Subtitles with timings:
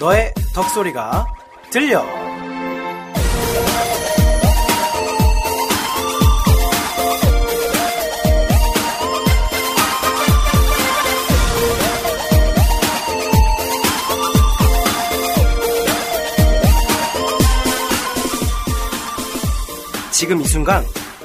[0.00, 1.26] 너의 덕소리가
[1.70, 2.02] 들려.
[20.10, 20.82] 지금 이 순간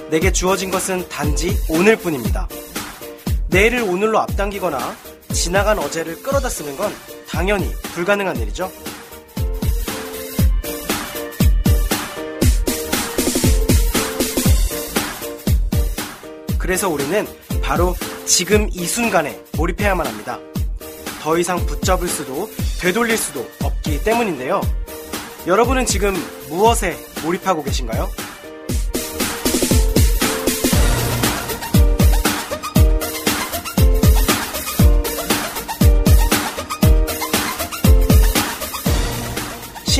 [0.10, 2.50] 내게 주어진 것은 단지 오늘 뿐입니다.
[3.48, 5.15] 내일을 오늘로 앞당기거나
[5.46, 6.92] 지나간 어제를 끌어다 쓰는 건
[7.30, 8.72] 당연히 불가능한 일이죠.
[16.58, 17.28] 그래서 우리는
[17.62, 17.94] 바로
[18.26, 20.40] 지금 이 순간에 몰입해야만 합니다.
[21.22, 22.50] 더 이상 붙잡을 수도
[22.82, 24.62] 되돌릴 수도 없기 때문인데요.
[25.46, 26.16] 여러분은 지금
[26.50, 28.25] 무엇에 몰입하고 계신가요?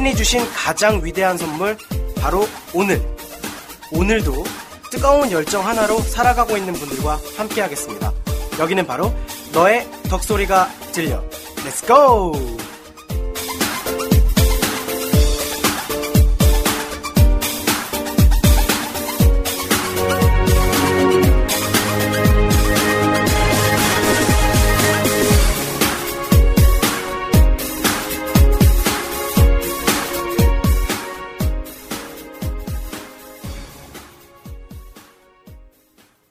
[0.06, 1.76] 신이 주신 가장 위대한 선물
[2.22, 3.02] 바로 오늘.
[3.92, 4.44] 오늘도
[4.92, 8.14] 뜨거운 열정 하나로 살아가고 있는 분들과 함께 하겠습니다.
[8.60, 9.12] 여기는 바로
[9.52, 11.24] 너의 덕소리가 들려.
[11.66, 12.55] 렛츠 고!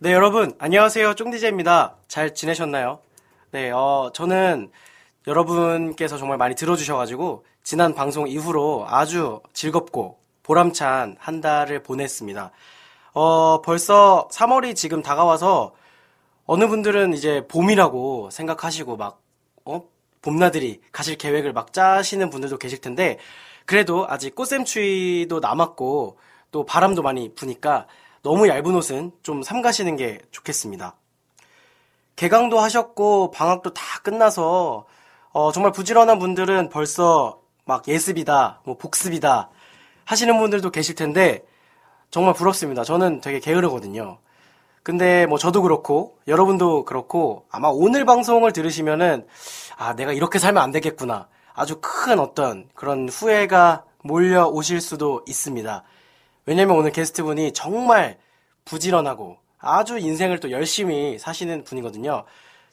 [0.05, 1.15] 네, 여러분, 안녕하세요.
[1.15, 1.97] 쫑디제입니다.
[2.09, 2.99] 잘 지내셨나요?
[3.53, 4.71] 네, 어, 저는
[5.27, 12.51] 여러분께서 정말 많이 들어주셔가지고, 지난 방송 이후로 아주 즐겁고 보람찬 한 달을 보냈습니다.
[13.15, 15.75] 어, 벌써 3월이 지금 다가와서,
[16.45, 19.23] 어느 분들은 이제 봄이라고 생각하시고 막,
[19.65, 19.85] 어?
[20.21, 23.17] 봄나들이 가실 계획을 막 짜시는 분들도 계실 텐데,
[23.65, 26.19] 그래도 아직 꽃샘추위도 남았고,
[26.51, 27.87] 또 바람도 많이 부니까,
[28.25, 30.97] 너무 얇은 옷은 좀 삼가시는 게 좋겠습니다.
[32.17, 34.87] 개강도 하셨고 방학도 다 끝나서
[35.31, 39.51] 어, 정말 부지런한 분들은 벌써 막 예습이다, 뭐 복습이다
[40.07, 41.45] 하시는 분들도 계실 텐데
[42.11, 42.83] 정말 부럽습니다.
[42.83, 44.19] 저는 되게 게으르거든요.
[44.83, 49.27] 근데 뭐 저도 그렇고 여러분도 그렇고 아마 오늘 방송을 들으시면은
[49.77, 55.85] 아 내가 이렇게 살면 안 되겠구나 아주 큰 어떤 그런 후회가 몰려 오실 수도 있습니다.
[56.47, 58.19] 왜냐면 오늘 게스트분이 정말
[58.65, 62.25] 부지런하고 아주 인생을 또 열심히 사시는 분이거든요.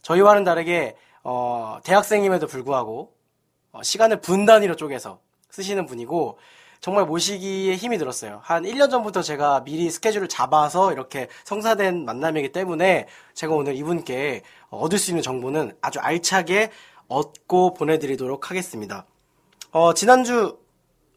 [0.01, 3.13] 저희와는 다르게 어, 대학생임에도 불구하고
[3.71, 6.37] 어, 시간을 분 단위로 쪼개서 쓰시는 분이고
[6.81, 8.39] 정말 모시기에 힘이 들었어요.
[8.43, 14.97] 한 1년 전부터 제가 미리 스케줄을 잡아서 이렇게 성사된 만남이기 때문에 제가 오늘 이분께 얻을
[14.97, 16.71] 수 있는 정보는 아주 알차게
[17.07, 19.05] 얻고 보내드리도록 하겠습니다.
[19.71, 20.57] 어, 지난주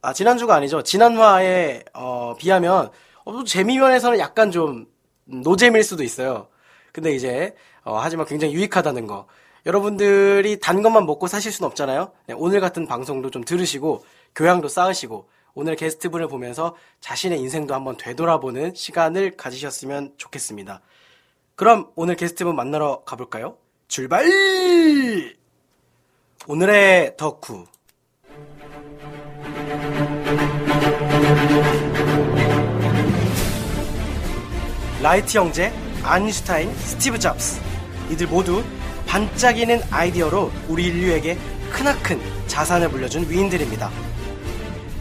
[0.05, 0.83] 아, 지난주가 아니죠.
[0.83, 2.91] 지난화에, 어, 비하면,
[3.25, 4.87] 어, 재미면에서는 약간 좀,
[5.25, 6.49] 노잼일 수도 있어요.
[6.93, 7.55] 근데 이제,
[7.85, 9.27] 어, 하지만 굉장히 유익하다는 거.
[9.65, 12.13] 여러분들이 단 것만 먹고 사실 수는 없잖아요.
[12.27, 14.05] 네, 오늘 같은 방송도 좀 들으시고,
[14.35, 20.83] 교양도 쌓으시고, 오늘 게스트분을 보면서 자신의 인생도 한번 되돌아보는 시간을 가지셨으면 좋겠습니다.
[21.55, 23.57] 그럼 오늘 게스트분 만나러 가볼까요?
[23.89, 24.27] 출발!
[26.47, 27.65] 오늘의 덕후.
[35.05, 35.71] 라이트 형제,
[36.03, 37.61] 아인슈타인, 스티브 잡스.
[38.11, 38.65] 이들 모두
[39.07, 41.37] 반짝이는 아이디어로 우리 인류에게
[41.71, 43.91] 크나큰 자산을 물려준 위인들입니다.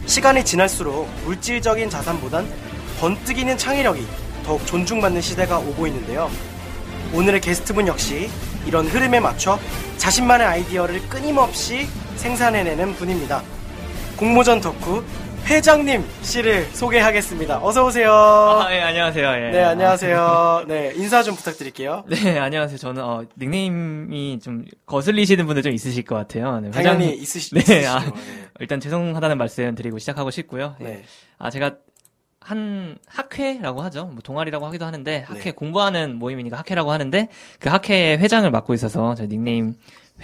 [0.04, 2.46] 시간이 지날수록 물질적인 자산보단
[3.00, 4.06] 번뜩이는 창의력이
[4.44, 6.30] 더욱 존중받는 시대가 오고 있는데요.
[7.14, 8.28] 오늘의 게스트분 역시
[8.66, 9.58] 이런 흐름에 맞춰
[9.96, 13.42] 자신만의 아이디어를 끊임없이 생산해내는 분입니다.
[14.18, 15.02] 공모전 덕후
[15.46, 17.62] 회장님 씨를 소개하겠습니다.
[17.62, 18.10] 어서 오세요.
[18.12, 19.28] 아, 예, 안녕하세요.
[19.28, 19.50] 예.
[19.50, 20.64] 네, 안녕하세요.
[20.66, 22.04] 네, 인사 좀 부탁드릴게요.
[22.08, 22.78] 네, 안녕하세요.
[22.78, 26.60] 저는 어, 닉네임이 좀 거슬리시는 분들 좀 있으실 것 같아요.
[26.60, 27.88] 네, 당연히 있으시, 네, 있으시죠.
[27.88, 28.12] 아, 네.
[28.60, 30.76] 일단 죄송하다는 말씀 드리고 시작하고 싶고요.
[30.80, 30.84] 예.
[30.84, 31.02] 네.
[31.38, 31.74] 아, 제가
[32.40, 34.06] 한 학회라고 하죠.
[34.06, 35.50] 뭐 동아리라고 하기도 하는데 학회 네.
[35.52, 39.74] 공부하는 모임이니까 학회라고 하는데 그 학회 회장을 맡고 있어서 저 닉네임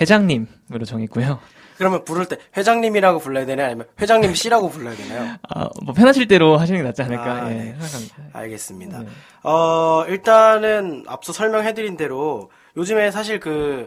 [0.01, 1.41] 회장님으로 정했고요.
[1.81, 3.69] 그러면 부를 때 회장님이라고 불러야 되나요?
[3.69, 5.37] 아니면 회장님 씨라고 불러야 되나요?
[5.49, 7.65] 아, 뭐 편하실 대로 하시는 게 낫지 않을까 아, 예, 네.
[7.73, 8.17] 생각합니다.
[8.35, 8.99] 알겠습니다.
[8.99, 9.07] 네.
[9.45, 13.87] 어, 일단은 앞서 설명해드린 대로 요즘에 사실 그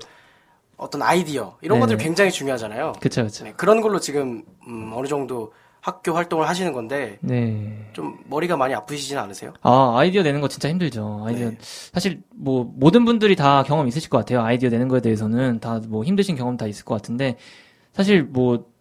[0.76, 1.82] 어떤 아이디어 이런 네.
[1.82, 2.94] 것들 굉장히 중요하잖아요.
[3.00, 3.44] 그쵸, 그쵸.
[3.44, 7.90] 네, 그런 걸로 지금 음, 어느 정도 학교 활동을 하시는 건데 네.
[7.94, 9.54] 좀 머리가 많이 아프시진 않으세요?
[9.62, 11.26] 아, 아이디어 내는 거 진짜 힘들죠.
[11.28, 11.50] 아이디어.
[11.52, 11.58] 네.
[11.62, 14.42] 사실, 뭐, 모든 분들이 다 경험 있으실 것 같아요.
[14.42, 17.36] 아이디어 내는 거에 대해서는 다 뭐 힘드신 경험 다 있을 것 같은데,
[17.94, 18.73] 사실 뭐,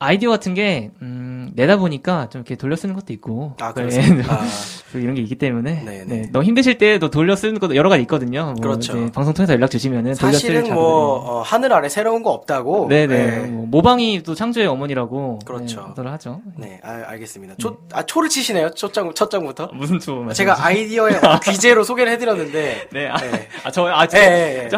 [0.00, 3.56] 아이디어 같은 게, 음, 내다 보니까 좀 이렇게 돌려 쓰는 것도 있고.
[3.60, 4.40] 아, 네, 그렇습니까?
[4.94, 5.82] 이런 게 있기 때문에.
[5.84, 6.04] 네네.
[6.04, 8.44] 네, 너무 힘드실 때도 돌려 쓰는 것도 여러 가지 있거든요.
[8.44, 9.10] 뭐 그렇죠.
[9.12, 10.72] 방송 통해서 연락 주시면은 사실은.
[10.72, 12.86] 뭐 어, 하늘 아래 새로운 거 없다고.
[12.88, 13.26] 네네.
[13.26, 13.46] 네.
[13.48, 15.40] 뭐 모방이 또 창조의 어머니라고.
[15.44, 15.92] 그렇죠.
[15.96, 16.40] 네, 를 하죠.
[16.56, 17.56] 네, 아, 알겠습니다.
[17.58, 18.70] 초, 아, 초를 치시네요.
[18.70, 19.70] 첫장, 첫 장부터.
[19.74, 22.88] 무슨 초 제가 아이디어의 귀재로 소개를 해드렸는데.
[22.92, 23.48] 네, 아, 네.
[23.64, 24.06] 아, 저, 아,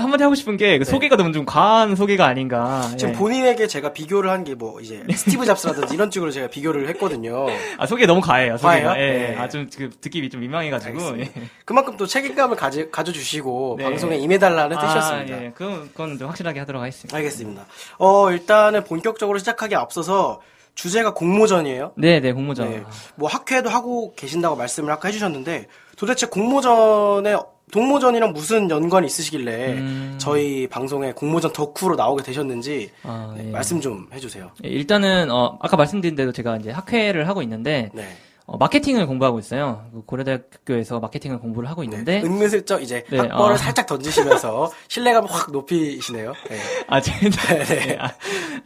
[0.00, 2.88] 한마디 하고 싶은 게, 그 소개가 너무 좀 과한 소개가 아닌가.
[2.96, 3.18] 지금 예.
[3.18, 7.46] 본인에게 제가 비교를 한 게 뭐, 이제, 스티브 잡스라든지 이런 쪽으로 제가 비교를 했거든요.
[7.78, 8.88] 아, 소개 너무 과해요, 소개가.
[8.90, 9.02] 과해요?
[9.02, 9.36] 예, 네.
[9.36, 11.20] 아, 좀, 그, 듣기 좀 민망해가지고.
[11.20, 11.32] 예.
[11.64, 13.84] 그만큼 또 책임감을 가지, 가져주시고, 네.
[13.84, 15.36] 방송에 임해달라는 뜻이었습니다.
[15.36, 17.16] 아, 예, 그건, 그건 좀 확실하게 하도록 하겠습니다.
[17.16, 17.66] 알겠습니다.
[17.98, 20.40] 어, 일단은 본격적으로 시작하기 앞서서,
[20.74, 21.92] 주제가 공모전이에요.
[21.96, 22.70] 네, 네, 공모전.
[22.70, 22.82] 네.
[23.16, 25.66] 뭐 학회도 하고 계신다고 말씀을 아까 해주셨는데
[25.96, 27.36] 도대체 공모전에
[27.70, 30.14] 동모전이랑 무슨 연관이 있으시길래 음.
[30.18, 33.50] 저희 방송에 공모전 덕후로 나오게 되셨는지 아, 네, 예.
[33.50, 34.50] 말씀 좀 해주세요.
[34.64, 38.08] 예, 일단은, 어, 아까 말씀드린 대로 제가 이제 학회를 하고 있는데, 네.
[38.46, 39.84] 어, 마케팅을 공부하고 있어요.
[39.92, 43.56] 그 고려대학교에서 마케팅을 공부를 하고 있는데, 은근슬쩍 이제 네, 학벌을 어.
[43.56, 46.32] 살짝 던지시면서 신뢰감을 확 높이시네요.
[46.48, 46.58] 네.
[46.88, 47.96] 아, 제, 네.
[48.00, 48.10] 아,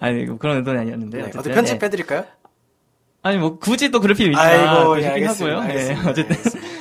[0.00, 1.18] 아니, 뭐 그런 의도는 아니었는데.
[1.18, 1.28] 네.
[1.28, 1.54] 어떻게 예.
[1.54, 2.24] 편집해드릴까요?
[3.22, 4.40] 아니, 뭐, 굳이 또 그럴 필요 있나.
[4.40, 5.56] 아이고, 예, 알겠습니다.
[5.60, 5.70] 하고요.
[5.74, 6.10] 예, 알겠습니다.
[6.10, 6.36] 어쨌든.
[6.36, 6.73] 알겠습니다.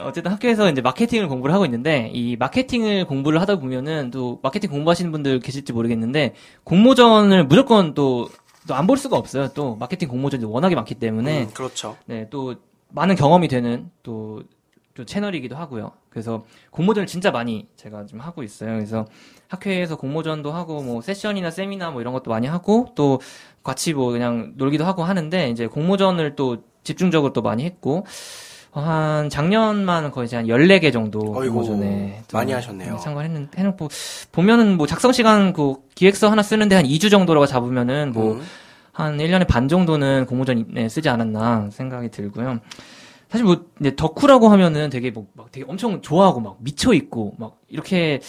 [0.00, 4.70] 네, 어쨌든 학교에서 이제 마케팅을 공부를 하고 있는데, 이 마케팅을 공부를 하다 보면은 또 마케팅
[4.70, 8.28] 공부하시는 분들 계실지 모르겠는데, 공모전을 무조건 또,
[8.66, 9.48] 또 안 볼 수가 없어요.
[9.54, 11.96] 또 마케팅 공모전이 워낙에 많기 때문에, 음, 그렇죠.
[12.06, 12.56] 네, 또
[12.88, 14.42] 많은 경험이 되는 또,
[14.94, 15.92] 또 채널이기도 하고요.
[16.10, 18.72] 그래서 공모전을 진짜 많이 제가 좀 하고 있어요.
[18.74, 19.06] 그래서
[19.48, 23.20] 학회에서 공모전도 하고 뭐 세션이나 세미나 뭐 이런 것도 많이 하고 또
[23.62, 28.02] 같이 뭐 그냥 놀기도 하고 하는데 이제 공모전을 또 집중적으로 또 많이 했고 어,
[28.72, 32.98] 한 작년만 거의 한 14개 정도 어이구, 공모전에 또 많이 하셨네요.
[32.98, 33.88] 참가를 했는 해놓고
[34.30, 38.42] 보면은 뭐 작성 시간 그 기획서 하나 쓰는데 한 2주 정도라고 잡으면은 뭐 음.
[38.92, 42.60] 한 1년에 반 정도는 공모전에 쓰지 않았나 생각이 들고요.
[43.30, 47.58] 사실 뭐, 이제 덕후라고 하면은 되게 뭐, 막 되게 엄청 좋아하고 막 미쳐 있고 막
[47.68, 48.20] 이렇게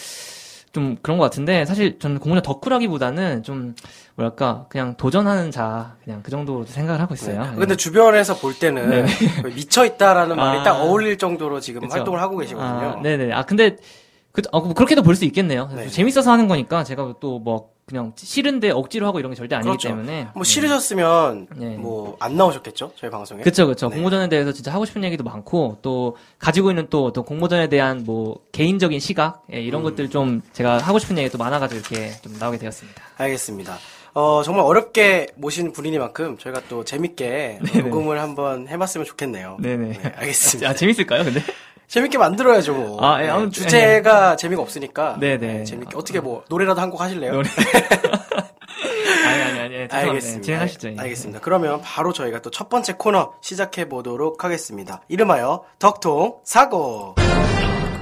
[0.72, 3.74] 좀 그런 것 같은데 사실 저는 공모전 덕후라기보다는 좀
[4.16, 7.42] 뭐랄까 그냥 도전하는 자 그냥 그 정도로 생각을 하고 있어요.
[7.42, 7.56] 네.
[7.56, 9.04] 근데 주변에서 볼 때는
[9.54, 10.62] 미쳐 있다라는 말이 아.
[10.62, 11.92] 딱 어울릴 정도로 지금 그쵸.
[11.94, 12.96] 활동을 하고 계시거든요.
[12.98, 13.32] 아, 네네.
[13.34, 13.76] 아, 근데,
[14.32, 15.68] 그, 어, 뭐 그렇게도 볼 수 있겠네요.
[15.74, 15.88] 네.
[15.88, 19.88] 재밌어서 하는 거니까 제가 또 뭐, 그냥 싫은데 억지로 하고 이런 게 절대 아니기 그렇죠.
[19.88, 20.28] 때문에.
[20.34, 21.76] 뭐 싫으셨으면 네.
[21.76, 23.42] 뭐안 나오셨겠죠 저희 방송에.
[23.42, 23.88] 그쵸, 그쵸.
[23.88, 23.96] 네.
[23.96, 28.40] 공모전에 대해서 진짜 하고 싶은 얘기도 많고, 또, 가지고 있는 또, 또 공모전에 대한 뭐,
[28.52, 29.84] 개인적인 시각, 예, 이런 음.
[29.84, 33.02] 것들 좀 제가 하고 싶은 얘기 또 많아가지고 이렇게 좀 나오게 되었습니다.
[33.18, 33.78] 알겠습니다.
[34.14, 39.56] 어 정말 어렵게 모신 분이니만큼 저희가 또 재밌게 녹음을 한번 해봤으면 좋겠네요.
[39.60, 39.88] 네네.
[40.02, 40.68] 네, 알겠습니다.
[40.70, 41.40] 아, 재밌을까요, 근데?
[41.92, 43.04] 재밌게 만들어야죠 뭐.
[43.04, 45.18] 아, 예, 네, 아무튼- 주제가 재미가 없으니까.
[45.20, 45.64] 네네.
[45.64, 47.32] 재밌게 어떻게 뭐 노래라도 한 곡 하실래요?
[47.32, 47.48] 노래.
[49.28, 49.70] 아니, 아니, 아니.
[49.88, 49.96] 죄송합니다.
[49.98, 50.42] 알겠습니다.
[50.42, 50.88] 진행하시죠.
[50.88, 50.96] 예.
[50.98, 51.40] 알겠습니다.
[51.40, 55.02] 그러면 바로 저희가 또 첫 번째 코너 시작해 보도록 하겠습니다.
[55.08, 57.14] 이름하여 덕통 사고.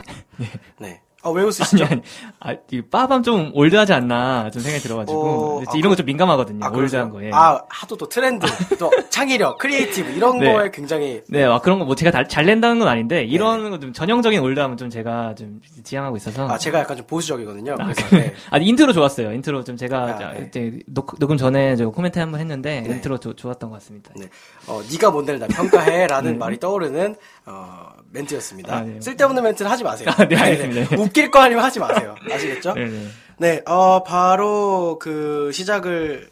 [0.78, 1.00] 네.
[1.22, 1.84] 아, 왜 웃으시죠?
[1.84, 2.02] 아니, 아니,
[2.40, 6.64] 아, 이 빠밤 좀 old하지 않나 좀 생각이 들어가지고 어, 아, 이런 거 좀 민감하거든요.
[6.64, 7.10] 아, old한?
[7.10, 7.30] 거에.
[7.32, 8.46] 아, 하도 또 트렌드,
[8.78, 10.50] 또 창의력, creative 이런 네.
[10.52, 13.92] 거에 굉장히 네, 막 그런 거 뭐 제가 다- 잘 낸다는 건 아닌데 이런 거좀
[13.92, 16.48] 전형적인 old함은 좀 제가 좀 지양하고 있어서.
[16.48, 17.74] 아, 제가 약간 좀 보수적이거든요.
[17.78, 18.20] 아, 그래서 그래.
[18.22, 18.34] 네.
[18.50, 19.32] 아, 인트로 좋았어요.
[19.32, 20.46] 인트로 좀 제가 아, 자, 네.
[20.48, 22.94] 이제 녹, 녹음 전에 저 코멘트 한 번 했는데 네.
[22.94, 24.10] 인트로 조- 좋았던 것 같습니다.
[24.16, 24.26] 네.
[24.66, 28.74] 어, 네가 뭔데 나를 평가해 라는 말이 떠오르는 어, 멘트였습니다.
[28.76, 29.00] 아, 네.
[29.00, 30.08] 쓸데없는 멘트는 하지 마세요.
[30.16, 30.96] 아, 네, 알겠습니다.
[31.10, 32.14] 웃길 거 아니면 하지 마세요.
[32.30, 32.74] 아시겠죠?
[32.74, 33.06] 네, 네.
[33.38, 36.30] 네, 어, 바로 그 시작을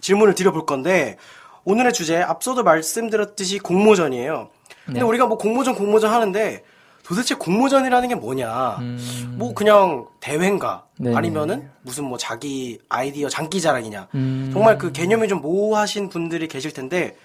[0.00, 1.16] 질문을 드려볼 건데
[1.64, 4.50] 오늘의 주제 앞서도 말씀드렸듯이 공모전이에요.
[4.86, 5.06] 근데 네.
[5.06, 6.64] 우리가 뭐 공모전 공모전 하는데
[7.04, 8.78] 도대체 공모전이라는 게 뭐냐?
[8.80, 10.84] 음, 뭐 그냥 대회인가?
[10.98, 11.14] 네.
[11.14, 14.08] 아니면은 무슨 뭐 자기 아이디어 장기 자랑이냐?
[14.14, 14.50] 음.
[14.52, 17.16] 정말 그 개념이 좀 모호하신 분들이 계실 텐데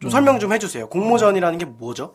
[0.00, 0.10] 좀 음.
[0.10, 0.88] 설명 좀 해주세요.
[0.88, 2.14] 공모전이라는 게 뭐죠?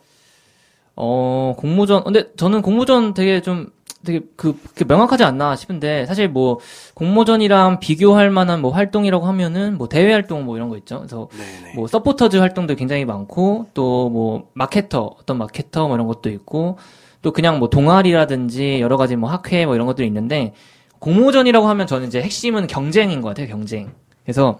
[0.96, 3.70] 어, 공모전, 근데 저는 공모전 되게 좀,
[4.06, 6.58] 되게 그, 그 명확하지 않나 싶은데, 사실 뭐,
[6.94, 10.98] 공모전이랑 비교할 만한 뭐 활동이라고 하면은, 뭐 대외 활동 뭐 이런 거 있죠.
[11.00, 11.74] 그래서 네네.
[11.74, 16.78] 뭐 서포터즈 활동도 굉장히 많고, 또 뭐, 마케터, 어떤 마케터 뭐 이런 것도 있고,
[17.20, 20.54] 또 그냥 뭐 동아리라든지 여러 가지 뭐 학회 뭐 이런 것들이 있는데,
[21.00, 23.92] 공모전이라고 하면 저는 이제 핵심은 경쟁인 것 같아요, 경쟁.
[24.24, 24.58] 그래서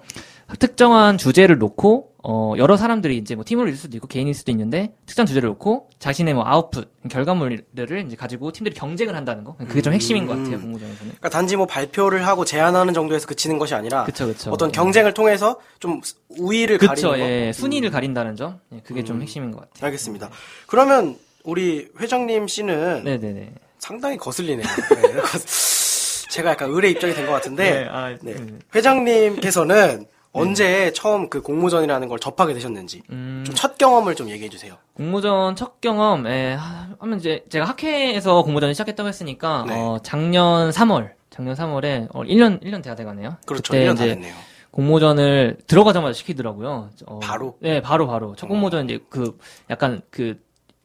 [0.58, 4.92] 특정한 주제를 놓고 어 여러 사람들이 이제 뭐 팀으로 있을 수도 있고 개인일 수도 있는데
[5.06, 9.92] 특정 주제를 놓고 자신의 뭐 아웃풋 결과물들을 이제 가지고 팀들이 경쟁을 한다는 거 그게 좀
[9.92, 14.26] 핵심인 것 같아요 공모전에서는 그러니까 단지 뭐 발표를 하고 제안하는 정도에서 그치는 것이 아니라 그쵸
[14.26, 14.72] 그쵸 어떤 예.
[14.72, 16.00] 경쟁을 통해서 좀
[16.38, 17.18] 우위를 그쵸 가리는 거.
[17.20, 20.30] 예 순위를 가린다는 점 예, 그게 좀 핵심인 것 같아요 알겠습니다.
[20.66, 24.66] 그러면 우리 회장님 씨는 네네네 상당히 거슬리네요.
[24.66, 25.12] 네,
[26.30, 28.32] 제가 약간 의뢰 입장이 된 것 같은데 아, 네.
[28.32, 28.58] 음.
[28.74, 30.06] 회장님께서는
[30.40, 34.76] 언제 처음 그 공모전이라는 걸 접하게 되셨는지 음, 좀 첫 경험을 좀 얘기해 주세요.
[34.94, 39.74] 공모전 첫 경험, 예, 하- 하면 이제 제가 학회에서 공모전을 시작했다고 했으니까, 네.
[39.74, 43.36] 어, 작년 3월, 작년 3월에, 어, 1년, 1년 돼야 돼가네요.
[43.46, 43.72] 그렇죠.
[43.72, 44.34] 그때 1년 다 됐네요.
[44.70, 46.90] 공모전을 들어가자마자 시키더라고요.
[47.06, 47.56] 어, 바로?
[47.60, 48.34] 네, 바로, 바로.
[48.36, 49.38] 첫 공모전 이제 그,
[49.70, 50.38] 약간 그,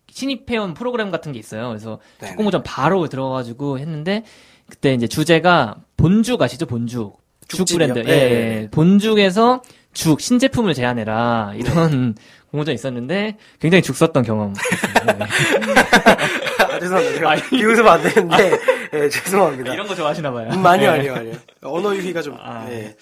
[0.10, 1.68] 신입 회원 프로그램 같은 게 있어요.
[1.70, 2.32] 그래서 네네.
[2.32, 4.24] 첫 공모전 바로 들어가가지고 했는데,
[4.70, 6.66] 그때 이제 주제가 본죽 아시죠?
[6.66, 7.21] 본죽.
[7.48, 7.66] 죽?
[7.66, 8.00] 브랜드.
[8.00, 8.68] 네, 예, 네, 예.
[8.72, 9.62] 본죽에서
[9.94, 11.54] 죽, 신제품을 제안해라.
[11.56, 12.16] 이런
[12.52, 14.54] 공모전 있었는데, 굉장히 죽 썼던 경험.
[14.54, 15.14] 네.
[16.60, 17.16] 아, 죄송합니다.
[17.16, 17.42] 제가 아니.
[17.50, 18.58] 비웃으면 안 되는데,
[18.94, 19.74] 예, 죄송합니다.
[19.74, 20.50] 이런 거 좋아하시나 봐요.
[20.52, 21.34] 음, 아니요, 아니요, 아니요.
[21.64, 22.68] 언어 유희가 좀, 아.
[22.70, 22.96] 예.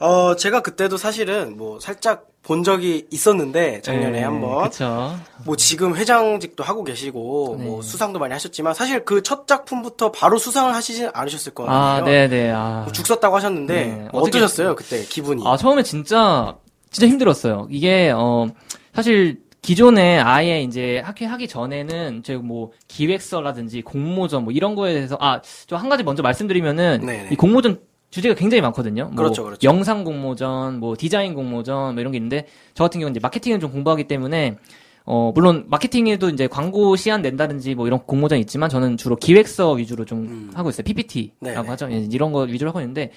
[0.00, 4.70] 어, 제가 그때도 사실은 뭐 살짝 본 적이 있었는데, 작년에 네, 한번.
[4.70, 5.16] 그쵸.
[5.44, 7.88] 뭐 지금 회장직도 하고 계시고, 뭐 네.
[7.88, 11.72] 수상도 많이 하셨지만, 사실 그 첫 작품부터 바로 수상을 하시진 않으셨을 거예요.
[11.72, 12.52] 아, 네네.
[12.54, 12.82] 아.
[12.84, 14.08] 뭐죽 썼다고 하셨는데, 네.
[14.12, 15.42] 뭐 어떠셨어요, 그때 기분이?
[15.44, 16.54] 아, 처음에 진짜,
[16.92, 17.66] 진짜 힘들었어요.
[17.68, 18.46] 이게, 어,
[18.94, 25.16] 사실, 기존에 아예 이제 학회 하기 전에는 제가 뭐 기획서라든지 공모전 뭐 이런 거에 대해서
[25.20, 27.28] 아, 저 한 가지 먼저 말씀드리면은 네네.
[27.32, 29.04] 이 공모전 주제가 굉장히 많거든요.
[29.06, 29.66] 뭐 그렇죠, 그렇죠.
[29.66, 33.70] 영상 공모전, 뭐 디자인 공모전 뭐 이런 게 있는데 저 같은 경우는 이제 마케팅을 좀
[33.70, 34.56] 공부하기 때문에
[35.04, 40.04] 어, 물론 마케팅에도 이제 광고 시안 낸다든지 뭐 이런 공모전 있지만 저는 주로 기획서 위주로
[40.04, 40.50] 좀 음.
[40.54, 40.84] 하고 있어요.
[40.84, 41.68] PPT라고 네네.
[41.68, 41.88] 하죠.
[41.92, 43.12] 예, 이런 거 위주로 하고 있는데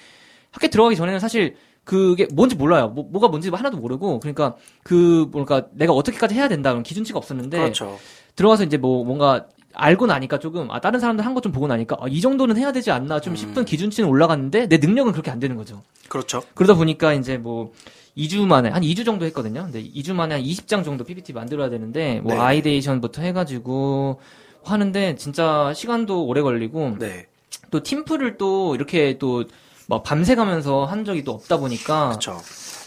[0.52, 2.88] 학교 들어가기 전에는 사실 그게 뭔지 몰라요.
[2.88, 7.58] 뭐, 뭐가 뭔지 하나도 모르고 그러니까 그 뭔가 내가 어떻게까지 해야 된다 그런 기준치가 없었는데
[7.58, 7.98] 그렇죠.
[8.36, 12.20] 들어가서 이제 뭐 뭔가 알고 나니까 조금 아 다른 사람들 한거좀 보고 나니까 아, 이
[12.20, 13.20] 정도는 해야 되지 않나 음.
[13.20, 15.82] 좀 싶은 기준치는 올라갔는데 내 능력은 그렇게 안 되는 거죠.
[16.08, 16.42] 그렇죠.
[16.54, 17.72] 그러다 보니까 이제 뭐
[18.16, 19.62] 2주 만에 한 2주 정도 했거든요.
[19.64, 22.40] 근데 2주 만에 한 20장 정도 PPT 만들어야 되는데 뭐 네.
[22.40, 24.20] ideation부터 해가지고
[24.64, 27.26] 하는데 진짜 시간도 오래 걸리고 네.
[27.70, 29.44] 또 팀플을 또 이렇게 또
[29.86, 32.40] 막 밤새 가면서 한 적이 또 없다 보니까 그렇죠.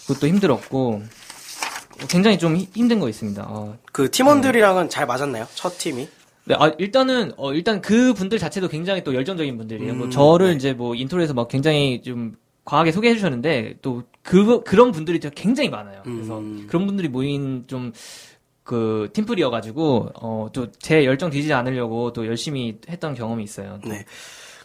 [0.08, 1.04] 그것도 힘들었고
[2.08, 3.44] 굉장히 좀 히- 힘든 거 있습니다.
[3.46, 5.46] 아, 그 팀원들이랑은 잘 맞았나요?
[5.54, 6.08] 첫 팀이?
[6.46, 9.94] 네, 아, 일단은, 어, 일단 그 분들 자체도 굉장히 또 열정적인 분들이에요.
[9.96, 10.56] 뭐, 음, 저를 네.
[10.56, 12.36] 이제 뭐, 인트로에서 막 굉장히 좀,
[12.66, 16.02] 과하게 소개해 주셨는데, 또, 그, 그런 분들이 또 굉장히 많아요.
[16.04, 16.66] 그래서, 음.
[16.68, 17.94] 그런 분들이 모인 좀,
[18.64, 23.80] 그, 팀플이어가지고, 어, 또, 제 열정 뒤지지 않으려고 또 열심히 했던 경험이 있어요.
[23.86, 24.04] 네.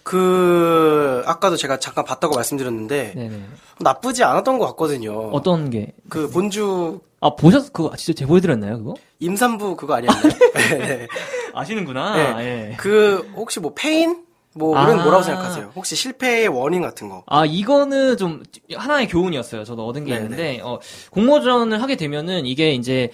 [0.03, 3.43] 그, 아까도 제가 잠깐 봤다고 말씀드렸는데, 네네.
[3.81, 5.29] 나쁘지 않았던 것 같거든요.
[5.31, 8.95] 어떤 게, 그 본주 아, 보셨, 그거 진짜 제보 해드렸나요, 그거?
[9.19, 10.33] 임산부 그거 아니었나요?
[10.79, 11.07] 네.
[11.55, 12.71] 아시는구나, 네.
[12.71, 12.77] 예.
[12.77, 14.25] 그, 혹시 뭐 패인?
[14.55, 14.85] 뭐, 아.
[14.85, 15.73] 이런 뭐라고 생각하세요?
[15.77, 17.23] 혹시 실패의 원인 같은 거?
[17.27, 18.43] 아, 이거는 좀
[18.75, 19.65] 하나의 교훈이었어요.
[19.65, 20.25] 저도 얻은 게 네네.
[20.25, 23.11] 있는데, 어, 공모전을 하게 되면은 이게 이제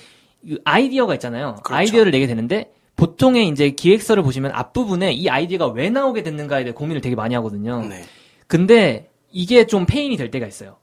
[0.46, 1.56] 그 아이디어가 있잖아요.
[1.62, 1.74] 그렇죠.
[1.74, 7.00] 아이디어를 내게 되는데, 보통의 이제 기획서를 보시면 앞부분에 이 아이디어가 왜 나오게 됐는가에 대해 고민을
[7.00, 7.84] 되게 많이 하거든요.
[7.84, 8.04] 네.
[8.46, 10.76] 근데 이게 좀 페인이 될 때가 있어요.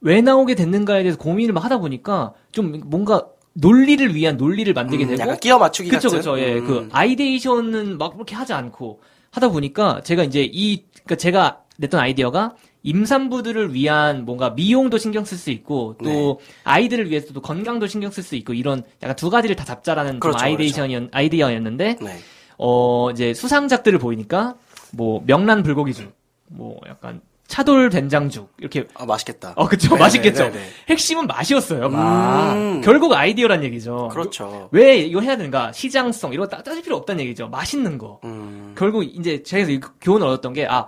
[0.00, 5.08] 왜 나오게 됐는가에 대해서 고민을 막 하다 보니까 좀 뭔가 논리를 위한 논리를 만들게 음,
[5.10, 6.18] 되고, 약간 끼워 맞추기 그쵸, 같은?
[6.18, 6.38] 그쵸.
[6.38, 6.66] 예, 음.
[6.66, 12.54] 그 아이데이션은 막 그렇게 하지 않고 하다 보니까 제가 이제 이, 그니까 제가 냈던 아이디어가
[12.82, 16.54] 임산부들을 위한 뭔가 미용도 신경 쓸 수 있고 또 네.
[16.64, 20.38] 아이들을 위해서도 건강도 신경 쓸 수 있고 이런 약간 두 가지를 다 잡자라는 좀 그렇죠,
[20.38, 22.18] 아이데이션이었, 아이디어였는데 네.
[22.56, 24.54] 어 이제 수상작들을 보이니까
[24.92, 26.12] 뭐 명란 불고기죽
[26.48, 29.54] 뭐 약간 차돌 된장죽 이렇게 아, 맛있겠다.
[29.56, 30.64] 어 그쵸 네, 맛있겠죠 네, 네, 네.
[30.88, 32.80] 핵심은 맛이었어요 맛 음.
[32.80, 34.68] 결국 아이디어란 얘기죠 그렇죠.
[34.70, 35.72] 왜 이거 해야 되는가?
[35.72, 37.48] 시장성 이런 거 따- 따질 필요 없다는 얘기죠.
[37.48, 38.20] 맛있는 거.
[38.24, 38.74] 음.
[38.78, 40.86] 결국 이제 제가 이 교훈을 얻었던 게 아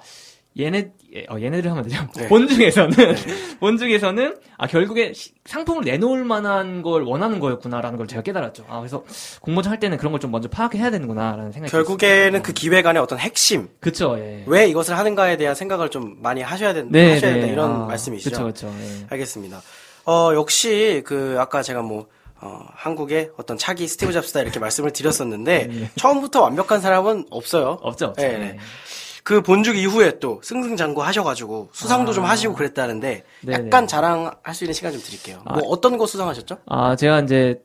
[0.59, 2.07] 얘네 예, 어, 얘네들 하면 되죠.
[2.17, 2.27] 네.
[2.29, 2.95] 본 중에서는
[3.61, 8.65] 본중에서는 아 결국에 시- 상품을 내놓을 만한 걸 원하는 거였구나라는 걸 제가 깨달았죠.
[8.69, 9.05] 아 그래서
[9.41, 13.19] 공모전 할 때는 그런 걸 좀 먼저 파악해야 되는구나라는 생각이 결국에는 그 기획 안에 어떤
[13.19, 13.69] 핵심.
[13.81, 14.17] 그쵸.
[14.19, 14.45] 예.
[14.47, 17.53] 왜 이것을 하는가에 대한 생각을 좀 많이 하셔야 된다, 네, 하셔야 된다 네.
[17.53, 18.31] 이런 아, 말씀이시죠.
[18.31, 18.75] 그쵸, 그쵸.
[18.81, 19.07] 예.
[19.11, 19.61] 알겠습니다.
[20.07, 22.07] 어, 역시 그 아까 제가 뭐
[22.41, 27.79] 어, 한국의 어떤 차기 스티브 잡스다 이렇게 말씀을 드렸었는데 처음부터 완벽한 사람은 없어요.
[27.83, 28.23] 없죠, 없죠.
[28.23, 28.57] 네, 네.
[29.25, 32.15] 그 본죽 이후에 또 승승장구 하셔가지고 수상도 아.
[32.15, 33.87] 좀 하시고 그랬다는데 네, 약간 네.
[33.87, 35.43] 자랑할 수 있는 시간 좀 드릴게요.
[35.45, 35.55] 아.
[35.55, 36.59] 뭐 어떤 거 수상하셨죠?
[36.67, 37.63] 아, 제가 이제,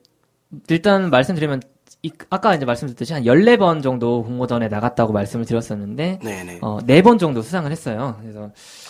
[0.69, 1.61] 일단 말씀드리면,
[2.07, 6.59] 이- 아까 이제 말씀드렸듯이 한 14번 정도 공모전에 나갔다고 말씀을 드렸었는데, 네네.
[6.61, 8.15] 어, 4번 정도 수상을 했어요.
[8.21, 8.49] 그래서,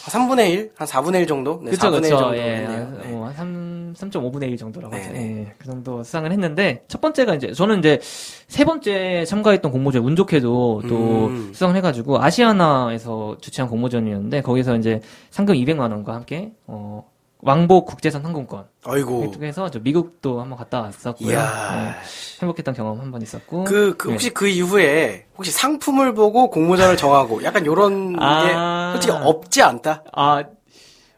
[0.10, 0.72] 3분의 1?
[0.76, 1.60] 한 4분의 1 정도?
[1.64, 2.18] 네, 그쵸, 4분의 1 그쵸.
[2.18, 2.98] 정도 예, 했네요.
[3.04, 3.08] 네.
[3.10, 5.10] 뭐, 한 3, 3.5분의 1 정도라고 하죠.
[5.16, 8.00] 예, 그 정도 수상을 했는데, 첫 번째가 이제, 저는 이제,
[8.48, 10.96] 세 번째 참가했던 공모전, 운 좋게도 또
[11.28, 11.50] 음.
[11.54, 17.04] 수상을 해가지고, 아시아나에서 주최한 공모전이었는데, 거기서 이제 상금 200만 원과 함께, 어,
[17.40, 19.24] 왕복 국제선 항공권 아이고.
[19.24, 21.30] 획득해서 저 미국도 한번 갔다 왔었고요.
[21.32, 21.90] 이야.
[21.90, 23.64] 예, 행복했던 경험 한 번 있었고.
[23.66, 24.14] 그, 그 예.
[24.14, 28.92] 혹시 그 이후에 혹시 상품을 보고 공모전을 정하고 약간 요런 아.
[28.92, 30.04] 게 솔직히 없지 않다?
[30.14, 30.44] 아,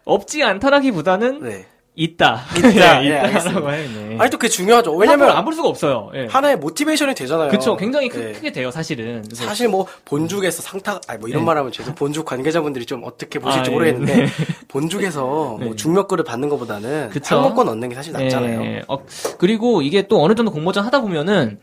[0.05, 1.65] 없지 않다라기보다는 네.
[2.01, 2.41] 있다.
[2.55, 3.03] 있다.
[3.03, 3.69] 예, 예, 있다라고 알겠습니다.
[3.71, 3.89] 해요.
[4.09, 4.17] 네.
[4.19, 4.95] 아니 또 그게 중요하죠.
[4.95, 6.11] 왜냐면 안 볼 수가 없어요.
[6.15, 6.27] 예.
[6.27, 7.49] 하나의 모티베이션이 되잖아요.
[7.49, 7.75] 그쵸.
[7.75, 8.39] 굉장히 크, 네.
[8.39, 9.23] 게 돼요, 사실은.
[9.25, 11.45] 그래서 사실 뭐 본죽에서 상타 아니 뭐 이런 네.
[11.47, 13.73] 말하면 죄송 본죽 관계자분들이 좀 어떻게 보실지 아, 예.
[13.75, 14.27] 모르겠는데
[14.69, 15.75] 본죽에서 뭐 네.
[15.75, 17.25] 중력거를 받는 것보다는 그쵸.
[17.35, 18.61] 상목권 얻는 게 사실 낫잖아요.
[18.63, 18.99] 예, 어,
[19.37, 21.59] 그리고 이게 또 어느 정도 공모전 하다 보면은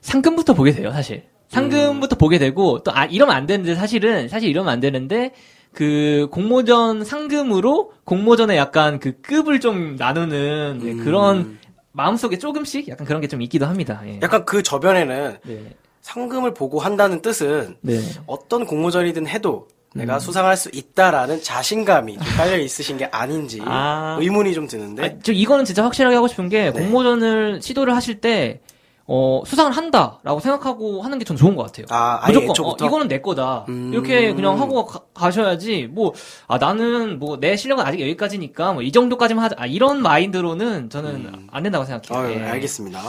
[0.00, 1.24] 상금부터 보게 돼요, 사실.
[1.48, 5.32] 상금부터 보게 되고 또 아 이러면 안 되는데 사실은 사실 이러면 안 되는데
[5.74, 11.04] 그 공모전 상금으로 공모전에 약간 그 급을 좀 나누는 네, 음.
[11.04, 11.58] 그런
[11.92, 14.00] 마음속에 조금씩 약간 그런 게 좀 있기도 합니다.
[14.06, 14.18] 예.
[14.22, 15.76] 약간 그 저변에는 네.
[16.00, 18.00] 상금을 보고 한다는 뜻은 네.
[18.26, 20.00] 어떤 공모전이든 해도 음.
[20.00, 24.16] 내가 수상할 수 있다라는 자신감이 좀 깔려 있으신 게 아닌지 아.
[24.20, 26.72] 의문이 좀 드는데 아, 저 이거는 진짜 확실하게 하고 싶은 게 네.
[26.72, 28.60] 공모전을 시도를 하실 때
[29.06, 31.86] 어, 수상을 한다라고 생각하고 하는 게 전 좋은 것 같아요.
[31.90, 32.84] 아, 무조건 애초부터?
[32.84, 33.66] 어, 이거는 내 거다.
[33.68, 33.90] 음.
[33.92, 36.12] 이렇게 그냥 하고 가, 셔야지 뭐,
[36.48, 39.56] 아, 나는 뭐, 내 실력은 아직 여기까지니까, 뭐, 이 정도까지만 하자.
[39.58, 42.26] 아, 이런 마인드로는 저는 안 된다고 생각해요.
[42.28, 42.44] 아유, 예.
[42.50, 43.00] 알겠습니다.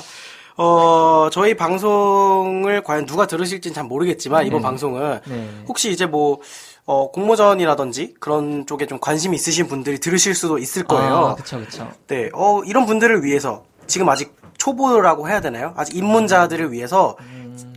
[0.58, 4.64] 어, 저희 방송을 과연 누가 들으실지는 잘 모르겠지만, 이번 네.
[4.64, 5.50] 방송은 네.
[5.68, 6.40] 혹시 이제 뭐,
[6.86, 11.16] 어, 공모전이라든지 그런 쪽에 좀 관심이 있으신 분들이 들으실 수도 있을 거예요.
[11.16, 11.90] 아, 그쵸, 그쵸.
[12.08, 15.74] 네, 어, 이런 분들을 위해서 지금 아직 초보라고 해야 되나요?
[15.76, 17.16] 아직 입문자들을 위해서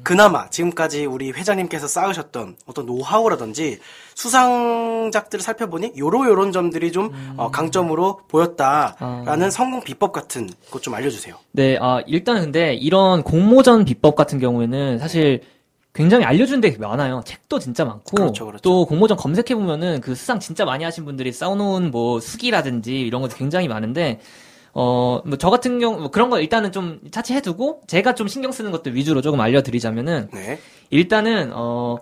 [0.03, 3.79] 그나마 지금까지 우리 회장님께서 쌓으셨던 어떤 노하우라든지
[4.15, 11.35] 수상작들을 살펴보니 요로 요런 점들이 좀 어, 강점으로 보였다라는 성공 비법 같은 것 좀 알려주세요.
[11.53, 15.43] 네, 아, 일단은 근데 이런 공모전 비법 같은 경우에는 사실
[15.93, 17.23] 굉장히 알려주는 데 많아요.
[17.27, 18.17] 책도 진짜 많고.
[18.17, 18.63] 그렇죠, 그렇죠.
[18.63, 23.35] 또 공모전 검색해 보면은 그 수상 진짜 많이 하신 분들이 쌓아놓은 뭐 수기라든지 이런 것도
[23.37, 24.21] 굉장히 많은데,
[24.81, 28.71] 어, 뭐 저 같은 경우, 뭐 그런 거 일단은 좀 차치해두고, 제가 좀 신경 쓰는
[28.71, 30.61] 것들 위주로 조금 알려드리자면은, 네.
[30.91, 31.97] 일단은, 어,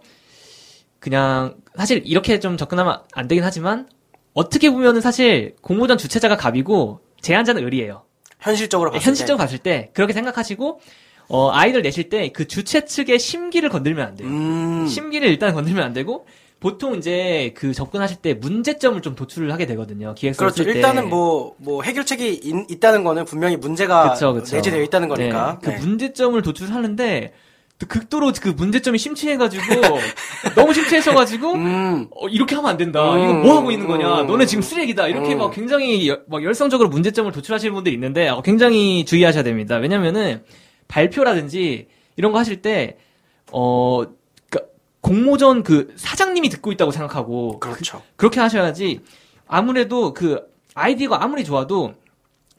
[0.98, 3.88] 그냥, 사실 이렇게 좀 접근하면 안 되긴 하지만,
[4.34, 8.02] 어떻게 보면은 사실 공모전 주최자가 갑이고, 제안자는 을이에요.
[8.40, 10.80] 현실적으로 봤을 네, 현실적으로 봤을 때 그렇게 생각하시고
[11.28, 14.22] 어, 아이들 내실 때 그 주최 측의 심기를 건들면 안 때.
[14.24, 14.30] 돼요.
[14.32, 14.86] 음.
[14.86, 16.26] 심기를 일단 건들면 안 되고
[16.58, 20.14] 보통 이제 그 접근하실 때 문제점을 좀 도출을 하게 되거든요.
[20.14, 20.62] 기획서 그렇죠.
[20.62, 24.56] 일단은 뭐, 뭐, 해결책이 있, 다는 거는 분명히 문제가 그쵸, 그쵸.
[24.56, 25.58] 내재되어 있다는 거니까.
[25.60, 25.78] 네, 그 네.
[25.78, 27.32] 문제점을 도출하는데
[27.78, 29.64] 또 극도로 그 문제점이 심취해가지고
[30.56, 32.06] 너무 심취해서가지고 음.
[32.10, 33.14] 어, 이렇게 하면 안 된다.
[33.14, 34.22] 음, 이거 뭐 하고 있는 거냐.
[34.22, 34.26] 음.
[34.26, 35.08] 너네 지금 쓰레기다.
[35.08, 35.38] 이렇게 음.
[35.38, 39.76] 막 굉장히 여- 막 열성적으로 문제점을 도출하시는 분들이 있는데 어, 굉장히 주의하셔야 됩니다.
[39.76, 40.42] 왜냐면은
[40.88, 42.96] 발표라든지 이런 거 하실 때
[43.52, 44.04] 어,
[45.06, 48.02] 공모전 그 사장님이 듣고 있다고 생각하고 그렇죠.
[48.16, 49.00] 그 렇게 하셔야지
[49.46, 50.40] 아무래도 그
[50.74, 51.94] 아이디어가 아무리 좋아도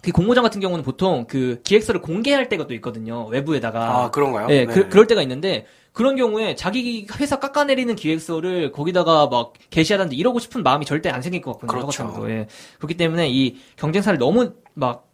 [0.02, 3.26] 그 공모전 같은 경우는 보통 그 기획서를 공개할 때가 또 있거든요.
[3.26, 4.04] 외부에다가.
[4.06, 4.48] 아, 그런가요?
[4.50, 4.66] 예, 네.
[4.66, 10.64] 그, 그럴 때가 있는데 그런 경우에 자기 회사 깎아내리는 기획서를 거기다가 막 게시하든지 이러고 싶은
[10.64, 11.82] 마음이 절대 안 생길 것 같거든요.
[11.82, 12.14] 그렇죠.
[12.14, 12.48] 경우에.
[12.78, 15.06] 그렇기 때문에 이 경쟁사를 너무 막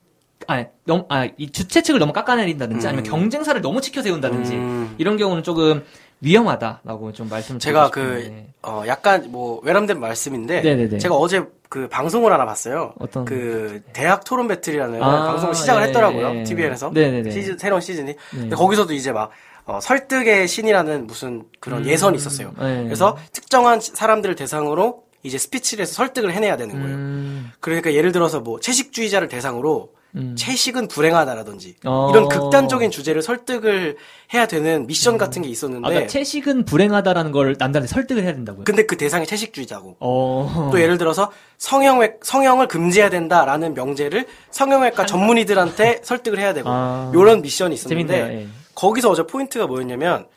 [0.46, 2.90] 아니, 너무, 아, 이 주최 측을 너무 깎아내린다든지 음.
[2.90, 4.96] 아니면 경쟁사를 너무 치켜 세운다든지 음.
[4.98, 5.84] 이런 경우는 조금
[6.22, 8.46] 위험하다라고 좀 말씀을 제가 그.
[8.62, 10.98] 어, 약간 뭐, 외람된 말씀인데, 네네네.
[10.98, 12.94] 제가 어제 그 방송을 하나 봤어요.
[13.00, 16.36] 어떤 그, 대학 토론 배틀이라는 아, 방송을 시작을 예, 했더라고요.
[16.36, 16.44] 예.
[16.44, 16.92] TVN에서.
[16.94, 17.32] 네네네.
[17.32, 18.14] 시즌, 새로운 시즌이.
[18.14, 18.18] 네.
[18.32, 19.32] 근데 거기서도 이제 막,
[19.66, 22.54] 어, 설득의 신이라는 무슨 그런 예선이 있었어요.
[22.58, 22.84] 네.
[22.84, 26.96] 그래서 특정한 사람들을 대상으로 이제 스피치를 해서 설득을 해내야 되는 거예요.
[26.96, 30.36] 음, 그러니까 예를 들어서 뭐, 채식주의자를 대상으로 음.
[30.38, 32.10] 채식은 불행하다라든지 어.
[32.12, 33.98] 이런 극단적인 주제를 설득을
[34.34, 38.64] 해야 되는 미션 같은 게 아, 있었는데 그러니까 채식은 불행하다라는 걸 남들한테 설득을 해야 된다고요?
[38.66, 40.70] 근데 그 대상이 채식주의자고 어.
[40.72, 47.12] 또 예를 들어서 성형외 성형을 금지해야 된다라는 명제를 성형외과 전문의들한테 설득을 해야 되고 아.
[47.14, 48.42] 요런 미션이 있었는데 재밌네요.
[48.42, 48.48] 예.
[48.76, 50.28] 거기서 어제 포인트가 뭐였냐면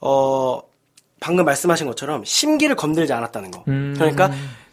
[0.00, 0.60] 어
[1.20, 3.62] 방금 말씀하신 것처럼 심기를 건들지 않았다는 거.
[3.68, 3.94] 음.
[3.96, 4.32] 그러니까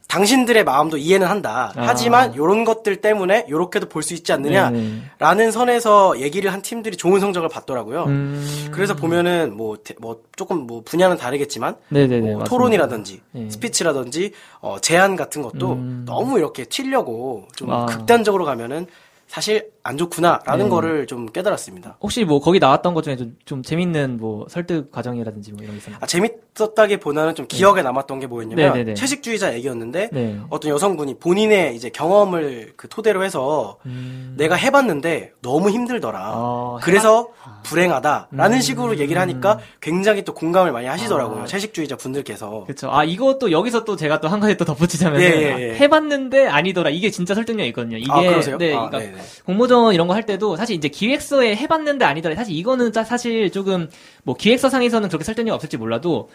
[0.10, 1.72] 당신들의 마음도 이해는 한다.
[1.76, 1.84] 아.
[1.86, 5.52] 하지만 요런 것들 때문에 요렇게도 볼 수 있지 않느냐라는 네네.
[5.52, 8.06] 선에서 얘기를 한 팀들이 좋은 성적을 받더라고요.
[8.06, 8.70] 음.
[8.72, 12.20] 그래서 보면은 뭐, 대- 뭐 조금 뭐 분야는 다르겠지만 네네네.
[12.22, 12.50] 뭐 맞습니다.
[12.50, 13.50] 토론이라든지 예.
[13.52, 16.04] 스피치라든지 어, 제안 같은 것도 음.
[16.08, 17.86] 너무 이렇게 튀려고 좀 아.
[17.86, 18.88] 극단적으로 가면은
[19.30, 20.70] 사실 안 좋구나라는 네.
[20.70, 21.98] 거를 좀 깨달았습니다.
[22.02, 25.78] 혹시 뭐 거기 나왔던 것 중에 좀, 좀 재밌는 뭐 설득 과정이라든지 뭐 이런 게
[25.78, 26.00] 있었나요?
[26.02, 28.94] 아, 재밌었다기보다는 좀 기억에 남았던 게 뭐였냐면 네네네.
[28.96, 30.40] 채식주의자 얘기였는데 네.
[30.50, 34.34] 어떤 여성분이 본인의 이제 경험을 그 토대로 해서 음.
[34.36, 36.20] 내가 해봤는데 너무 힘들더라.
[36.20, 37.30] 아, 그래서
[37.64, 38.62] 불행하다라는 음.
[38.62, 41.44] 식으로 얘기를 하니까 굉장히 또 공감을 많이 하시더라고요.
[41.44, 41.46] 아.
[41.46, 42.64] 채식주의자 분들께서.
[42.66, 42.90] 그렇죠.
[42.92, 45.76] 아 이것도 여기서 또 제가 또 한 가지 또 덧붙이자면 예, 예, 예.
[45.76, 46.92] 해봤는데 아니더라.
[46.92, 47.98] 이게 진짜 설득력 있거든요.
[47.98, 48.58] 이게 아, 그러세요?
[48.60, 49.19] 네, 아, 그러니까 네네.
[49.46, 52.36] 공모전 이런 거 할 때도 사실 이제 기획서에 해봤는데 아니더라.
[52.36, 53.90] 사실 이거는 짜- 사실 조금
[54.24, 56.30] 뭐 기획서상에서는 그렇게 설득력 없을지 몰라도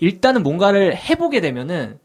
[0.00, 1.98] 일단은 뭔가를 해보게 되면은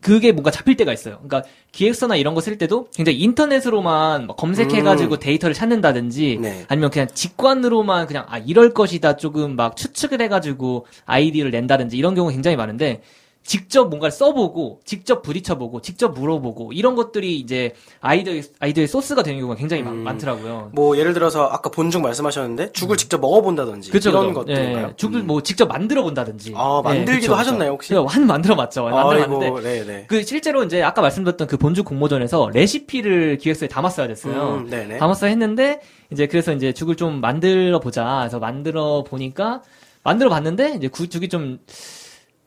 [0.00, 1.20] 그게 뭔가 잡힐 때가 있어요.
[1.22, 6.64] 그러니까 기획서나 이런 거 쓸 때도 굉장히 인터넷으로만 막 검색해가지고 데이터를 찾는다든지 네.
[6.68, 12.32] 아니면 그냥 직관으로만 그냥 아 이럴 것이다 조금 막 추측을 해가지고 아이디어를 낸다든지 이런 경우가
[12.32, 13.00] 굉장히 많은데
[13.44, 19.56] 직접 뭔가를 써보고 직접 부딪혀보고 직접 물어보고 이런 것들이 이제 아이디어 아이디어의 소스가 되는 경우가
[19.56, 20.70] 굉장히 많- 많더라고요.
[20.72, 24.40] 뭐 예를 들어서 아까 본죽 말씀하셨는데 죽을 직접 먹어본다든지 그쵸, 이런 그쵸.
[24.40, 24.88] 것들인가요?
[24.90, 26.52] 예, 죽을 뭐 직접 만들어 본다든지.
[26.56, 27.94] 아, 만들기도 하셨나요, 혹시?
[27.94, 28.84] 한 만들어 봤죠.
[28.84, 30.04] 만들어 봤는데 아이고, 네네.
[30.08, 34.64] 그 실제로 이제 아까 말씀드렸던 그 본죽 공모전에서 레시피를 기획서에 담았어야 됐어요.
[34.70, 34.96] 음.
[34.98, 35.80] 담았어야 했는데
[36.12, 38.18] 이제 그래서 이제 죽을 좀 만들어 보자.
[38.20, 39.62] 그래서 만들어 보니까
[40.04, 41.58] 만들어 봤는데 이제 구- 죽이 좀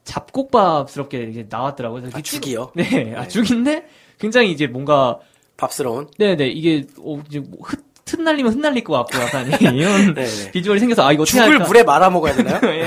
[0.05, 2.01] 잡곡밥스럽게 이렇게 나왔더라고요.
[2.01, 2.71] 그래서 아, 죽이요?
[2.75, 3.27] 네, 아, 네.
[3.27, 3.87] 죽인데
[4.19, 5.19] 굉장히 이제 뭔가
[5.57, 6.07] 밥스러운.
[6.17, 10.51] 네네 이게 어, 이제 뭐 흩, 흩날리면 흩날릴 것 같고 약간 이런 네네.
[10.53, 11.65] 비주얼이 생겨서 아 이거 어떻게 죽을 할까?
[11.65, 12.59] 물에 말아 먹어야 되나요?
[12.71, 12.85] 예.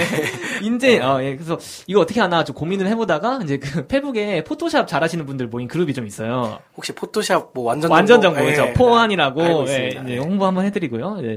[0.63, 1.35] 인제 어, 예.
[1.35, 5.93] 그래서 이거 어떻게 하나 좀 고민을 해보다가 이제 그 페북에 포토샵 잘하시는 분들 모인 그룹이
[5.93, 6.61] 좀 있어요.
[6.77, 8.39] 혹시 포토샵 뭐 완전 완전 정보?
[8.39, 8.63] 정보죠.
[8.69, 9.89] 예, 포안이라고 예.
[9.89, 10.19] 이제 네.
[10.19, 11.19] 홍보 한번 해드리고요.
[11.25, 11.37] 예.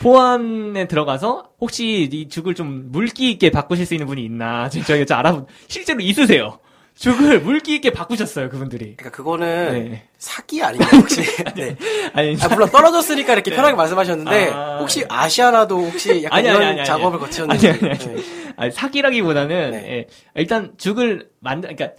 [0.00, 5.04] 포안에 들어가서 혹시 이 죽을 좀 물기 있게 바꾸실 수 있는 분이 있나 지금 저희가
[5.06, 6.60] 좀 알아보 실제로 있으세요.
[6.98, 8.96] 죽을 물기 있게 바꾸셨어요 그분들이.
[8.96, 10.08] 그러니까 그거는 네.
[10.18, 11.22] 사기 아닌가요 혹시?
[11.54, 11.76] 네.
[12.12, 14.78] 아니, 아, 물론 떨어졌으니까 이렇게 편하게 말씀하셨는데 아.
[14.78, 16.86] 혹시 아시아나도 혹시 약간 아니, 아니, 이런 아니, 아니.
[16.86, 18.14] 작업을 거치셨는지 아니, 아니, 아니.
[18.16, 18.22] 네.
[18.56, 19.92] 아니, 사기라기보다는 네.
[19.92, 21.96] 예, 일단 죽을 만들 그러니까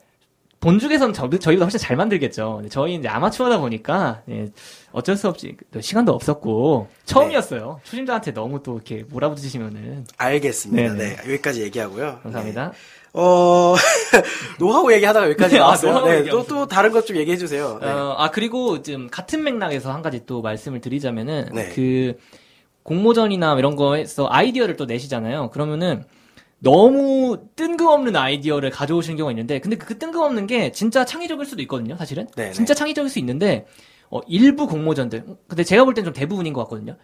[0.59, 2.63] 본죽에서는 저, 저희보다 훨씬 잘 만들겠죠.
[2.69, 4.47] 저희 이제 아마추어다 보니까 예,
[4.91, 7.79] 어쩔 수 없이 또 시간도 없었고 처음이었어요.
[7.85, 10.93] 초심자한테 너무 또 이렇게 몰아붙이시면은 알겠습니다.
[10.93, 11.15] 네네.
[11.15, 12.19] 네, 여기까지 얘기하고요.
[12.23, 12.71] 감사합니다.
[12.71, 12.77] 네.
[13.13, 13.75] 어
[14.59, 15.91] 노하우 얘기하다가 여기까지 아, 나왔어요.
[15.93, 16.43] 노하우 네, 또.
[16.45, 17.79] 또 다른 것 좀 얘기해 주세요.
[17.81, 17.87] 네.
[17.89, 21.69] 어, 아 그리고 좀 같은 맥락에서 한 가지 또 말씀을 드리자면은 네.
[21.73, 22.17] 그
[22.83, 25.49] 공모전이나 이런 거에서 아이디어를 또 내시잖아요.
[25.51, 26.03] 그러면은
[26.59, 31.95] 너무 뜬금없는 아이디어를 가져오시는 경우가 있는데 근데 그 뜬금없는 게 진짜 창의적일 수도 있거든요.
[31.95, 32.51] 사실은 네네.
[32.51, 33.65] 진짜 창의적일 수 있는데
[34.11, 36.95] 어, 일부 공모전들 근데 제가 볼 땐 좀 대부분인 것 같거든요.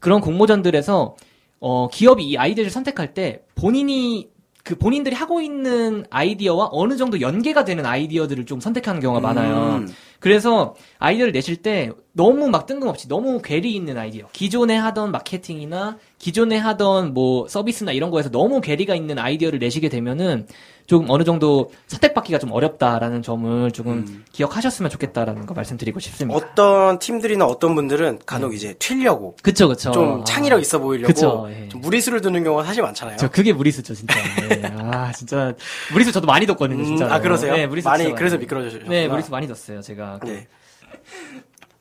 [0.00, 1.14] 그런 공모전들에서
[1.60, 4.31] 어, 기업이 이 아이디어를 선택할 때 본인이
[4.64, 9.80] 그 본인들이 하고 있는 아이디어와 어느 정도 연계가 되는 아이디어들을 좀 선택하는 경우가 많아요.
[9.80, 9.88] 음.
[10.20, 14.28] 그래서 아이디어를 내실 때 너무 막 뜬금없이 너무 괴리 있는 아이디어.
[14.32, 20.46] 기존에 하던 마케팅이나 기존에 하던 뭐 서비스나 이런 거에서 너무 괴리가 있는 아이디어를 내시게 되면은
[20.92, 26.36] 조금 어느 정도 선택받기가 좀 어렵다라는 점을 조금 기억하셨으면 좋겠다라는 거 말씀드리고 싶습니다.
[26.36, 29.90] 어떤 팀들이나 어떤 분들은 간혹 이제 튀려고 그쵸, 그쵸.
[29.92, 30.24] 좀 아.
[30.24, 31.70] 창의력 있어 보이려고 그쵸, 예.
[31.70, 33.16] 좀 무리수를 두는 경우가 사실 많잖아요.
[33.16, 34.14] 저 그게 무리수죠, 진짜.
[34.50, 34.70] 네.
[34.76, 35.54] 아, 진짜.
[35.94, 37.10] 무리수 저도 많이 뒀거든요, 음, 진짜.
[37.10, 37.54] 아 그러세요?
[37.54, 38.36] 네, 무리수 많이 그래서.
[38.36, 38.90] 미끄러지셨구나.
[38.90, 40.20] 네, 무리수 많이 뒀어요, 제가.
[40.26, 40.46] 네.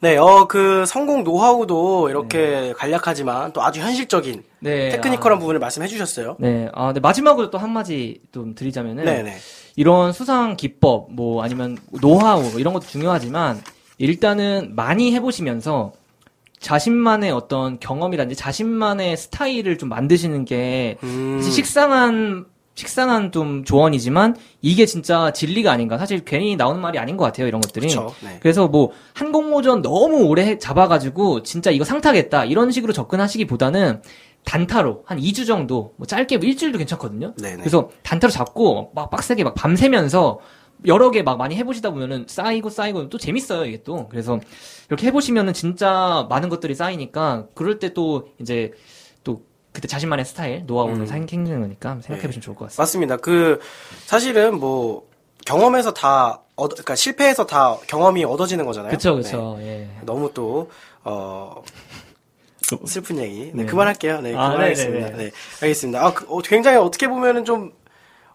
[0.01, 4.89] 네, 어, 그 성공 노하우도 이렇게 간략하지만 또 아주 현실적인 네.
[4.89, 6.37] 테크니컬한 아, 부분을 말씀해 주셨어요.
[6.39, 6.69] 네.
[6.73, 9.05] 아, 근데 마지막으로 또 한마디 좀 드리자면은.
[9.05, 9.37] 네네.
[9.75, 13.61] 이런 수상 기법, 뭐 아니면 노하우 이런 것도 중요하지만
[13.99, 15.93] 일단은 많이 해보시면서
[16.59, 25.31] 자신만의 어떤 경험이라든지 자신만의 스타일을 좀 만드시는 게 음, 식상한 식상한 좀 조언이지만 이게 진짜
[25.31, 25.97] 진리가 아닌가.
[25.97, 27.47] 사실 괜히 나오는 말이 아닌 것 같아요.
[27.47, 27.87] 이런 것들이.
[28.23, 28.37] 네.
[28.41, 34.01] 그래서 뭐 항공모전 너무 오래 해- 잡아가지고 진짜 이거 상타겠다 이런 식으로 접근하시기보다는
[34.45, 37.33] 단타로 한 2주 정도 뭐 짧게 뭐 일주일도 괜찮거든요.
[37.35, 37.57] 네네.
[37.57, 40.39] 그래서 단타로 잡고 막 빡세게 막 밤새면서
[40.87, 44.39] 여러 개 막 많이 해보시다 보면은 쌓이고 쌓이고 또 재밌어요 이게 또 그래서
[44.89, 48.77] 이렇게 해보시면은 진짜 많은 것들이 쌓이니까 그럴 때 또 이제 또
[49.71, 52.81] 그때 자신만의 스타일 노하우를 생기는 거니까 생각해 보시면 좋을 것 같습니다.
[52.81, 53.17] 맞습니다.
[53.17, 53.59] 그
[54.05, 55.07] 사실은 뭐
[55.45, 58.91] 경험에서 다 얻, 그러니까 실패해서 다 경험이 얻어지는 거잖아요.
[58.91, 59.65] 그쵸 그쵸 예.
[59.65, 59.89] 네.
[60.03, 60.69] 너무 또
[61.03, 61.63] 어.
[62.85, 63.51] 슬픈 얘기.
[63.53, 63.65] 네, 네.
[63.65, 64.21] 그만할게요.
[64.21, 65.07] 네, 아, 그만하겠습니다.
[65.07, 65.23] 네네네.
[65.25, 65.31] 네,
[65.61, 66.05] 알겠습니다.
[66.05, 67.73] 아, 그, 어, 굉장히 어떻게 보면은 좀,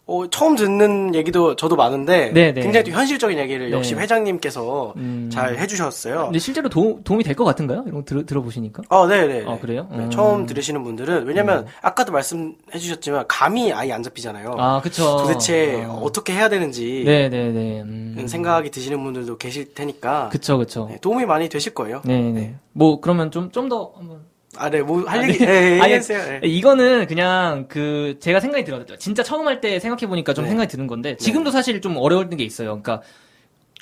[0.09, 2.61] 어, 처음 듣는 얘기도 저도 많은데, 네네.
[2.61, 4.01] 굉장히 또 현실적인 얘기를 역시 네.
[4.01, 5.29] 회장님께서 음.
[5.29, 6.23] 잘 해주셨어요.
[6.27, 7.83] 근데 실제로 도, 도움이 될 것 같은가요?
[7.85, 8.83] 이런 거 들어, 들어보시니까?
[8.87, 9.43] 어, 네네.
[9.45, 9.87] 아, 그래요?
[9.91, 10.09] 네, 음.
[10.09, 14.55] 처음 들으시는 분들은, 왜냐면, 아까도 말씀해주셨지만, 감이 아예 안 잡히잖아요.
[14.57, 15.17] 아, 그쵸.
[15.17, 15.99] 도대체 어.
[16.03, 17.81] 어떻게 해야 되는지, 네네네.
[17.81, 18.25] 음.
[18.29, 20.87] 생각이 드시는 분들도 계실 테니까, 그쵸, 그쵸.
[20.89, 22.01] 네, 도움이 많이 되실 거예요.
[22.05, 22.55] 네네.
[22.71, 24.21] 뭐, 그러면 좀, 좀 더 한번.
[24.57, 25.99] 아, 네, 뭐, 할 얘기, 네, 아니.
[25.99, 26.39] 네.
[26.43, 28.85] 이거는 그냥 그, 제가 생각이 들어요.
[28.97, 30.49] 진짜 처음 할 때 생각해보니까 좀 네.
[30.49, 32.69] 생각이 드는 건데, 지금도 사실 좀 어려운 게 있어요.
[32.81, 33.01] 그러니까,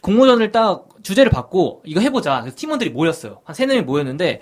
[0.02, 2.42] 공모전을 딱 주제를 받고, 이거 해보자.
[2.42, 3.42] 그래서 팀원들이 모였어요.
[3.44, 4.42] 한 세네 명이 모였는데,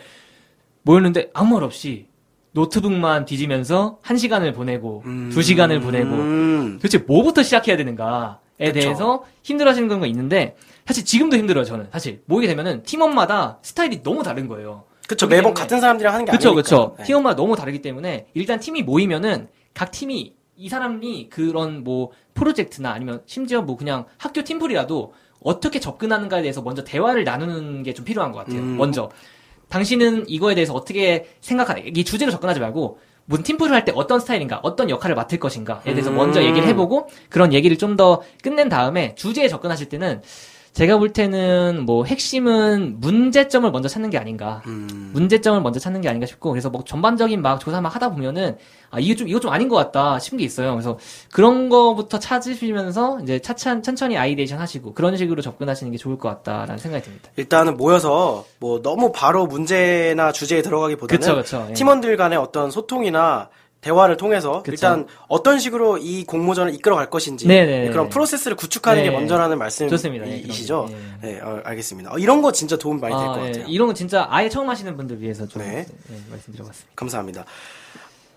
[0.84, 2.08] 모였는데, 아무 말 없이,
[2.52, 5.30] 노트북만 뒤지면서, 한 시간을 보내고, 음.
[5.32, 6.74] 두 시간을 보내고, 음.
[6.78, 8.74] 도대체 뭐부터 시작해야 되는가에 그쵸.
[8.74, 14.22] 대해서 힘들어 하시는 경우가 있는데 사실 지금도 힘들어요 저는 사실 모이게 되면은 팀원마다 스타일이 너무
[14.24, 14.84] 다른 거예요.
[15.14, 16.62] 그쵸, 때문에- 매번 같은 사람들이랑 하는 게 그쵸 아니니까.
[16.64, 17.04] 그쵸 네.
[17.06, 23.22] 팀원마다 너무 다르기 때문에 일단 팀이 모이면은 각 팀이 이 사람이 그런 뭐 프로젝트나 아니면
[23.26, 28.40] 심지어 뭐 그냥 학교 팀플이라도 어떻게 접근하는가에 대해서 먼저 대화를 나누는 게 좀 필요한 것
[28.40, 28.60] 같아요.
[28.60, 28.78] 음.
[28.78, 29.10] 먼저
[29.70, 34.60] 당신은 이거에 대해서 어떻게 생각하나 이 주제로 접근하지 말고 무슨 팀플을 할 때 어떤 스타일인가,
[34.64, 36.18] 어떤 역할을 맡을 것인가에 대해서 음.
[36.18, 40.22] 먼저 얘기를 해보고 그런 얘기를 좀 더 끝낸 다음에 주제에 접근하실 때는
[40.74, 44.64] 제가 볼 때는 뭐 핵심은 문제점을 먼저 찾는 게 아닌가.
[44.66, 45.12] 음.
[45.14, 48.58] 문제점을 먼저 찾는 게 아닌가 싶고 그래서 뭐 전반적인 막 조사 막 하다 보면은
[48.90, 50.72] 아 이게 좀 이거 좀 아닌 것 같다 싶은 게 있어요.
[50.72, 50.98] 그래서
[51.32, 56.80] 그런 거부터 찾으시면서 이제 차차 천천히 ideation 하시고 그런 식으로 접근하시는 게 좋을 것 같다라는
[56.80, 57.30] 생각이 듭니다.
[57.36, 61.74] 일단은 모여서 뭐 너무 바로 문제나 주제에 들어가기보다는 그쵸, 그쵸, 예.
[61.74, 63.50] 팀원들 간의 어떤 소통이나
[63.84, 64.72] 대화를 통해서 그쵸.
[64.72, 67.90] 일단 어떤 식으로 이 공모전을 이끌어 갈 것인지 네네네.
[67.90, 69.10] 그런 프로세스를 구축하는 네.
[69.10, 70.86] 게 먼저라는 말씀이시죠?
[70.86, 70.92] 거.
[70.92, 71.28] 예.
[71.28, 72.14] 네, 어, 알겠습니다.
[72.14, 73.52] 어, 이런 거 진짜 도움 많이 될것 아, 예.
[73.52, 73.66] 같아요.
[73.68, 75.86] 이런 건 진짜 아예 처음 하시는 분들 위해서 좀 네.
[76.10, 76.92] 예, 말씀드려봤습니다.
[76.96, 77.46] 감사합니다.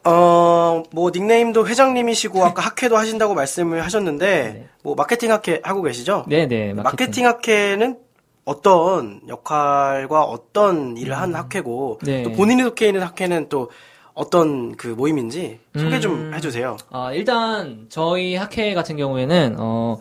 [0.04, 4.68] 어, 뭐, 닉네임도 회장님이시고, 아까 학회도 하신다고 말씀을 하셨는데, 네.
[4.84, 6.24] 뭐, 마케팅 학회 하고 계시죠?
[6.28, 6.72] 네 네.
[6.72, 7.98] 마케팅 학회는
[8.44, 12.22] 어떤 역할과 어떤 일을 하는 학회고, 네.
[12.22, 13.70] 또 본인이 속해 있는 학회는 또
[14.16, 16.34] 어떤 그 모임인지 소개 좀 음.
[16.34, 16.76] 해주세요.
[16.90, 19.98] 아, 일단 저희 학회 같은 경우에는 어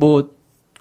[0.00, 0.30] 뭐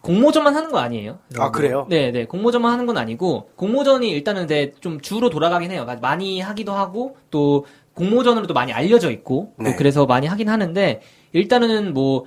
[0.02, 1.20] 공모전만 하는 거 아니에요.
[1.38, 1.86] 아, 그래요?
[1.90, 2.26] 네, 네.
[2.26, 5.82] 공모전만 하는 건 아니고 공모전이 일단은 네, 좀 주로 돌아가긴 해요.
[5.84, 9.76] 그러니까 많이 하기도 하고 또 공모전으로도 많이 알려져 있고 또 네.
[9.76, 11.02] 그래서 많이 하긴 하는데
[11.34, 12.24] 일단은 뭐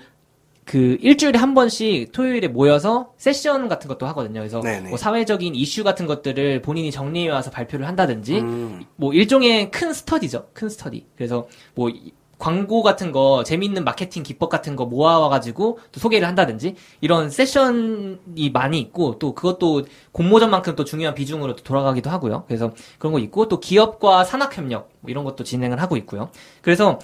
[0.64, 4.40] 그 일주일에 한 번씩 토요일에 모여서 세션 같은 것도 하거든요.
[4.40, 4.90] 그래서 네네.
[4.90, 10.48] 뭐 사회적인 이슈 같은 것들을 본인이 정리해 와서 발표를 한다든지 음, 뭐 일종의 큰 스터디죠.
[10.53, 11.07] 큰 스터디.
[11.16, 16.27] 그래서 뭐 이- 광고 같은 거 재미있는 마케팅 기법 같은 거 모아와 가지고 또 소개를
[16.27, 22.42] 한다든지 이런 세션이 많이 있고 또 그것도 공모전만큼 또 중요한 비중으로 또 돌아가기도 하고요.
[22.48, 26.31] 그래서 그런 거 있고 또 기업과 산학 협력 뭐 이런 것도 진행을 하고 있고요.
[26.62, 26.98] 그래서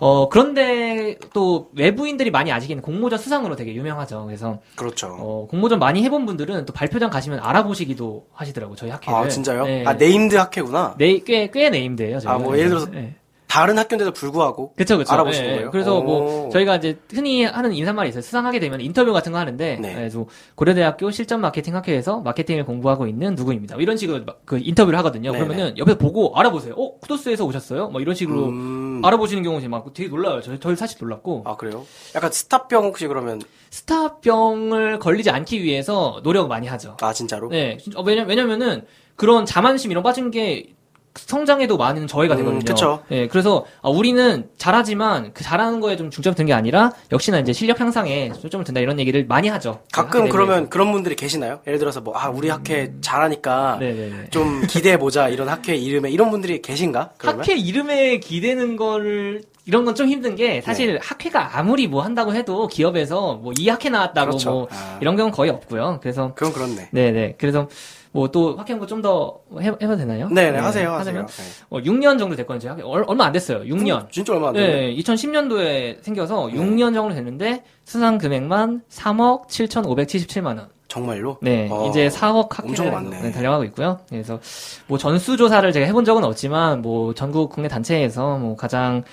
[0.00, 4.24] 어 그런데 또 외부인들이 많이 아시기는 공모전 수상으로 되게 유명하죠.
[4.24, 5.08] 그래서 그렇죠.
[5.18, 8.76] 어 공모전 많이 해본 분들은 또 발표장 가시면 알아보시기도 하시더라고 요.
[8.76, 9.14] 저희 학회를.
[9.14, 9.64] 아, 진짜요?
[9.64, 9.84] 네.
[9.86, 10.94] 아, named 학회구나.
[10.98, 12.18] 네, 꽤, 꽤 named예요.
[12.20, 12.34] 저희가.
[12.34, 13.14] 아, 뭐 예를 들어서 네.
[13.50, 14.74] 다른 학교인데도 불구하고.
[14.74, 15.12] 그쵸, 그쵸.
[15.12, 15.54] 알아보신 예, 예.
[15.54, 15.70] 거예요?
[15.72, 16.50] 그래서 뭐, 오.
[16.50, 18.22] 저희가 이제 흔히 하는 인사말이 있어요.
[18.22, 19.90] 수상하게 되면 인터뷰 같은 거 하는데, 네.
[19.90, 23.74] 예, 그래서 고려대학교 실전 마케팅 학회에서 마케팅을 공부하고 있는 누구입니다.
[23.74, 25.32] 뭐 이런 식으로 막그 인터뷰를 하거든요.
[25.32, 25.44] 네네.
[25.44, 26.74] 그러면은 옆에서 보고 알아보세요.
[26.74, 27.88] 어, 쿠도스에서 오셨어요?
[27.88, 30.40] 뭐 이런 식으로 음, 알아보시는 경우가 막 되게 놀라요.
[30.42, 31.42] 저, 저 사실 놀랐고.
[31.44, 31.84] 아, 그래요?
[32.14, 36.96] 약간 스탑병 혹시 그러면, 스타병을 걸리지 않기 위해서 노력을 많이 하죠.
[37.00, 37.48] 아, 진짜로?
[37.48, 37.78] 네.
[37.96, 38.84] 어, 왜냐, 왜냐면은
[39.16, 40.72] 그런 자만심 이런 빠진 게
[41.14, 42.64] 성장에도 많은 저해가 음, 되거든요.
[42.64, 43.02] 그쵸.
[43.10, 47.80] 예, 그래서 아, 우리는 잘하지만 그 잘하는 거에 좀 중점 둔게 아니라 역시나 이제 실력
[47.80, 49.80] 향상에 초점을 둔다 이런 얘기를 많이 하죠.
[49.92, 50.70] 가끔 학회 그러면 내부에서.
[50.70, 51.60] 그런 분들이 계시나요?
[51.66, 54.30] 예를 들어서 뭐, 아, 우리 학회 잘하니까 네네네.
[54.30, 57.10] 좀 기대해 보자, 이런 학회 이름에, 이런 분들이 계신가?
[57.18, 57.40] 그러면?
[57.40, 60.98] 학회 이름에 기대는 거를 이런 건 좀 힘든 게 사실 네.
[61.00, 64.50] 학회가 아무리 뭐 한다고 해도 기업에서 뭐 이 학회 나왔다고 그렇죠.
[64.50, 64.98] 뭐 아.
[65.00, 65.98] 이런 경우는 거의 없고요.
[66.02, 66.88] 그래서 그건 그렇네.
[66.90, 67.34] 네네.
[67.38, 67.68] 그래서
[68.12, 70.28] 뭐 또 학회 공부 좀더 해봐도 되나요?
[70.28, 71.46] 네네, 네, 하세요, 하자면 하세요.
[71.46, 71.66] 네.
[71.70, 72.72] 어, 6년 정도 됐거든요.
[72.72, 72.82] 학회.
[72.82, 73.60] 얼- 얼마 안 됐어요.
[73.60, 74.00] 6년.
[74.02, 74.68] 음, 진짜 얼마 안 됐네.
[74.92, 76.54] 네, 2010년도에 생겨서 네.
[76.58, 80.68] 6년 정도 됐는데 수상 금액만 3억 7,577만 원.
[80.88, 81.38] 정말로?
[81.40, 83.30] 네, 어, 이제 4억 엄청 학회를.
[83.30, 84.00] 달려가고 있고요.
[84.08, 84.40] 그래서
[84.88, 89.04] 뭐 전수 조사를 제가 해본 적은 없지만 뭐 전국 국내 단체에서 뭐 가장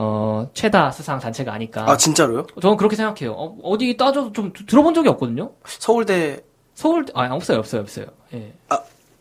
[0.00, 1.84] 어 최다 수상 단체가 아닐까.
[1.88, 2.46] 아, 진짜로요?
[2.62, 3.32] 저는 그렇게 생각해요.
[3.32, 5.50] 어, 디 따져서 좀 드- 들어본 적이 없거든요.
[5.64, 6.38] 서울대
[6.74, 8.06] 서울 아 없어요, 없어요, 없어요.
[8.32, 8.52] 예.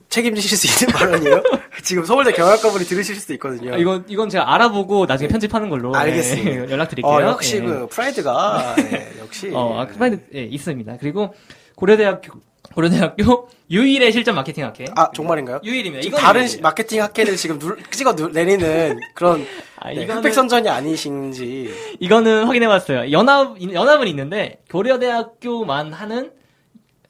[0.10, 1.44] 책임지실 수 있는 발언이에요?
[1.84, 3.74] 지금 서울대 경영학과분이 들으실 수도 있거든요.
[3.74, 5.98] 아, 이건 이건 제가 알아보고 나중에 편집하는 걸로 네.
[5.98, 6.50] 알겠습니다.
[6.52, 7.12] 예, 연락드릴게요.
[7.12, 7.62] 어, 역시 예.
[7.62, 10.98] 그 프라이드가 네, 역시 어, 아, 그만 예, 있습니다.
[11.00, 11.34] 그리고
[11.76, 12.40] 고려대학교
[12.78, 14.86] 고려대학교 유일의 실전 마케팅 학회.
[14.96, 15.62] 아 정말인가요?
[15.64, 16.06] 유일입니다.
[16.06, 16.58] 이건 다른 유일이에요.
[16.58, 19.44] 시- 마케팅 학회를 지금 누, 찍어 누, 내리는 그런
[19.82, 23.12] 아, 네, 이거는 흑백선전이 아니신지 이거는 확인해봤어요.
[23.12, 26.32] 연합 연합은 있는데 고려대학교만 하는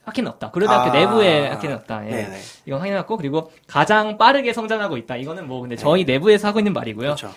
[0.05, 0.51] 학회는 없다.
[0.51, 0.93] 고려대학교 아.
[0.93, 2.05] 내부의 학회는 없다.
[2.07, 2.11] 예.
[2.11, 5.17] 네네 이건 확인해봤고 그리고 가장 빠르게 성장하고 있다.
[5.17, 7.07] 이거는 뭐 근데 저희 내부에서 하고 있는 말이고요.
[7.15, 7.29] 그렇죠.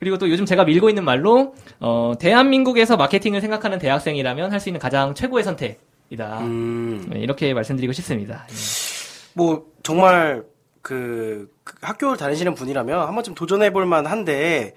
[0.00, 4.80] 그리고 또 요즘 제가 밀고 있는 말로 어, 대한민국에서 마케팅을 생각하는 대학생이라면 할 수 있는
[4.80, 6.38] 가장 최고의 선택 이다.
[6.40, 8.46] 음, 네, 이렇게 말씀드리고 싶습니다.
[8.50, 8.54] 예.
[9.34, 10.44] 뭐 정말
[10.82, 14.74] 그, 그 학교를 다니시는 분이라면 한 번쯤 도전해 볼 만한데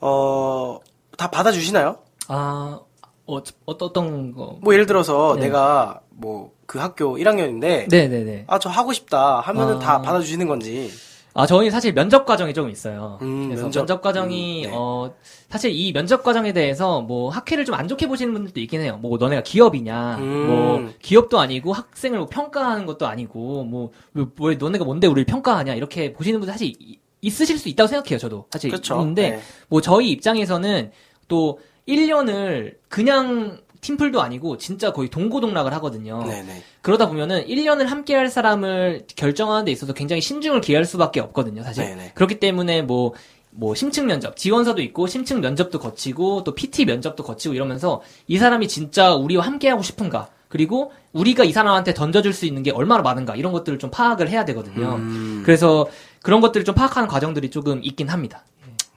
[0.00, 0.78] 어
[1.16, 1.96] 다 받아 주시나요?
[2.28, 2.78] 아,
[3.26, 4.58] 어, 어떤 거?
[4.60, 5.46] 뭐 예를 들어서 네.
[5.46, 8.44] 내가 뭐 그 학교 1학년인데 네 네 네.
[8.48, 9.78] 아 저 하고 싶다 하면은 아.
[9.78, 10.90] 다 받아 주시는 건지
[11.38, 13.18] 아, 저희 사실 면접 과정이 조금 있어요.
[13.20, 13.80] 음, 그래서 면접.
[13.80, 14.74] 면접, 과정이, 음, 네.
[14.76, 15.14] 어,
[15.50, 18.98] 사실 이 면접 과정에 대해서 뭐 학회를 좀 안 좋게 보시는 분들도 있긴 해요.
[19.02, 20.46] 뭐 너네가 기업이냐, 음.
[20.46, 25.74] 뭐 기업도 아니고 학생을 뭐 평가하는 것도 아니고, 뭐, 왜, 왜 너네가 뭔데 우리를 평가하냐,
[25.74, 28.46] 이렇게 보시는 분들 사실 이- 있으실 수 있다고 생각해요, 저도.
[28.50, 28.98] 사실 그렇죠.
[29.00, 29.40] 있는데, 네.
[29.68, 30.90] 뭐 저희 입장에서는
[31.28, 36.24] 또 1년을 그냥 팀플도 아니고 진짜 거의 동고동락을 하거든요.
[36.24, 36.62] 네네.
[36.82, 41.84] 그러다 보면은 1년을 함께 할 사람을 결정하는 데 있어서 굉장히 신중을 기할 수밖에 없거든요, 사실.
[41.84, 42.12] 네네.
[42.14, 43.14] 그렇기 때문에 뭐,
[43.50, 48.68] 뭐, 심층 면접, 지원서도 있고, 심층 면접도 거치고, 또 PT 면접도 거치고 이러면서 이 사람이
[48.68, 53.36] 진짜 우리와 함께 하고 싶은가, 그리고 우리가 이 사람한테 던져줄 수 있는 게 얼마나 많은가,
[53.36, 54.96] 이런 것들을 좀 파악을 해야 되거든요.
[54.96, 55.86] 음, 그래서
[56.22, 58.44] 그런 것들을 좀 파악하는 과정들이 조금 있긴 합니다.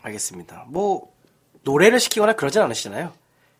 [0.01, 0.65] 알겠습니다.
[0.67, 1.09] 뭐
[1.63, 3.11] 노래를 시키거나 그러진 않으시잖아요.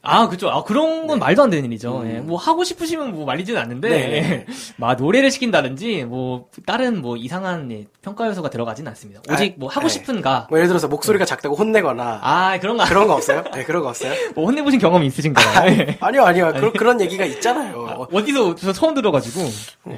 [0.01, 0.49] 아, 그죠.
[0.49, 1.99] 아, 그런 건 말도 안 되는 일이죠.
[2.01, 2.07] 음.
[2.09, 2.19] 예.
[2.19, 3.97] 뭐, 하고 싶으시면 뭐 말리지는 않는데, 네.
[3.97, 4.45] 예.
[4.77, 9.19] 막 노래를 시킨다든지, 뭐, 다른 뭐 이상한 예, 평가 요소가 들어가진 않습니다.
[9.29, 9.93] 오직 아, 뭐 하고 네.
[9.93, 10.47] 싶은가.
[10.49, 13.43] 뭐 예를 들어서 목소리가 작다고 혼내거나 아, 그런 거, 그런 거 없어요?
[13.53, 14.13] 네, 그런 거 없어요?
[14.35, 15.69] 뭐 혼내보신 경험이 있으신가요?
[15.71, 15.97] 예.
[15.99, 16.53] 아니요, 아니요.
[16.55, 17.77] 그, 그런 얘기가 있잖아요.
[17.77, 19.41] 어, 어디서 저 처음 들어가지고.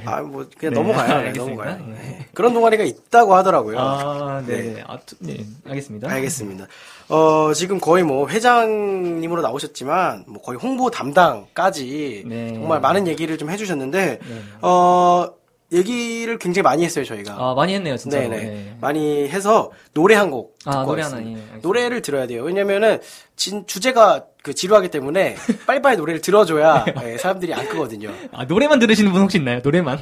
[0.06, 1.22] 아, 뭐 그냥 네, 넘어가요.
[1.22, 1.32] 네.
[1.32, 1.78] 넘어가요.
[1.80, 1.92] 예.
[1.94, 2.26] 네.
[2.34, 3.78] 그런 동아리가 있다고 하더라고요.
[3.80, 4.56] 아, 네.
[4.62, 4.74] 네.
[4.74, 4.84] 네.
[4.88, 5.46] 아, 투- 네.
[5.68, 6.10] 알겠습니다.
[6.10, 6.66] 알겠습니다.
[7.12, 12.54] 어, 지금 거의 뭐 회장님으로 나오셨지만 뭐 거의 홍보 담당까지 네.
[12.54, 14.42] 정말 많은 얘기를 좀 해주셨는데 네.
[14.62, 15.28] 어,
[15.72, 17.34] 얘기를 굉장히 많이 했어요 저희가.
[17.38, 18.20] 아, 많이 했네요, 진짜.
[18.20, 18.38] 네네.
[18.38, 18.78] 네.
[18.82, 21.02] 많이 해서 노래 한 곡 듣고 아, 노래.
[21.02, 21.38] 하나, 예.
[21.62, 22.44] 노래를 들어야 돼요.
[22.44, 23.00] 왜냐면은
[23.36, 25.36] 진 주제가 그 지루하기 때문에
[25.68, 28.12] 빨리빨리 노래를 들어줘야 예, 사람들이 안 끄거든요.
[28.32, 29.60] 아, 노래만 들으시는 분 혹시 있나요?
[29.64, 30.00] 노래만?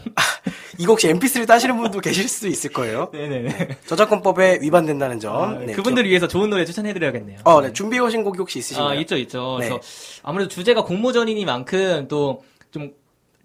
[0.77, 3.09] 이거 혹시 MP3 따시는 분도 계실 수도 있을 거예요.
[3.13, 3.77] 네네네.
[3.85, 5.35] 저작권법에 위반된다는 점.
[5.35, 7.39] 아, 네, 그분들 을 위해서 좋은 노래 추천해드려야겠네요.
[7.43, 7.73] 어, 네.
[7.73, 8.89] 준비해 오신 곡이 혹시 있으신가요?
[8.89, 9.57] 아, 있죠, 있죠.
[9.59, 9.69] 네.
[9.69, 9.81] 그래서
[10.23, 12.91] 아무래도 주제가 공모전이니만큼 또 좀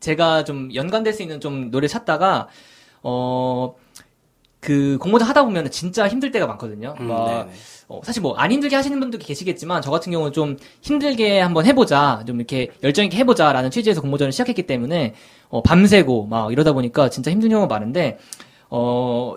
[0.05, 2.49] 제가 좀 연관될 수 있는 좀 노래 찾다가
[3.03, 3.75] 어.
[4.61, 6.95] 그 공모전 하다 보면 진짜 힘들 때가 많거든요.
[6.99, 7.51] 음, 막 네네.
[7.88, 12.25] 어, 사실 뭐 안 힘들게 하시는 분도 계시겠지만 저 같은 경우는 좀 힘들게 한번 해보자,
[12.27, 15.12] 좀 이렇게 열정 있게 해보자라는 취지에서 공모전을 시작했기 때문에
[15.51, 18.17] 어, 밤새고 막 이러다 보니까 진짜 힘든 경우가 많은데
[18.71, 19.35] 어,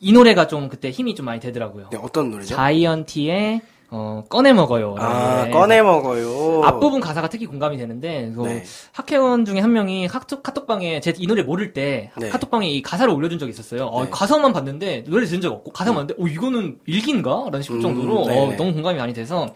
[0.00, 1.88] 이 노래가 좀 그때 힘이 좀 많이 되더라고요.
[1.90, 2.54] 네, 어떤 노래죠?
[2.54, 4.96] 자이언티의 어, 꺼내 먹어요.
[4.98, 5.50] 아, 네.
[5.50, 6.62] 꺼내 먹어요.
[6.62, 8.64] 앞부분 가사가 특히 공감이 되는데 그 네.
[8.92, 12.28] 학회원 중에 한 명이 카톡, 카톡방에 제 이 노래 모를 때 네.
[12.28, 13.86] 카톡방에 이 가사를 올려준 적이 있었어요.
[13.86, 14.10] 어, 네.
[14.10, 17.44] 가사만 봤는데 노래 들은 적 없고 가사 봤는데 어 이거는 일기인가?
[17.46, 18.54] 라는 싶을 음, 정도로 네네.
[18.54, 19.54] 어, 너무 공감이 많이 돼서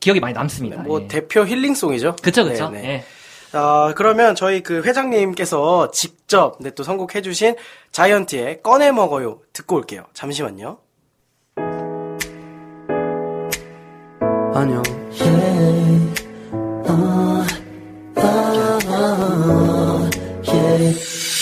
[0.00, 0.82] 기억이 많이 남습니다.
[0.82, 1.08] 뭐 예.
[1.08, 2.16] 대표 힐링송이죠.
[2.22, 2.68] 그쵸 그쵸.
[2.68, 2.88] 네, 네.
[2.88, 3.04] 예.
[3.56, 7.54] 아, 그러면 저희 그 회장님께서 직접 네, 또 선곡해주신
[7.92, 10.04] 자이언티의 꺼내 먹어요 듣고 올게요.
[10.12, 10.78] 잠시만요.
[14.54, 14.82] 안녕.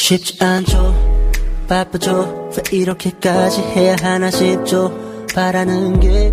[0.01, 0.95] 쉽지 않죠.
[1.69, 2.51] 바쁘죠.
[2.73, 4.93] 왜 이렇게까지 해야 하나 싶죠.
[5.35, 6.33] 바라는 게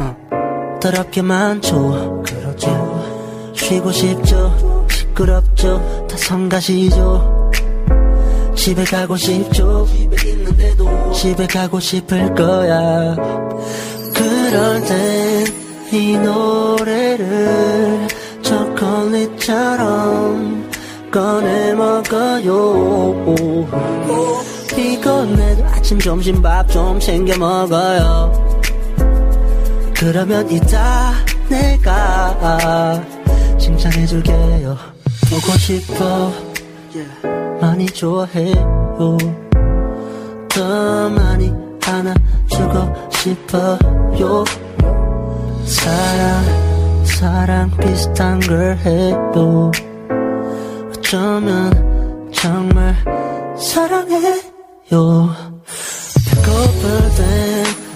[0.00, 2.22] 어, 더럽게 많죠.
[2.24, 3.52] 그렇죠.
[3.54, 4.86] 쉬고 싶죠.
[4.90, 6.06] 시끄럽죠.
[6.08, 7.50] 다 성가시죠.
[8.54, 9.86] 집에 가고 싶죠.
[9.86, 13.16] 집에 있는데도 집에 가고 싶을 거야.
[14.14, 15.63] 그럴 땐
[15.94, 18.08] 이 노래를
[18.42, 19.84] 초콜릿처럼
[21.12, 23.24] 꺼내 먹어요.
[24.74, 28.32] 피곤해도 아침 점심 밥 좀 챙겨 먹어요.
[29.94, 31.12] 그러면 이따
[31.48, 33.00] 내가
[33.56, 34.76] 칭찬해줄게요.
[35.30, 36.32] 보고 싶어.
[37.60, 38.98] 많이 좋아해요.
[40.48, 41.52] 더 많이
[41.86, 44.44] 안아주고 싶어요.
[45.66, 49.70] 사랑, 사랑 비슷한 걸 해도
[50.96, 52.94] 어쩌면 정말
[53.58, 55.30] 사랑해요.
[56.30, 57.10] 배고플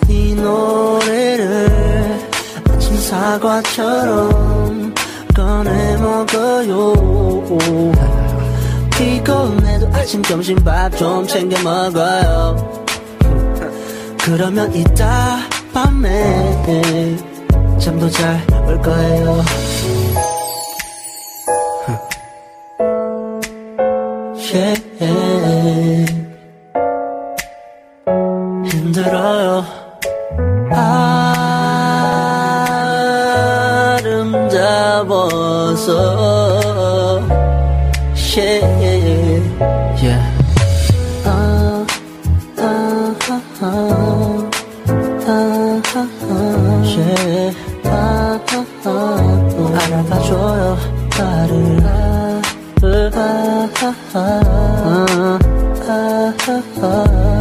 [0.08, 2.28] 땐이 노래를
[2.70, 4.94] 아침 사과처럼
[5.34, 6.94] 꺼내 먹어요.
[8.96, 12.84] 피곤해도 아침 점심 밥 좀 챙겨 먹어요.
[14.24, 15.38] 그러면 이따
[15.72, 16.64] 밤에
[17.78, 19.42] 잠도 잘 올 거예요.
[28.66, 29.64] 힘들어요.
[34.88, 35.92] 아름다워서.
[38.36, 39.98] Yeah.
[40.00, 40.38] Yeah.
[49.76, 50.76] 알아봐줘요
[51.18, 52.40] 나를 아,
[52.82, 55.38] 아, 아, 아.
[55.90, 56.32] 아,
[56.80, 57.37] 아,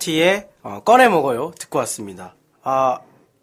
[0.00, 2.34] 네, 자이언티의 어, 꺼내 먹어요 듣고 왔습니다.
[2.62, 2.98] 아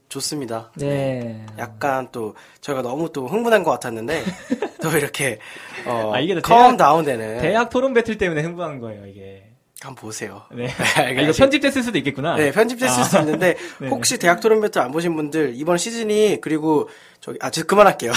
[0.09, 0.71] 좋습니다.
[0.75, 1.45] 네.
[1.57, 4.23] 약간 또 저희가 너무 또 흥분한 것 같았는데
[4.81, 5.39] 또 이렇게
[5.85, 9.43] 어, 아, 이게 또컴 다운되는 대학 토론 배틀 때문에 흥분한 거예요, 이게.
[9.79, 10.41] 한번 보세요.
[10.51, 10.69] 네.
[10.69, 11.01] 알겠습니다.
[11.21, 12.35] 아, 이거 편집됐을 수도 있겠구나.
[12.35, 13.89] 네, 편집됐을 수 있는데 네.
[13.89, 16.89] 혹시 대학 토론 배틀 안 보신 분들 이번 시즌이 그리고
[17.21, 18.11] 저기 아, 저 그만할게요.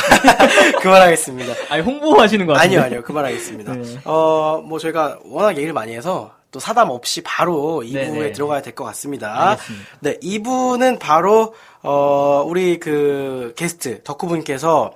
[0.81, 1.53] 그만하겠습니다.
[1.69, 2.55] 아니, 홍보하시는 거.
[2.55, 3.03] 아니요, 아니요.
[3.03, 3.75] 그만하겠습니다.
[3.75, 3.99] 네.
[4.05, 8.33] 어, 뭐 저희가 워낙 얘기를 많이 해서 또 사담 없이 바로 2부에 네, 네.
[8.33, 9.51] 들어가야 될 것 같습니다.
[9.51, 9.87] 알겠습니다.
[10.01, 14.93] 네, 2부는 바로 어, 우리 그 게스트 덕후분께서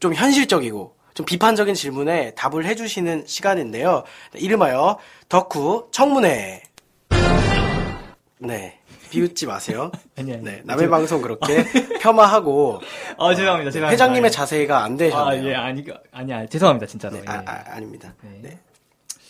[0.00, 4.04] 좀 현실적이고 좀 비판적인 질문에 답을 해주시는 시간인데요.
[4.32, 4.98] 네, 이름하여
[5.28, 6.62] 덕후 청문회.
[8.40, 8.74] 네.
[9.10, 9.90] 비웃지 마세요.
[10.18, 10.42] 아니, 아니.
[10.44, 11.64] 네, 남의 방송 그렇게
[12.02, 12.80] 폄하하고
[13.18, 13.70] 아, 죄송합니다.
[13.70, 13.88] 죄송합니다.
[13.90, 15.48] 회장님의 아, 자세가 안 아, 되셨네요.
[15.48, 15.82] 예, 아니,
[16.12, 17.14] 아니, 아니, 죄송합니다, 진짜로.
[17.16, 17.30] 네, 예.
[17.32, 18.14] 아, 아, 아닙니다.
[18.20, 18.38] 네.
[18.42, 18.58] 네.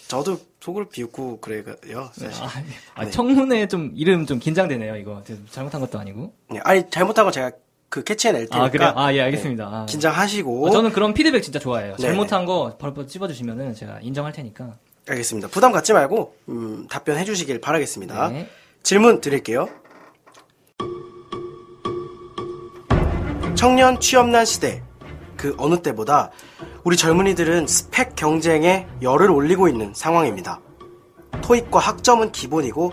[0.09, 2.43] 저도 속을 비웃고 그래요, 사실.
[2.43, 2.51] 아,
[2.95, 3.11] 아, 네.
[3.11, 5.23] 청문회 좀 이름 좀 긴장되네요, 이거.
[5.27, 6.33] 저 잘못한 것도 아니고.
[6.51, 7.53] 네, 아니 잘못한 건 제가
[7.89, 8.93] 그 캐치해낼 테니까 아, 그래요?
[8.97, 9.65] 아, 예, 알겠습니다.
[9.65, 9.87] 아.
[9.89, 11.95] 긴장하시고 어, 저는 그런 피드백 진짜 좋아해요.
[11.97, 12.03] 네.
[12.03, 14.77] 잘못한 거 벌벌 찝어주시면은 제가 인정할 테니까.
[15.09, 15.49] 알겠습니다.
[15.49, 18.29] 부담 갖지 말고 음, 답변해 주시길 바라겠습니다.
[18.29, 18.49] 네.
[18.83, 19.69] 질문 드릴게요.
[23.55, 24.83] 청년 취업난 시대
[25.37, 26.31] 그 어느 때보다
[26.85, 30.61] 우리 젊은이들은 스펙 경쟁에 열을 올리고 있는 상황입니다.
[31.43, 32.93] 토익과 학점은 기본이고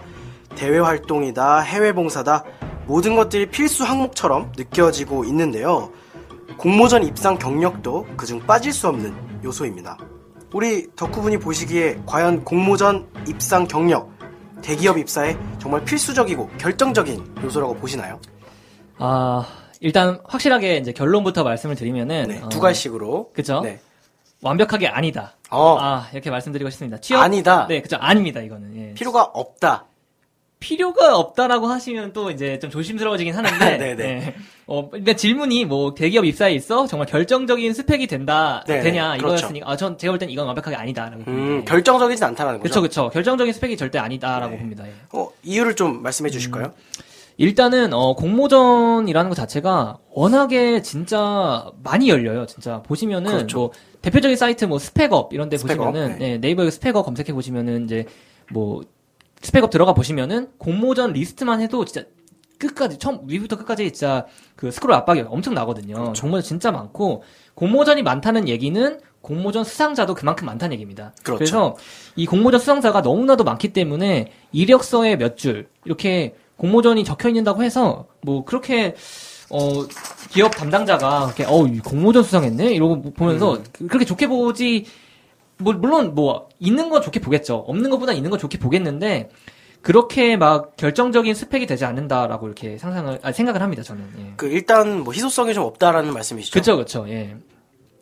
[0.56, 2.44] 대외 활동이다, 해외 봉사다
[2.88, 5.92] 모든 것들이 필수 항목처럼 느껴지고 있는데요.
[6.58, 9.14] 공모전 입상 경력도 그중 빠질 수 없는
[9.44, 9.98] 요소입니다.
[10.54, 14.10] 우리 덕후분이 보시기에 과연 공모전 입상 경력
[14.62, 18.20] 대기업 입사에 정말 필수적이고 결정적인 요소라고 보시나요?
[18.98, 19.46] 아,
[19.82, 22.28] 일단 확실하게 이제 결론부터 말씀을 드리면은.
[22.28, 23.32] 네, 어, 두 가지식으로.
[23.34, 23.62] 그쵸?
[23.62, 23.80] 네.
[24.42, 25.34] 완벽하게 아니다.
[25.50, 27.00] 어, 아, 이렇게 말씀드리고 싶습니다.
[27.00, 27.22] 취업.
[27.22, 27.66] 아니다.
[27.68, 27.98] 네, 그죠.
[28.00, 28.76] 아닙니다, 이거는.
[28.78, 28.94] 예.
[28.94, 29.86] 필요가 없다.
[30.60, 33.78] 필요가 없다라고 하시면 또 이제 좀 조심스러워지긴 하는데.
[33.78, 34.04] 네네.
[34.28, 34.36] 예.
[34.68, 39.28] 어, 근데 질문이 뭐 대기업 입사에 있어 정말 결정적인 스펙이 된다, 네네, 되냐 그렇죠.
[39.36, 41.24] 이거였으니까, 아, 전 제가 볼 땐 이건 완벽하게 아니다라고.
[41.28, 41.66] 음, 예.
[41.66, 43.04] 결정적이진 않다는 그쵸, 거죠.
[43.04, 43.10] 그쵸.
[43.14, 44.58] 결정적인 스펙이 절대 아니다라고 네.
[44.60, 44.88] 봅니다.
[44.88, 44.94] 예.
[45.12, 46.74] 어, 이유를 좀 말씀해 주실까요?
[47.38, 52.46] 일단은 어 공모전이라는 것 자체가 워낙에 진짜 많이 열려요.
[52.46, 53.58] 진짜 보시면은 그렇죠.
[53.58, 53.72] 뭐
[54.02, 56.30] 대표적인 사이트 뭐 스펙업 이런 데 스펙업, 보시면은 네.
[56.32, 58.06] 네, 네이버에 스펙업 검색해 보시면은 이제
[58.52, 58.82] 뭐
[59.42, 62.08] 스펙업 들어가 보시면은 공모전 리스트만 해도 진짜
[62.58, 64.26] 끝까지 처음 위부터 끝까지 진짜
[64.56, 65.96] 그 스크롤 압박이 엄청 나거든요.
[65.96, 66.14] 그렇죠.
[66.14, 67.24] 정말 진짜 많고
[67.56, 71.14] 공모전이 많다는 얘기는 공모전 수상자도 그만큼 많다는 얘기입니다.
[71.24, 71.38] 그렇죠.
[71.38, 71.76] 그래서
[72.16, 78.44] 이 공모전 수상자가 너무나도 많기 때문에 이력서에 몇 줄 이렇게 공모전이 적혀 있는다고 해서 뭐
[78.46, 78.96] 그렇게
[79.50, 79.86] 어
[80.30, 84.86] 기업 담당자가 그렇게 어이 공모전 수상했네 이러고 보면서 그- 그렇게 좋게 보지
[85.58, 89.30] 뭐 물론 뭐 있는 건 좋게 보겠죠 없는 것보다 있는 건 좋게 보겠는데
[89.82, 94.34] 그렇게 막 결정적인 스펙이 되지 않는다라고 이렇게 상상을 아, 생각을 합니다 저는 예.
[94.36, 96.54] 그 일단 뭐 희소성이 좀 없다라는 말씀이시죠?
[96.60, 97.36] 그쵸, 그쵸, 예.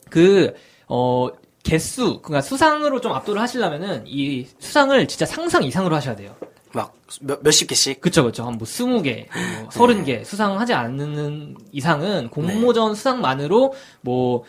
[0.10, 0.54] 그,
[0.88, 1.28] 어,
[1.64, 6.36] 개수, 그니까 수상으로 좀 압도를 하시려면은, 이 수상을 진짜 상상 이상으로 하셔야 돼요.
[6.74, 8.02] 막 몇, 몇십 개씩.
[8.02, 8.44] 그쵸, 그쵸.
[8.44, 9.28] 한 뭐, 스무 개,
[9.62, 14.44] 뭐, 서른 개 수상하지 않는 이상은 공모전 수상만으로 뭐,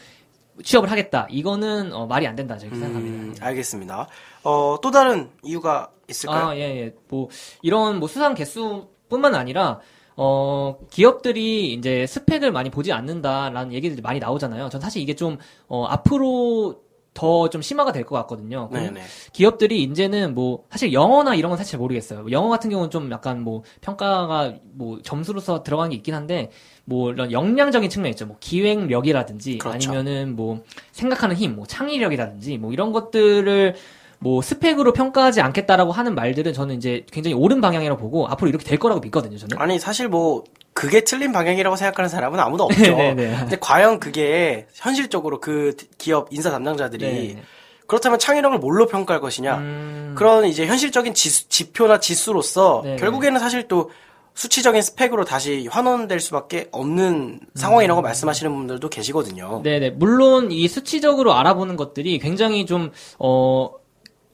[0.62, 1.27] 취업을 하겠다.
[1.31, 2.57] 이거는, 어, 말이 안 된다.
[2.57, 3.16] 저렇게 생각합니다.
[3.16, 4.09] 음, 알겠습니다.
[4.45, 6.49] 어, 또 다른 이유가 있을까요?
[6.49, 6.95] 아, 예, 예.
[7.09, 7.29] 뭐,
[7.62, 9.81] 이런 뭐 수상 개수뿐만 아니라,
[10.16, 14.68] 어, 기업들이 이제 스펙을 많이 보지 않는다라는 얘기들이 많이 나오잖아요.
[14.68, 16.81] 전 사실 이게 좀, 어, 앞으로
[17.15, 18.69] 더 좀 심화가 될 것 같거든요.
[18.73, 19.01] 네네.
[19.33, 22.27] 기업들이 이제는 뭐, 사실 영어나 이런 건 사실 잘 모르겠어요.
[22.31, 26.51] 영어 같은 경우는 좀 약간 뭐, 평가가 뭐, 점수로서 들어간 게 있긴 한데,
[26.85, 28.27] 뭐, 이런 역량적인 측면 있죠.
[28.27, 29.91] 뭐, 기획력이라든지, 그렇죠.
[29.91, 30.62] 아니면은 뭐,
[30.93, 33.75] 생각하는 힘, 뭐, 창의력이라든지, 뭐, 이런 것들을
[34.21, 38.79] 뭐 스펙으로 평가하지 않겠다라고 하는 말들은 저는 이제 굉장히 옳은 방향이라고 보고 앞으로 이렇게 될
[38.79, 39.37] 거라고 믿거든요.
[39.37, 39.59] 저는.
[39.59, 40.45] 아니 사실 뭐
[40.75, 42.83] 그게 틀린 방향이라고 생각하는 사람은 아무도 없죠.
[42.83, 43.37] 네네네.
[43.41, 47.43] 근데 과연 그게 현실적으로 그 기업 인사 담당자들이 네.
[47.87, 49.57] 그렇다면 창의력을 뭘로 평가할 것이냐?
[49.59, 52.97] 음, 그런 이제 현실적인 지수, 지표나 지수로서 네네.
[52.97, 53.91] 결국에는 사실 또
[54.35, 59.59] 수치적인 스펙으로 다시 환원될 수밖에 없는 상황이라고 말씀하시는 분들도 계시거든요.
[59.59, 59.62] 음.
[59.62, 59.91] 네네.
[59.91, 63.70] 물론 이 수치적으로 알아보는 것들이 굉장히 좀, 어,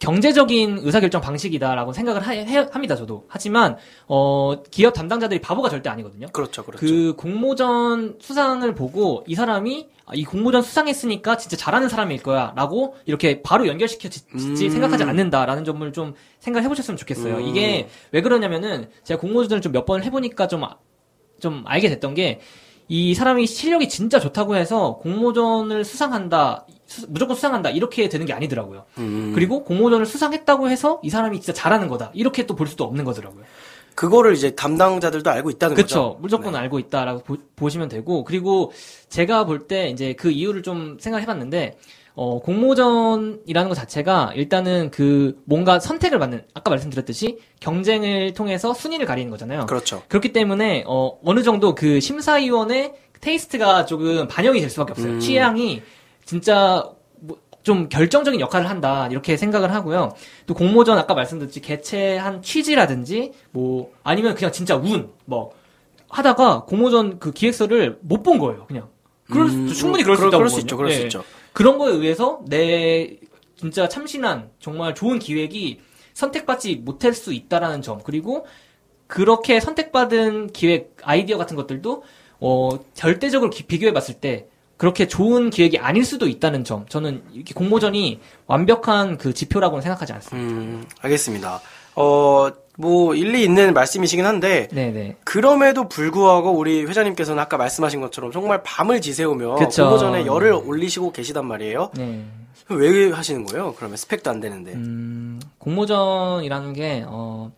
[0.01, 3.27] 경제적인 의사결정 방식이다라고 생각을 하, 해- 합니다, 저도.
[3.29, 3.77] 하지만,
[4.09, 6.27] 어, 기업 담당자들이 바보가 절대 아니거든요.
[6.33, 6.81] 그렇죠, 그렇죠.
[6.85, 12.97] 그 공모전 수상을 보고 이 사람이 아, 이 공모전 수상했으니까 진짜 잘하는 사람일 거야 라고
[13.07, 14.57] 이렇게 바로 연결시켜 지 음.
[14.57, 17.37] 생각하지 않는다라는 점을 좀 생각해 보셨으면 좋겠어요.
[17.37, 17.43] 음.
[17.47, 20.77] 이게 왜 그러냐면은 제가 공모전을 좀 몇 번을 해보니까 좀, 아-
[21.41, 22.41] 좀 알게 됐던 게
[22.93, 28.85] 이 사람이 실력이 진짜 좋다고 해서 공모전을 수상한다, 수- 무조건 수상한다 이렇게 되는 게 아니더라고요.
[28.99, 29.33] 음.
[29.35, 33.45] 그리고 공모전을 수상했다고 해서 이 사람이 진짜 잘하는 거다 이렇게 또 볼 수도 없는 거더라고요.
[33.95, 35.87] 그거를 이제 담당자들도 알고 있다는 그쵸.
[36.15, 36.19] 거죠.
[36.21, 36.59] 무조건 네.
[36.61, 37.23] 알고 있다라고
[37.57, 38.73] 보, 시면 되고, 그리고
[39.09, 41.77] 제가 볼 때 이제 그 이유를 좀 생각해 봤는데,
[42.15, 49.31] 어, 공모전이라는 것 자체가 일단은 그 뭔가 선택을 받는, 아까 말씀드렸듯이 경쟁을 통해서 순위를 가리는
[49.31, 49.67] 거잖아요.
[49.67, 50.03] 그렇죠.
[50.09, 55.13] 그렇기 때문에, 어, 어느 정도 그 심사위원의 테이스트가 조금 반영이 될 수밖에 없어요.
[55.15, 55.21] 음.
[55.21, 55.83] 취향이
[56.35, 60.15] 진짜 뭐좀 결정적인 역할을 한다 이렇게 생각을 하고요.
[60.47, 65.51] 또 공모전 아까 말씀드렸지 개최한 취지라든지 뭐 아니면 그냥 진짜 운 뭐
[66.09, 68.65] 하다가 공모전 그 기획서를 못 본 거예요.
[68.67, 68.89] 그냥
[69.29, 70.61] 그럴 수- 음, 충분히 그럴 수 있다고 그럴 수.
[70.61, 70.77] 있죠.
[70.77, 71.03] 그럴 수 예.
[71.05, 71.25] 있죠.
[71.53, 73.17] 그런 거에 의해서 내
[73.57, 75.81] 진짜 참신한 정말 좋은 기획이
[76.15, 78.47] 선택받지 못할 수 있다라는 점 그리고
[79.09, 82.05] 그렇게 선택받은 기획 아이디어 같은 것들도
[82.39, 84.47] 어 절대적으로 기- 비교해 봤을 때
[84.81, 90.55] 그렇게 좋은 기획이 아닐 수도 있다는 점 저는 이렇게 공모전이 완벽한 그 지표라고는 생각하지 않습니다.
[90.55, 91.61] 음, 알겠습니다.
[91.97, 95.17] 어, 뭐, 일리 있는 말씀이시긴 한데, 네네.
[95.23, 99.83] 그럼에도 불구하고 우리 회장님께서는 아까 말씀하신 것처럼 정말 밤을 지새우며 그쵸.
[99.83, 101.91] 공모전에 열을 올리시고 계시단 말이에요.
[101.99, 102.25] 네.
[102.71, 103.75] 왜 하시는 거예요?
[103.77, 104.73] 그러면 스펙도 안 되는데.
[104.73, 107.53] 음, 공모전이라는 게 어.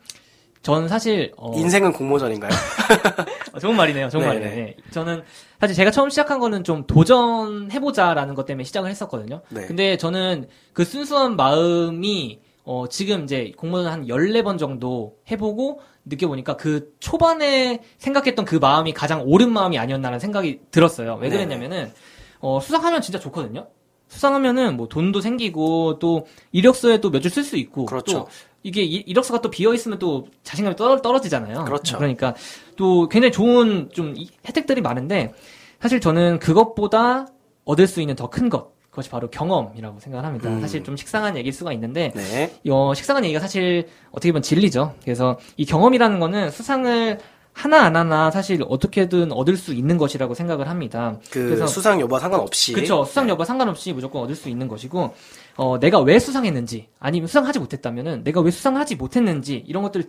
[0.63, 2.51] 전 사실 어, 인생은 공모전인가요?
[3.53, 4.09] 어, 좋은 말이네요.
[4.09, 4.35] 좋은 네네.
[4.39, 4.65] 말이네요.
[4.67, 4.77] 네.
[4.93, 5.23] 저는
[5.61, 9.43] 사실 제가 처음 시작한 거는 좀 도전해보자라는 것 때문에 시작을 했었거든요.
[9.49, 9.67] 네.
[9.67, 16.95] 근데 저는 그 순수한 마음이 어, 지금 이제 공모전 한 14번 정도 해보고 느껴보니까 그
[17.01, 21.15] 초반에 생각했던 그 마음이 가장 옳은 마음이 아니었나라는 생각이 들었어요.
[21.21, 21.45] 왜 네네.
[21.45, 21.93] 그랬냐면은
[22.39, 23.67] 어, 수상하면 진짜 좋거든요.
[24.13, 28.13] 수상하면은 뭐 돈도 생기고 또 이력서에 또 몇 줄 쓸 수 있고 그렇죠.
[28.21, 28.29] 또
[28.63, 31.65] 이게 이- 이력서가 또 비어 있으면 또 자신감이 떨어, 떨어지잖아요.
[31.65, 31.97] 그렇죠.
[31.97, 32.35] 그러니까
[32.77, 35.33] 또 굉장히 좋은 좀 이- 혜택들이 많은데
[35.81, 37.27] 사실 저는 그것보다
[37.65, 38.71] 얻을 수 있는 더 큰 것.
[38.91, 40.51] 그것이 바로 경험이라고 생각을 합니다.
[40.51, 40.61] 음.
[40.61, 42.53] 사실 좀 식상한 얘기일 수가 있는데 네.
[42.71, 44.95] 어, 식상한 얘기가 사실 어떻게 보면 진리죠.
[45.03, 47.19] 그래서 이 경험이라는 거는 수상을
[47.53, 51.19] 하나 안 하나 사실 어떻게든 얻을 수 있는 것이라고 생각을 합니다.
[51.31, 52.73] 그 그래서 수상 여부와 상관없이.
[52.73, 53.05] 그렇죠.
[53.05, 55.15] 수상 여부 상관없이 무조건 얻을 수 있는 것이고,
[55.57, 60.05] 어, 내가 왜 수상했는지, 아니면 수상하지 못했다면은 내가 왜 수상하지 못했는지, 이런 것들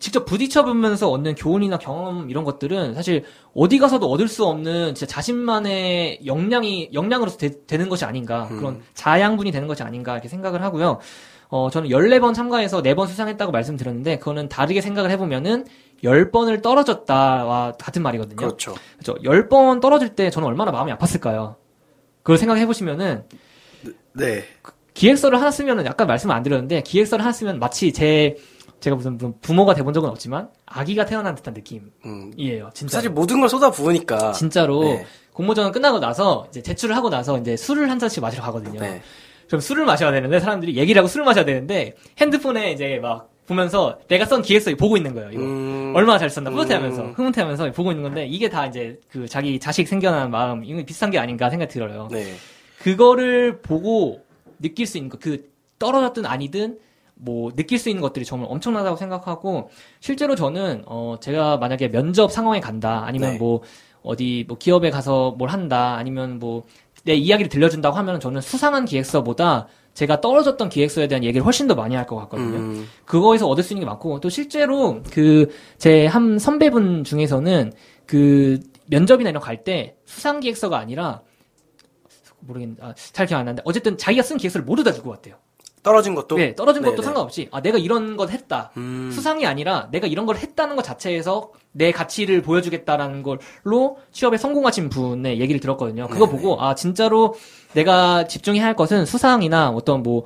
[0.00, 3.24] 직접 부딪혀 보면서 얻는 교훈이나 경험 이런 것들은 사실
[3.54, 9.50] 어디 가서도 얻을 수 없는 진짜 자신만의 역량이, 역량으로서 되, 는 것이 아닌가, 그런 자양분이
[9.50, 10.98] 되는 것이 아닌가 이렇게 생각을 하고요.
[11.50, 15.64] 어, 저는 14번 참가해서 4번 수상했다고 말씀드렸는데, 그거는 다르게 생각을 해 보면은
[16.02, 18.36] 10번을 떨어졌다와 같은 말이거든요.
[18.36, 18.74] 그렇죠.
[18.98, 19.20] 그렇죠.
[19.22, 21.56] 10번 떨어질 때 저는 얼마나 마음이 아팠을까요?
[22.22, 23.24] 그걸 생각해 보시면은
[24.12, 24.44] 네.
[24.94, 28.36] 기획서를 하나 쓰면은 아까 말씀 안 드렸는데 기획서를 하나 쓰면 마치 제
[28.80, 31.90] 제가 무슨 무슨 부모가 돼본 적은 없지만 아기가 태어난 듯한 느낌이에요.
[32.04, 32.70] 음.
[32.74, 32.98] 진짜.
[32.98, 34.32] 사실 모든 걸 쏟아 부으니까.
[34.32, 35.06] 진짜로 네.
[35.32, 38.80] 공모전 끝나고 나서 이제 제출을 하고 나서 이제 술을 한 잔씩 마시러 가거든요.
[38.80, 39.02] 네.
[39.46, 44.24] 그럼 술을 마셔야 되는데 사람들이 얘기를 하고 술을 마셔야 되는데 핸드폰에 이제 막 보면서 내가
[44.26, 45.30] 쓴 기획서 보고 있는 거예요.
[45.32, 45.42] 이거.
[45.42, 45.92] 음.
[45.96, 47.12] 얼마나 잘 썼나 뿌듯해하면서 음.
[47.16, 51.18] 흐뭇해하면서 보고 있는 건데 이게 다 이제 그 자기 자식 생겨난 마음 이거 비슷한 게
[51.18, 52.08] 아닌가 생각이 들어요.
[52.10, 52.34] 네.
[52.78, 54.22] 그거를 보고
[54.60, 56.78] 느낄 수 있는 거, 그 떨어졌든 아니든
[57.14, 62.60] 뭐 느낄 수 있는 것들이 정말 엄청나다고 생각하고 실제로 저는 어 제가 만약에 면접 상황에
[62.60, 63.38] 간다 아니면 네.
[63.38, 63.62] 뭐
[64.02, 66.64] 어디 뭐 기업에 가서 뭘 한다 아니면 뭐
[67.04, 69.66] 내 이야기를 들려준다고 하면 저는 수상한 기획서보다
[69.98, 72.56] 제가 떨어졌던 기획서에 대한 얘기를 훨씬 더 많이 할 것 같거든요.
[72.56, 72.88] 음.
[73.04, 77.72] 그거에서 얻을 수 있는 게 많고 또 실제로 그 제 한 선배분 중에서는
[78.06, 81.22] 그 면접이나 이런 거갈때 수상 기획서가 아니라
[82.40, 85.34] 모르겠는데 아, 잘 기억 안 나는데 어쨌든 자기가 쓴 기획서를 모두 다 주고 왔대요.
[85.82, 86.36] 떨어진 것도.
[86.36, 87.04] 네, 떨어진 것도 네네.
[87.04, 88.70] 상관없이 아 내가 이런 것 했다.
[88.76, 89.10] 음.
[89.12, 95.40] 수상이 아니라 내가 이런 걸 했다는 것 자체에서 내 가치를 보여주겠다라는 걸로 취업에 성공하신 분의
[95.40, 96.06] 얘기를 들었거든요.
[96.08, 96.36] 그거 네네.
[96.38, 97.34] 보고 아 진짜로
[97.74, 100.24] 내가 집중해야 할 것은 수상이나 어떤 뭐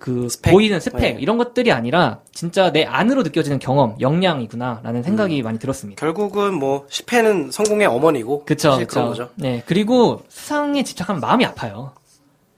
[0.00, 0.50] 그 스펙.
[0.52, 1.16] 보이는 스펙 네.
[1.20, 5.02] 이런 것들이 아니라 진짜 내 안으로 느껴지는 경험, 역량이구나 라는 음.
[5.04, 6.00] 생각이 많이 들었습니다.
[6.00, 8.44] 결국은 뭐 실패는 성공의 어머니고.
[8.46, 9.08] 그쵸, 그쵸.
[9.08, 9.28] 거죠.
[9.36, 11.92] 네, 그리고 수상에 집착하면 마음이 아파요.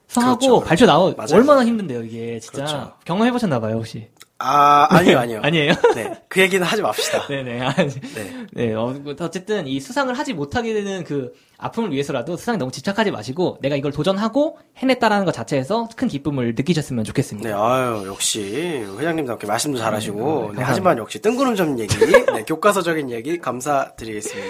[0.06, 1.34] 수상하고 그렇죠, 발표 나오 맞아요.
[1.34, 2.92] 얼마나 힘든데요, 이게 진짜 그렇죠.
[3.04, 4.08] 경험해보셨나봐요, 혹시?
[4.44, 5.40] 아 아니요 아니요.
[5.42, 5.72] 아니에요?
[5.94, 6.12] 네.
[6.28, 7.26] 그 얘기는 하지 맙시다.
[7.30, 7.60] 네네.
[7.60, 8.46] 아니, 네.
[8.52, 13.58] 네, 어, 어쨌든 이 수상을 하지 못하게 되는 그 아픔을 위해서라도 수상에 너무 집착하지 마시고
[13.62, 17.48] 내가 이걸 도전하고 해냈다라는 것 자체에서 큰 기쁨을 느끼셨으면 좋겠습니다.
[17.48, 20.66] 네, 아유, 역시, 회장님답게 말씀도 잘하시고, 네, 네, 감사합니다.
[20.66, 24.48] 하지만 역시 뜬구름점 얘기, 네, 교과서적인 얘기 감사드리겠습니다.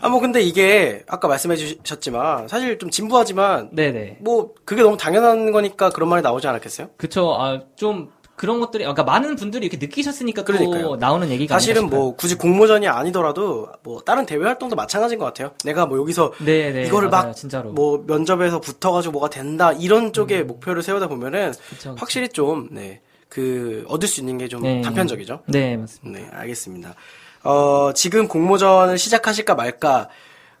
[0.00, 4.18] 아, 뭐, 근데 이게, 아까 말씀해 주셨지만, 사실 좀 진부하지만, 네네.
[4.20, 6.90] 뭐, 그게 너무 당연한 거니까 그런 말이 나오지 않았겠어요?
[6.96, 7.34] 그쵸.
[7.40, 10.96] 아, 좀 그런 것들이 그러니까 많은 분들이 이렇게 느끼셨으니까 또 그러니까요.
[10.96, 11.88] 나오는 얘기가 사실은.
[11.88, 15.52] 뭐 굳이 공모전이 아니더라도 뭐 다른 대외 활동도 마찬가지인 것 같아요.
[15.64, 17.70] 내가 뭐 여기서 네, 네, 이거를 맞아요, 막 진짜로.
[17.72, 21.94] 뭐 면접에서 붙어가지고 뭐가 된다 이런 쪽에 목표를 세우다 보면은 그쵸, 그쵸.
[21.98, 23.00] 확실히 좀 네.
[23.28, 24.80] 그 얻을 수 있는 게좀 네.
[24.82, 25.40] 단편적이죠.
[25.46, 26.20] 네, 맞습니다.
[26.20, 26.94] 네, 알겠습니다.
[27.42, 30.08] 어, 지금 공모전을 시작하실까 말까,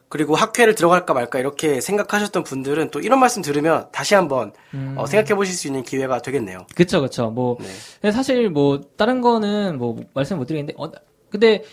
[0.08, 4.94] 그리고 학회를 들어갈까 말까 이렇게 생각하셨던 분들은 또 이런 말씀 들으면 다시 한번 음.
[4.96, 6.66] 어, 생각해 보실 수 있는 기회가 되겠네요.
[6.74, 7.30] 그쵸, 그쵸.
[7.30, 7.58] 뭐,
[8.02, 8.12] 네.
[8.12, 10.90] 사실 뭐, 다른 거는 뭐, 말씀 못 드리겠는데, 어,
[11.28, 11.64] 근데,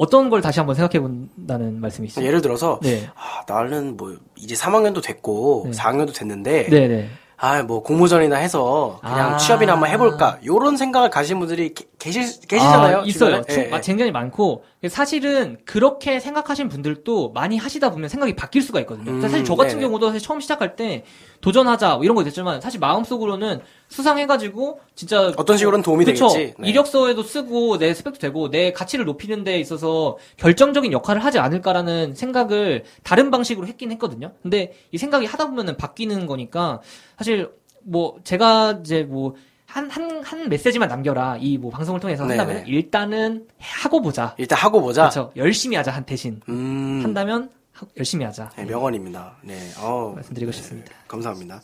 [0.00, 2.24] 어떤 걸 다시 한번 생각해 본다는 말씀이시죠?
[2.24, 3.10] 예를 들어서 네.
[3.14, 5.70] 아, 나는 뭐 이제 3학년도 됐고 네.
[5.72, 7.10] 4학년도 됐는데 네, 네.
[7.42, 9.36] 아, 뭐 공모전이나 해서 그냥 아.
[9.38, 12.98] 취업이나 한번 해볼까 요런 생각을 가신 분들이 게- 계실 계시잖아요.
[12.98, 13.42] 아, 있어요.
[13.48, 13.80] 충- 예, 아, 예.
[13.80, 19.12] 굉장히 많고 사실은 그렇게 생각하신 분들도 많이 하시다 보면 생각이 바뀔 수가 있거든요.
[19.12, 19.86] 음, 사실 저 같은 네네.
[19.86, 21.04] 경우도 사실 처음 시작할 때
[21.40, 26.28] 도전하자 뭐 이런 거 됐지만 사실 마음속으로는 수상해가지고 진짜 어떤 식으로는 도움이 그쵸?
[26.28, 26.54] 되겠지.
[26.58, 26.68] 네.
[26.68, 32.84] 이력서에도 쓰고 내 스펙도 되고 내 가치를 높이는 데 있어서 결정적인 역할을 하지 않을까라는 생각을
[33.02, 34.32] 다른 방식으로 했긴 했거든요.
[34.42, 36.80] 근데 이 생각이 하다 보면은 바뀌는 거니까
[37.16, 37.50] 사실
[37.82, 39.34] 뭐 제가 이제 뭐
[39.66, 41.36] 한, 한, 한 메시지만 남겨라.
[41.40, 42.38] 이 뭐 방송을 통해서 네네.
[42.38, 44.34] 한다면 일단은 하고 보자.
[44.36, 45.02] 일단 하고 보자.
[45.02, 45.32] 그렇죠.
[45.36, 45.92] 열심히 하자.
[45.92, 46.40] 한 대신.
[46.48, 47.59] 음, 한다면 하-
[47.96, 48.50] 열심히 하자.
[48.56, 49.36] 네, 명언입니다.
[49.42, 50.92] 네, 어, 말씀드리고 싶습니다.
[51.08, 51.60] 감사합니다.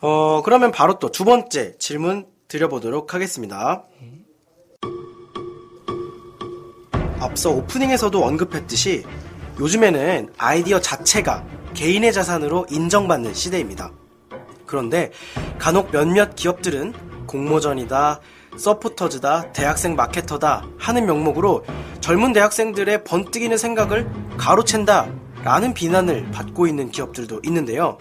[0.00, 3.84] 어, 그러면 바로 또 두 번째 질문 드려보도록 하겠습니다.
[7.18, 9.04] 앞서 오프닝에서도 언급했듯이
[9.58, 11.44] 요즘에는 아이디어 자체가
[11.74, 13.90] 개인의 자산으로 인정받는 시대입니다.
[14.66, 15.10] 그런데
[15.58, 18.20] 간혹 몇몇 기업들은 공모전이다,
[18.56, 21.64] 서포터즈다, 대학생 마케터다 하는 명목으로
[22.00, 27.96] 젊은 대학생들의 번뜩이는 생각을 가로챈다 라는 비난을 받고 있는 기업들도 있는데요.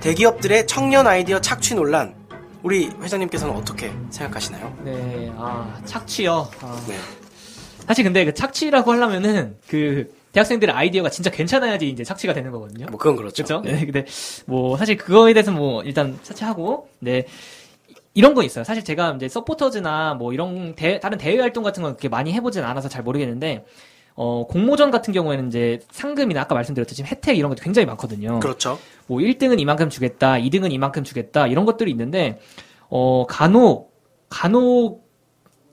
[0.00, 2.14] 대기업들의 청년 아이디어 착취 논란,
[2.62, 4.76] 우리 회장님께서는 어떻게 생각하시나요?
[4.84, 5.32] 네.
[5.38, 6.50] 아, 착취요.
[6.60, 6.84] 아.
[6.86, 6.96] 네.
[7.86, 12.88] 사실 근데 그 착취라고 하려면은 그 대학생들의 아이디어가 진짜 괜찮아야지 이제 착취가 되는 거거든요.
[12.90, 13.42] 뭐 그건 그렇죠.
[13.42, 13.62] 그렇죠?
[13.62, 13.86] 네.
[13.86, 14.04] 근데
[14.44, 17.24] 뭐 사실 그거에 대해서 뭐 일단 차치하고 네.
[18.12, 18.64] 이런 거 있어요.
[18.64, 22.64] 사실 제가 이제 서포터즈나 뭐 이런 대, 다른 대외 활동 같은 건 그렇게 많이 해보진
[22.64, 23.64] 않아서 잘 모르겠는데
[24.14, 28.40] 어 공모전 같은 경우에는 이제 상금이나 아까 말씀드렸듯이 혜택 이런 것도 굉장히 많거든요.
[28.40, 28.78] 그렇죠.
[29.06, 32.38] 뭐 1등은 이만큼 주겠다, 2등은 이만큼 주겠다 이런 것들이 있는데
[32.88, 33.94] 어 간혹
[34.28, 34.99] 간혹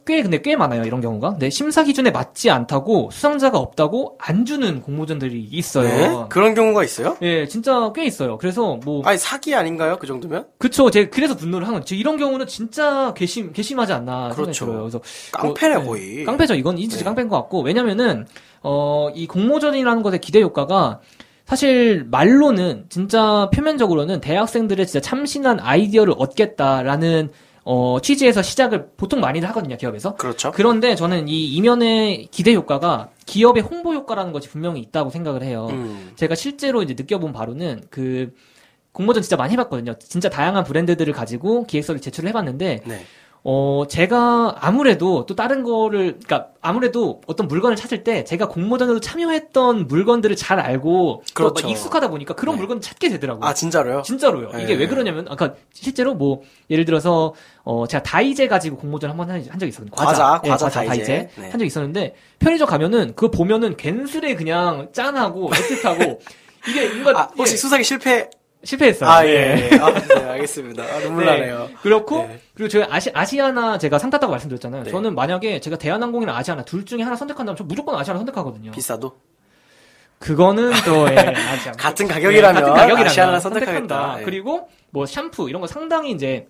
[0.08, 1.32] 꽤 근데 꽤 많아요 이런 경우가.
[1.32, 5.47] 근데 심사 기준에 맞지 않다고 수상자가 없다고 안 주는 공모전들이 네?
[5.58, 6.28] 있어요.
[6.30, 7.18] 그런 경우가 있어요?
[7.22, 8.38] 예, 진짜 꽤 있어요.
[8.38, 9.97] 그래서 뭐 아니 사기 아닌가요?
[9.99, 10.47] 그 정도면?
[10.58, 10.89] 그쵸.
[10.89, 11.93] 제가 그래서 분노를 한 거죠.
[11.93, 14.66] 이런 경우는 진짜 괘씸 괘씸하지 않나 생각이 그렇죠.
[14.66, 14.80] 들어요.
[14.82, 15.01] 그래서
[15.34, 15.88] 깡패네 뭐, 네.
[16.16, 16.24] 거의.
[16.26, 16.55] 깡패죠.
[16.55, 17.03] 이건 진짜 네.
[17.03, 18.26] 깡패인 것 같고 왜냐면은
[18.64, 21.01] 어 이 공모전이라는 것의 기대 효과가
[21.45, 27.30] 사실 말로는 진짜 표면적으로는 대학생들의 진짜 참신한 아이디어를 얻겠다라는
[27.70, 30.15] 어 취지에서 시작을 보통 많이들 하거든요 기업에서.
[30.15, 30.53] 그렇죠.
[30.53, 35.68] 그런데 저는 이 이면의 기대 효과가 기업의 홍보 효과라는 것이 분명히 있다고 생각을 해요.
[35.72, 36.13] 음.
[36.15, 38.34] 제가 실제로 이제 느껴본 바로는 그
[38.93, 39.95] 공모전 진짜 많이 해봤거든요.
[39.99, 43.05] 진짜 다양한 브랜드들을 가지고 기획서를 제출을 해봤는데 네.
[43.44, 49.88] 어, 제가 아무래도 또 다른 거를, 그니까 아무래도 어떤 물건을 찾을 때 제가 공모전으로 참여했던
[49.88, 51.64] 물건들을 잘 알고 또 그렇죠.
[51.66, 52.60] 막 익숙하다 보니까 그런 네.
[52.60, 53.46] 물건 찾게 되더라고요.
[53.46, 54.02] 아 진짜로요?
[54.02, 54.50] 진짜로요.
[54.56, 54.76] 이게 네.
[54.76, 57.34] 왜 그러냐면, 아까 실제로 뭐, 예를 들어서,
[57.64, 59.96] 어, 제가 다이제 가지고 공모전 한번한 적이 있었거든요.
[59.96, 60.42] 과자.
[60.44, 61.30] 과자, 과자 다이제.
[61.36, 61.44] 네.
[61.44, 66.20] 한 적이 있었는데, 편의점 가면은 그거 보면은 갠스레 그냥 짠하고 애틋하고,
[66.68, 68.30] 이게 뭔가, 아 혹시 예, 수상이 실패?
[68.64, 69.10] 실패했어요.
[69.10, 69.30] 아 네.
[69.30, 69.70] 예.
[69.72, 69.80] 예.
[69.80, 70.84] 아, 네, 알겠습니다.
[70.84, 71.32] 아, 눈물 네.
[71.32, 71.70] 나네요.
[71.82, 72.39] 그렇고 네.
[72.53, 74.84] 그리고 저희 아시, 아시아나 제가 상 탔다고 말씀드렸잖아요.
[74.84, 74.91] 네.
[74.91, 78.72] 저는 만약에 제가 대한항공이나 아시아나 둘 중에 하나 선택한다면 저 무조건 아시아나 선택하거든요.
[78.72, 79.16] 비싸도?
[80.20, 81.72] 그거는 또 예, 아시아.
[81.74, 83.39] 같은 가격이라면 네, 같은 가격이라면 아시아나.
[83.39, 84.18] 선택하겠다.
[84.20, 84.24] 예.
[84.24, 86.47] 그리고 뭐 샴푸 이런 거 상당히 이제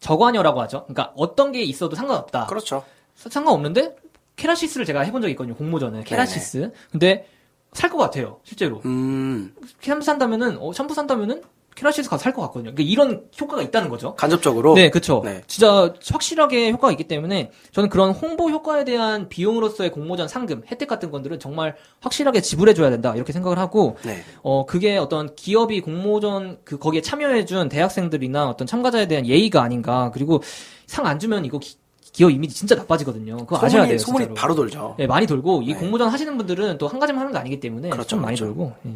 [0.00, 0.84] 저관여라고 하죠.
[0.84, 2.46] 그러니까 어떤 게 있어도 상관없다.
[2.46, 2.84] 그렇죠.
[3.14, 3.96] 상관없는데
[4.36, 5.54] 케라시스를 제가 해본 적이 있거든요.
[5.54, 6.72] 공모전에 케라시스.
[6.90, 7.26] 근데
[7.72, 8.38] 살 것 같아요.
[8.44, 8.80] 실제로.
[8.84, 11.42] 음 샴푸 산다면은 어, 샴푸 산다면은
[11.74, 12.74] 케라시스 가서 살 것 같거든요.
[12.74, 14.14] 그러니까 이런 효과가 있다는 거죠.
[14.14, 14.74] 간접적으로.
[14.74, 15.22] 네, 그쵸.
[15.24, 15.40] 네.
[15.46, 21.10] 진짜 확실하게 효과가 있기 때문에 저는 그런 홍보 효과에 대한 비용으로서의 공모전 상금, 혜택 같은
[21.10, 23.14] 것들은 정말 확실하게 지불해 줘야 된다.
[23.16, 24.22] 이렇게 생각을 하고, 네.
[24.42, 30.10] 어, 그게 어떤 기업이 공모전, 그, 거기에 참여해 준 대학생들이나 어떤 참가자에 대한 예의가 아닌가.
[30.12, 30.42] 그리고
[30.86, 31.76] 상 안 주면 이거 기,
[32.12, 33.38] 기업 이미지 진짜 나빠지거든요.
[33.38, 33.98] 그거 아셔야 소문이 돼요.
[33.98, 34.34] 소문이 진짜로.
[34.34, 34.94] 바로 돌죠.
[34.98, 35.74] 네, 많이 돌고, 이 네.
[35.74, 38.54] 공모전 하시는 분들은 또 한 가지만 하는 거 아니기 때문에 그렇죠, 좀 많이 그렇죠.
[38.54, 38.90] 돌고, 예.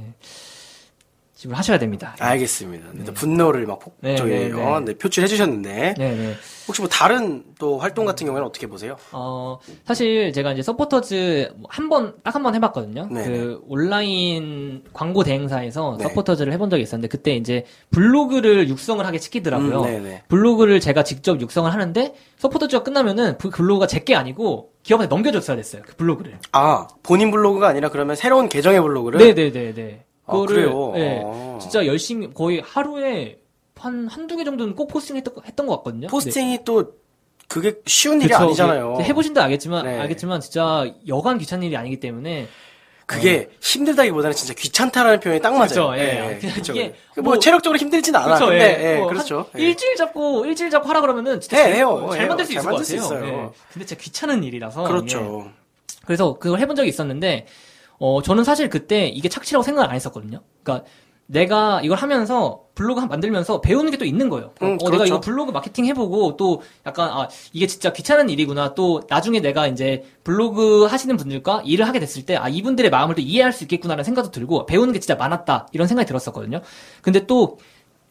[1.37, 2.17] 지불하셔야 됩니다.
[2.19, 2.87] 알겠습니다.
[2.95, 4.55] 네, 또 분노를 막 폭, 네, 저기, 네, 네.
[4.55, 5.95] 어, 네, 표출해 주셨는데.
[5.99, 6.35] 네, 네.
[6.67, 8.97] 혹시 뭐 다른 또 활동 같은 경우에는 어떻게 보세요?
[9.13, 13.09] 어, 사실 제가 이제 서포터즈 한 번, 딱 한 번 해봤거든요.
[13.13, 13.25] 네.
[13.25, 16.05] 그 온라인 광고 대행사에서 네.
[16.05, 19.83] 서포터즈를 해본 적이 있었는데, 그때 이제 블로그를 육성을 하게 시키더라고요.
[19.83, 20.19] 음.
[20.29, 25.83] 블로그를 제가 직접 육성을 하는데, 서포터즈가 끝나면은 그 블로그가 제 게 아니고, 기업한테 넘겨줬어야 됐어요.
[25.85, 26.39] 그 블로그를.
[26.53, 29.19] 아, 본인 블로그가 아니라 그러면 새로운 계정의 블로그를?
[29.19, 30.05] 네네네네.
[30.27, 30.93] 아, 그거를, 그래요?
[30.95, 31.59] 네, 어.
[31.61, 33.39] 진짜 열심히, 거의 하루에
[33.77, 36.03] 한, 한두 개 정도는 꼭 포스팅했던, 했던 것 같거든요.
[36.03, 36.11] 네.
[36.11, 36.95] 포스팅이 또
[37.49, 38.45] 그게 쉬운 일이 그쵸.
[38.45, 38.97] 아니잖아요.
[38.99, 39.99] 네, 해보신다 알겠지만, 네.
[40.01, 42.49] 알겠지만, 진짜 여간 귀찮은 일이 아니기 때문에,
[43.07, 45.67] 그게 힘들다기보다는 진짜 귀찮다라는 표현이 딱 맞아요.
[45.69, 46.39] 그쵸, 예.
[46.43, 46.73] 예, 그쵸.
[46.73, 48.25] 이게 뭐, 뭐- 체력적으로 힘들진 않아.
[48.27, 48.47] 그렇죠.
[48.47, 48.95] 근데, 예.
[48.95, 49.47] 예, 뭐 그렇죠.
[49.53, 49.67] 한 예.
[49.67, 51.91] 일주일 잡고 일주일 잡고 하라 그러면은 진짜 해, 잘, 해요.
[51.91, 52.27] 어, 잘.
[52.27, 53.25] 만들 수잘 있을 것수 같아요.
[53.25, 53.59] 예.
[53.73, 54.83] 근데 진짜 귀찮은 일이라서.
[54.83, 55.49] 그렇죠.
[56.05, 57.47] 그래서 그걸 해본 적이 있었는데
[57.99, 60.41] 어 저는 사실 그때 이게 착취라고 생각을 안 했었거든요.
[60.63, 60.87] 그러니까
[61.29, 64.53] 내가 이걸 하면서 블로그 한- 만들면서 배우는 게 또 있는 거예요.
[64.63, 65.05] 음, 어, 내가 그렇죠.
[65.07, 68.75] 이거 블로그 마케팅 해보고 또 약간 아 이게 진짜 귀찮은 일이구나.
[68.75, 73.23] 또 나중에 내가 이제 블로그 하시는 분들과 일을 하게 됐을 때 아 이분들의 마음을 또
[73.23, 76.61] 이해할 수 있겠구나라는 생각도 들고 배우는 게 진짜 많았다 이런 생각이 들었었거든요.
[77.03, 77.59] 근데 또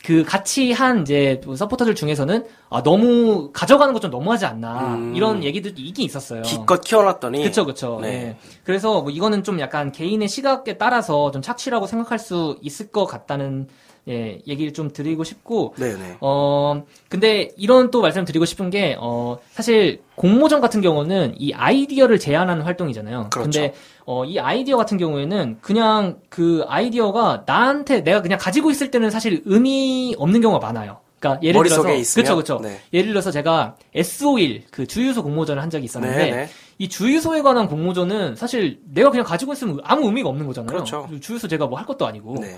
[0.05, 5.15] 그 같이 한 이제 또 서포터들 중에서는 아 너무 가져가는 것 좀 너무하지 않나 음.
[5.15, 6.43] 이런 얘기들도 있긴 있었어요.
[6.43, 7.41] 기껏 키워놨더니.
[7.43, 7.97] 그쵸, 그쵸.
[8.03, 8.07] 네.
[8.07, 8.37] 예.
[8.63, 13.67] 그래서 뭐 이거는 좀 약간 개인의 시각에 따라서 좀 착취라고 생각할 수 있을 것 같다는
[14.07, 16.17] 예, 얘기를 좀 드리고 싶고, 네네.
[16.21, 22.19] 어, 근데 이런 또 말씀 드리고 싶은 게, 어, 사실 공모전 같은 경우는 이 아이디어를
[22.19, 23.29] 제안하는 활동이잖아요.
[23.31, 23.49] 그렇죠.
[23.49, 23.73] 근데,
[24.05, 29.41] 어, 이 아이디어 같은 경우에는 그냥 그 아이디어가 나한테 내가 그냥 가지고 있을 때는 사실
[29.45, 30.99] 의미 없는 경우가 많아요.
[31.19, 31.81] 그러니까 예를 들어서?
[32.21, 32.79] 그쵸 그쵸 네.
[32.93, 36.49] 예를 들어서 제가 SO1 그 주유소 공모전을 한 적이 있었는데 네네.
[36.77, 40.67] 이 주유소에 관한 공모전은 사실 내가 그냥 가지고 있으면 아무 의미가 없는 거잖아요.
[40.69, 41.09] 그렇죠.
[41.21, 42.57] 주유소 제가 뭐 할 것도 아니고 네.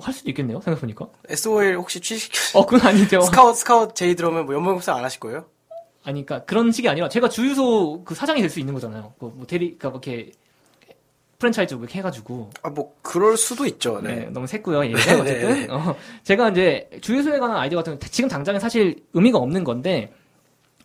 [0.00, 0.60] 할 수도 있겠네요.
[0.60, 1.08] 생각해보니까.
[1.28, 3.20] SOL 혹시 취직, 어 그건 아니죠.
[3.22, 5.46] 스카웃, 스카웃 제의 들어오면 뭐 연봉 협상 안 하실 거예요?
[6.04, 9.12] 아니, 그러니까 그런 식이 아니라 제가 주유소 그 사장이 될 수 있는 거잖아요.
[9.18, 10.32] 그 뭐 대리, 그러니까 뭐 이렇게
[11.38, 12.50] 프랜차이즈 뭐 이렇게 해가지고.
[12.62, 14.00] 아, 뭐, 그럴 수도 있죠.
[14.00, 14.24] 네, 네.
[14.30, 14.84] 너무 샜고요.
[14.86, 15.72] 예, 네, 어쨌든 네, 네.
[15.72, 15.94] 어,
[16.24, 20.12] 제가 이제 주유소에 관한 아이디어 같은 건 지금 당장에 사실 의미가 없는 건데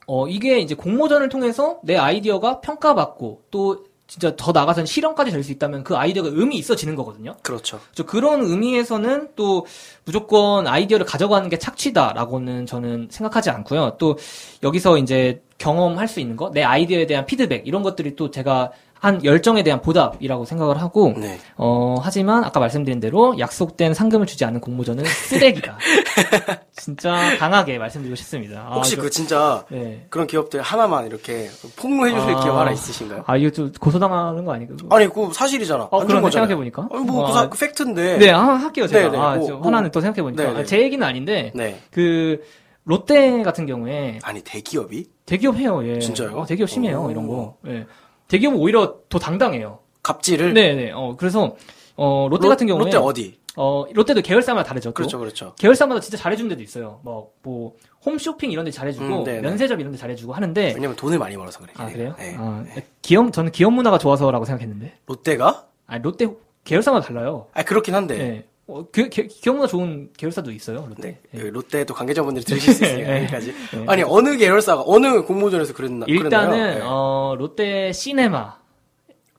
[0.05, 5.51] 어 이게 이제 공모전을 통해서 내 아이디어가 평가받고 또 진짜 더 나가서는 실현까지 될 수
[5.51, 7.35] 있다면 그 아이디어가 의미 있어지는 거거든요.
[7.41, 7.79] 그렇죠.
[7.93, 9.65] 저 그런 의미에서는 또
[10.05, 13.95] 무조건 아이디어를 가져가는 게 착취다라고는 저는 생각하지 않고요.
[13.97, 14.17] 또
[14.61, 18.71] 여기서 이제 경험할 수 있는 거, 내 아이디어에 대한 피드백 이런 것들이 또 제가
[19.03, 21.37] 한 열정에 대한 보답이라고 생각을 하고 네.
[21.57, 25.77] 어, 하지만 아까 말씀드린 대로 약속된 상금을 주지 않은 공모전은 쓰레기다.
[26.71, 28.65] 진짜 강하게 말씀드리고 싶습니다.
[28.69, 30.05] 아, 혹시 저- 그 진짜 네.
[30.09, 32.39] 그런 기업들 하나만 이렇게 폭로해 주실 아.
[32.43, 33.25] 기업 하나 있으신가요?
[33.27, 34.73] 아, 이거 좀 고소당하는 거 아니고?
[34.89, 35.83] 아니, 그거 사실이잖아.
[35.91, 36.47] 어, 안준 그러네, 거잖아요.
[36.47, 36.87] 생각해 보니까.
[36.95, 38.17] 아니, 뭐, 어, 그 사- 아, 그 팩트인데.
[38.19, 39.09] 네, 아, 할게요, 제가.
[39.09, 39.21] 네, 네.
[39.21, 39.67] 아, 뭐, 저 뭐.
[39.67, 40.43] 하나는 또 생각해 보니까.
[40.45, 40.59] 네, 네.
[40.61, 41.81] 아, 제 얘기는 아닌데, 네.
[41.91, 42.41] 그,
[42.85, 45.07] 롯데 같은 경우에 아니, 대기업이?
[45.25, 45.99] 대기업 해요, 예.
[45.99, 46.37] 진짜요?
[46.37, 47.11] 어, 대기업 심해요, 오.
[47.11, 47.57] 이런 거.
[47.67, 47.85] 예.
[48.33, 49.79] 대기업은 오히려 더 당당해요.
[50.01, 50.53] 갑질을?
[50.55, 50.91] 네네.
[50.91, 51.55] 어, 그래서,
[51.95, 52.85] 어, 롯데 로- 같은 경우에.
[52.85, 53.39] 롯데 어디?
[53.55, 54.89] 어, 롯데도 계열사마다 다르죠.
[54.89, 54.93] 또.
[54.95, 55.53] 그렇죠, 그렇죠.
[55.59, 56.99] 계열사마다 진짜 잘해주는 데도 있어요.
[57.03, 57.73] 뭐, 뭐,
[58.03, 59.41] 홈쇼핑 이런 데 잘해주고, 음, 네네.
[59.41, 61.71] 면세점 이런 데 잘해주고 하는데, 왜냐면 돈을 많이 벌어서 그래.
[61.77, 62.15] 아, 그래요?
[62.17, 62.35] 네.
[62.39, 62.63] 아,
[63.03, 64.93] 기업, 저는 기업 문화가 좋아서라고 생각했는데.
[65.05, 65.67] 롯데가?
[65.85, 66.27] 아, 롯데
[66.63, 67.45] 계열사마다 달라요.
[67.53, 68.17] 아, 그렇긴 한데.
[68.17, 68.45] 네.
[68.65, 71.01] 어, 기, 기, 문화 좋은 계열사도 있어요, 롯데.
[71.01, 71.19] 네.
[71.33, 71.37] 예.
[71.39, 73.21] 그 롯데도 관계자분들이 들으실 수 있으니까 네.
[73.23, 73.53] 여기까지.
[73.73, 73.85] 네.
[73.87, 76.05] 아니 어느 계열사가 어느 공모전에서 그랬나?
[76.07, 76.75] 일단은?
[76.75, 76.81] 네.
[76.83, 78.55] 어, 롯데 시네마.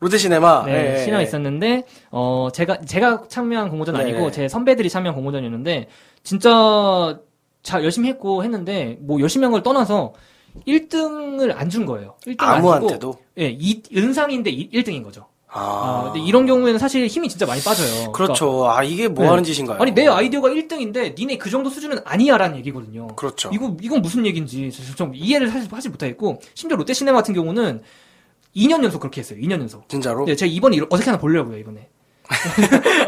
[0.01, 0.64] 롯데 시네마.
[0.66, 1.25] 네, 네, 시네마 네.
[1.25, 4.31] 있었는데, 어, 제가, 제가 참여한 공모전 네, 아니고, 네.
[4.33, 5.89] 제 선배들이 참여한 공모전이었는데,
[6.22, 7.18] 진짜,
[7.62, 10.12] 잘 열심히 했고 했는데, 뭐, 열심히 한 걸 떠나서,
[10.68, 12.16] 1등을 안 준 거예요.
[12.27, 13.14] 1등 안 주고, 아무한테도.
[13.39, 15.27] 예, 이, 은상인데 1, 등인 거죠.
[15.57, 18.11] 아, 아, 근데 이런 경우에는 사실 힘이 진짜 많이 빠져요.
[18.11, 18.68] 그렇죠.
[18.68, 19.30] 아 이게 뭐 네.
[19.30, 19.78] 하는 짓인가요?
[19.78, 23.07] 그러니까, 아니, 내 아이디어가 1등인데, 니네 그 정도 수준은 아니야 라는 얘기거든요.
[23.14, 23.50] 그렇죠.
[23.55, 27.82] 이거, 이건 무슨 얘기인지 좀 이해를 사실 하지 못하겠고, 심지어 롯데 시네마 같은 경우는
[28.57, 29.38] 2년 연속 그렇게 했어요.
[29.40, 29.88] 2년 연속.
[29.88, 30.24] 진짜로?
[30.24, 31.88] 네, 제가 이번에 어떻게 하나 보려고요, 이번에.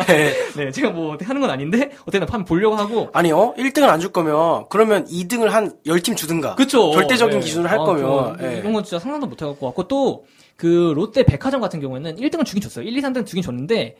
[0.07, 0.33] 네.
[0.57, 3.09] 네, 제가 뭐 어떻게 하는 건 아닌데, 어떻게 하나 한번 보려고 하고.
[3.13, 3.55] 아니요.
[3.57, 6.55] 1등을 안 줄 거면 그러면 2등을 한 10팀 주든가.
[6.55, 6.93] 그쵸.
[6.93, 7.45] 절대적인 네.
[7.45, 8.37] 기준을 할 아, 거면.
[8.39, 8.59] 저 예.
[8.59, 10.25] 이런 건 진짜 상상도 못 해 갖고 왔고, 또,
[10.57, 12.85] 그, 롯데 백화점 같은 경우에는 1등을 주긴 줬어요.
[12.87, 13.97] 1, 2, 3등 주긴 줬는데,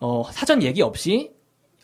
[0.00, 1.30] 어, 사전 얘기 없이,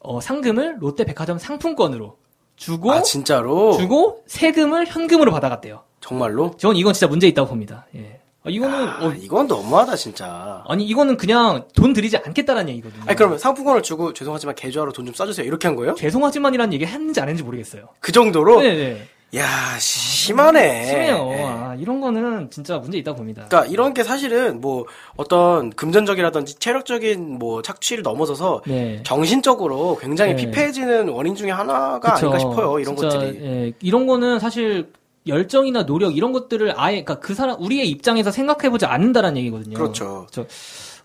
[0.00, 2.16] 어, 상금을 롯데 백화점 상품권으로
[2.56, 3.72] 주고, 아 진짜로?
[3.72, 5.84] 주고, 세금을 현금으로 받아갔대요.
[6.00, 6.52] 정말로?
[6.58, 7.86] 전 이건 진짜 문제 있다고 봅니다.
[7.96, 8.20] 예.
[8.44, 10.62] 아, 이거는, 아, 어, 이건 너무하다 진짜.
[10.68, 13.02] 아니, 이거는 그냥 돈 들이지 않겠다는 얘기거든요.
[13.06, 15.94] 아니 그러면 상품권을 주고 죄송하지만 계좌로 돈좀 써주세요 이렇게 한 거예요?
[15.96, 17.88] 죄송하지만이라는 얘기 했는지 안 했는지 모르겠어요.
[18.00, 18.60] 그 정도로?
[18.60, 19.08] 네네.
[19.36, 19.44] 야
[19.78, 20.86] 심하네.
[20.86, 21.28] 심해요.
[21.32, 21.42] 예.
[21.42, 23.44] 아, 이런 거는 진짜 문제 있다고 봅니다.
[23.46, 24.86] 그러니까 이런 게 사실은 뭐
[25.16, 29.02] 어떤 금전적이라든지 체력적인 뭐 착취를 넘어서서 네.
[29.02, 30.46] 정신적으로 굉장히 네.
[30.46, 32.28] 피폐해지는 원인 중에 하나가 그쵸.
[32.30, 32.78] 아닌가 싶어요.
[32.78, 33.44] 이런 진짜, 것들이.
[33.44, 34.90] 예, 이런 거는 사실
[35.28, 39.76] 열정이나 노력 이런 것들을 아예 그러니까 그 사람 우리의 입장에서 생각해 보지 않는다라는 얘기거든요.
[39.76, 40.26] 그렇죠.
[40.30, 40.46] 저,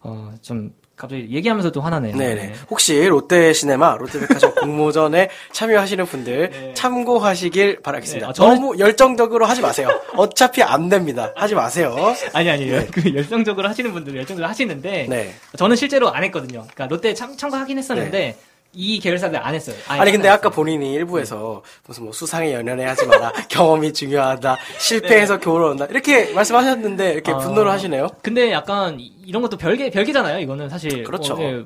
[0.02, 2.16] 어, 좀 갑자기 얘기하면서도 화나네요.
[2.16, 2.54] 네네.
[2.70, 6.74] 혹시 롯데 시네마, 롯데백화점 공모전에 참여하시는 분들 네.
[6.76, 8.28] 참고하시길 바라겠습니다.
[8.28, 9.90] 네, 아, 저는- 너무 열정적으로 하지 마세요.
[10.16, 11.32] 어차피 안 됩니다.
[11.36, 11.96] 하지 마세요.
[12.34, 15.34] 아니 아니 그 열정적으로 하시는 분들은 열정적으로 하시는데 네.
[15.58, 16.60] 저는 실제로 안 했거든요.
[16.74, 18.38] 그러니까 롯데 참, 참가하긴 했었는데
[18.76, 19.76] 이 계열사들 안 했어요.
[19.88, 20.52] 아예 아니 근데 아까 했어요.
[20.56, 27.14] 본인이 일부에서 무슨 뭐 수상에 연연해 하지 마라 경험이 중요하다 실패해서 교훈을 얻는다 이렇게 말씀하셨는데
[27.14, 28.08] 이렇게 어, 분노를 하시네요.
[28.22, 30.40] 근데 약간 이- 이런 것도 별개 별개잖아요.
[30.40, 31.36] 이거는 사실 그렇죠.
[31.36, 31.64] 어, 예.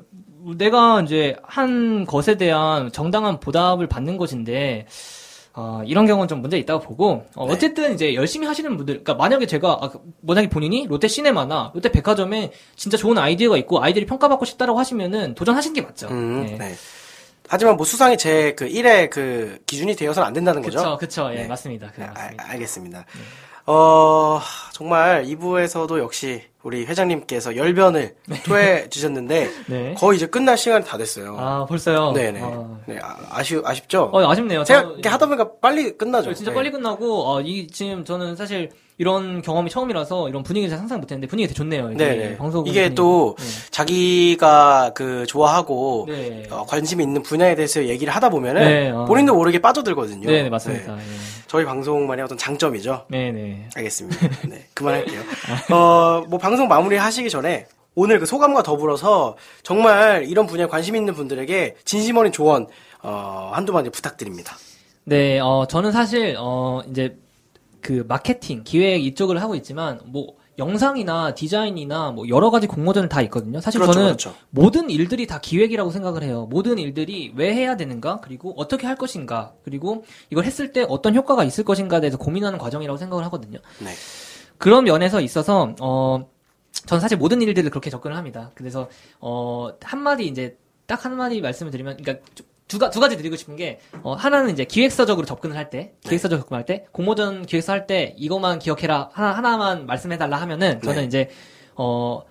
[0.56, 4.86] 내가 이제 한 것에 대한 정당한 보답을 받는 것인데
[5.54, 7.52] 어, 이런 경우는 좀 문제 있다고 보고 어, 네.
[7.52, 11.90] 어쨌든 이제 열심히 하시는 분들 그러니까 만약에 제가 아, 그- 만약에 본인이 롯데 시네마나 롯데
[11.90, 16.06] 백화점에 진짜 좋은 아이디어가 있고 아이들이 평가받고 싶다라고 하시면은 도전하시는 게 맞죠.
[16.08, 16.56] 음, 네.
[16.58, 16.74] 네.
[17.48, 20.78] 하지만 뭐 수상이 제 그 1의 그 기준이 되어서는 안 된다는 거죠.
[20.78, 21.46] 그쵸, 그쵸, 예, 네.
[21.46, 21.90] 맞습니다.
[21.94, 22.44] 그 네, 알, 맞습니다.
[22.50, 23.04] 알겠습니다.
[23.66, 24.40] 어,
[24.72, 29.94] 정말 2부에서도 역시 우리 회장님께서 열변을 토해 주셨는데 네.
[29.98, 31.36] 거의 이제 끝날 시간이 다 됐어요.
[31.38, 32.12] 아, 벌써요?
[32.12, 32.40] 네네.
[32.42, 34.10] 어, 네, 아, 아쉬, 아쉽죠?
[34.12, 34.64] 어, 아쉽네요.
[34.64, 36.32] 제가 저- 이렇게 하다 보니까 빨리 끝나죠.
[36.34, 36.54] 진짜 네.
[36.54, 41.28] 빨리 끝나고 어, 이 지금 저는 사실 이런 경험이 처음이라서 이런 분위기를 잘 상상 못했는데
[41.28, 41.92] 분위기 되게 좋네요.
[41.92, 42.36] 이게 네네.
[42.36, 42.94] 방송 이게 분위기.
[42.96, 43.44] 또 네.
[43.70, 46.42] 자기가 그 좋아하고 네.
[46.50, 49.04] 어, 관심이 있는 분야에 대해서 얘기를 하다 보면은 네, 어.
[49.04, 50.28] 본인도 모르게 빠져들거든요.
[50.28, 50.96] 네, 네, 맞습니다.
[50.96, 51.02] 네.
[51.46, 53.06] 저희 방송만의 어떤 장점이죠.
[53.08, 53.68] 네, 네.
[53.76, 54.28] 알겠습니다.
[54.48, 55.20] 네, 그만할게요.
[55.72, 61.14] 어, 뭐 방송 마무리 하시기 전에 오늘 그 소감과 더불어서 정말 이런 분야에 관심 있는
[61.14, 62.66] 분들에게 진심 어린 조언
[63.02, 64.56] 어, 한두 마디 부탁드립니다.
[65.04, 67.16] 네, 어, 저는 사실, 어, 이제,
[67.80, 73.60] 그, 마케팅, 기획 이쪽을 하고 있지만, 뭐, 영상이나 디자인이나 뭐, 여러 가지 공모전을 다 있거든요.
[73.60, 74.34] 사실 그렇죠, 저는 그렇죠.
[74.50, 76.48] 모든 일들이 다 기획이라고 생각을 해요.
[76.50, 81.44] 모든 일들이 왜 해야 되는가, 그리고 어떻게 할 것인가, 그리고 이걸 했을 때 어떤 효과가
[81.44, 83.58] 있을 것인가에 대해서 고민하는 과정이라고 생각을 하거든요.
[83.78, 83.90] 네.
[84.58, 86.28] 그런 면에서 있어서 어
[86.86, 88.50] 저는 사실 모든 일들을 그렇게 접근을 합니다.
[88.54, 88.88] 그래서
[89.20, 92.24] 어 한마디 이제 딱 한마디 말씀을 드리면 그러니까
[92.68, 96.42] 두, 가, 두 가지 드리고 싶은 게, 어, 하나는 이제 기획서적으로 접근을 할 때, 기획서적으로
[96.42, 101.04] 접근할 때, 공모전 기획서 할 때, 이것만 기억해라, 하나, 하나만 말씀해달라 하면은, 저는 네.
[101.06, 101.30] 이제,
[101.74, 102.22] 어,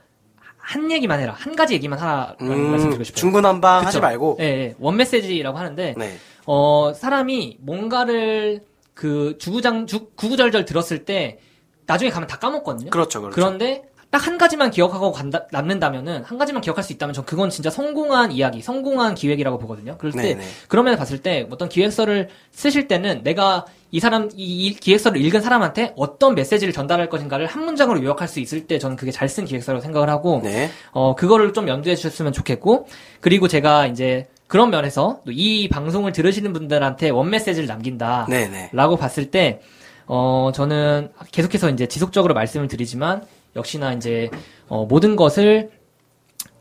[0.58, 1.34] 한 얘기만 해라.
[1.36, 3.20] 한 가지 얘기만 하라라고 음, 말씀드리고 싶어요.
[3.20, 4.02] 중구난방 하지?
[4.02, 4.76] 말고 예, 예.
[4.80, 6.18] 원 메시지라고 하는데, 네.
[6.46, 11.40] 어, 사람이 뭔가를 그 주구장, 주, 구구절절 들었을 때
[11.86, 12.90] 나중에 가면 다 까먹거든요.
[12.90, 13.34] 그렇죠, 그렇죠.
[13.34, 17.70] 그런데 딱 한 가지만 기억하고 간다, 남는다면은 한 가지만 기억할 수 있다면 전 그건 진짜
[17.70, 19.98] 성공한 이야기, 성공한 기획이라고 보거든요.
[19.98, 20.44] 그럴 때 네네.
[20.68, 25.42] 그런 면에 봤을 때 어떤 기획서를 쓰실 때는 내가 이 사람 이, 이 기획서를 읽은
[25.42, 29.46] 사람한테 어떤 메시지를 전달할 것인가를 한 문장으로 요약할 수 있을 때 저는 그게 잘 쓴
[29.46, 30.70] 기획서라고 생각을 하고 네.
[30.92, 32.88] 어, 그거를 좀 염두에 주셨으면 좋겠고,
[33.20, 38.28] 그리고 제가 이제 그런 면에서 또이 방송을 들으시는 분들한테 원 메시지를 남긴다.
[38.30, 38.70] 네네.
[38.72, 39.60] 라고 봤을 때,
[40.06, 43.24] 어, 저는 계속해서 이제 지속적으로 말씀을 드리지만,
[43.58, 44.30] 역시나 이제,
[44.68, 45.72] 어, 모든 것을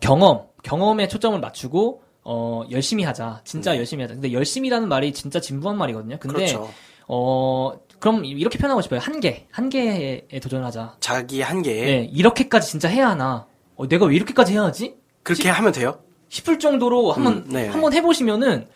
[0.01, 3.41] 경험, 경험에 초점을 맞추고, 어, 열심히 하자.
[3.45, 4.15] 진짜 열심히 하자.
[4.15, 6.19] 근데 열심히라는 말이 진짜 진부한 말이거든요.
[6.19, 6.53] 근데, 네.
[6.53, 6.71] 그렇죠.
[7.07, 9.01] 어, 그럼 이렇게 표현하고 싶어요.
[9.01, 9.47] 한계.
[9.53, 10.97] 한계에 도전하자.
[11.01, 13.47] 자기 한계에 네, 이렇게까지 진짜 해야 하나?
[13.77, 14.97] 어, 내가 왜 이렇게까지 해야 하지?
[15.23, 16.01] 그렇게 하면 돼요?
[16.29, 18.69] 싶을 정도로 한번 음, 네, 한번 해보시면은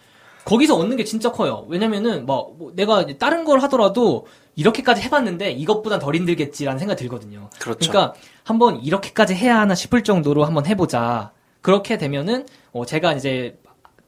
[0.44, 1.66] 거기서 얻는 게 진짜 커요.
[1.68, 4.26] 왜냐면은 막 뭐 내가 다른 걸 하더라도
[4.56, 7.48] 이렇게까지 해봤는데 이것보단 덜 힘들겠지라는 생각이 들거든요.
[7.60, 7.92] 그렇죠.
[7.92, 8.14] 러니까
[8.44, 11.32] 한번 이렇게까지 해야 하나 싶을 정도로 한번 해보자.
[11.60, 13.58] 그렇게 되면은 어 제가 이제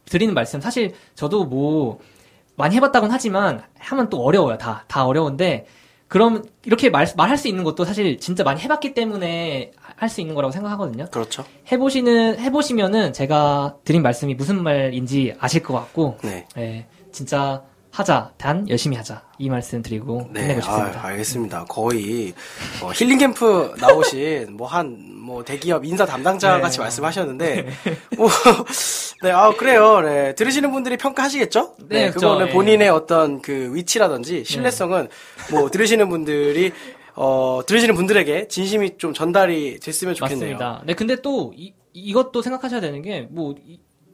[0.07, 2.01] 드리는 말씀 사실 저도 뭐
[2.57, 4.59] 많이 해봤다고는 하지만 하면 또 어려워요.
[4.59, 5.66] 다 다 어려운데
[6.13, 10.35] 그럼 이렇게 말 말할 수 있는 것도 사실 진짜 많이 해봤기 때문에 할 수 있는
[10.35, 11.07] 거라고 생각하거든요.
[11.11, 11.43] 그렇죠.
[11.71, 16.47] 해보시는 해보시면은 제가 드린 말씀이 무슨 말인지 아실 것 같고, 네.
[16.59, 21.01] 예, 진짜 하자, 단 열심히 하자 이 말씀 드리고 네, 끝내고 싶습니다.
[21.01, 21.64] 아, 알겠습니다.
[21.66, 22.32] 거의
[22.82, 26.62] 어, 힐링 캠프 나오신 뭐 한뭐 대기업 인사 담당자 네.
[26.62, 27.66] 같이 말씀하셨는데
[28.16, 28.30] 뭐
[29.22, 30.01] 네, 아 그래요.
[30.01, 31.74] 네, 들으시는 분들이 평가하시겠죠?
[31.90, 32.49] 네, 그거는 그렇죠.
[32.49, 32.53] 예.
[32.55, 35.09] 본인의 어떤 그 위치라든지 신뢰성은
[35.51, 36.72] 뭐 들으시는 분들이
[37.14, 40.57] 어 들으시는 분들에게 진심이 좀 전달이 됐으면 좋겠네요.
[40.57, 40.82] 맞습니다.
[40.86, 43.55] 네, 근데 또 이, 이것도 생각하셔야 되는 게뭐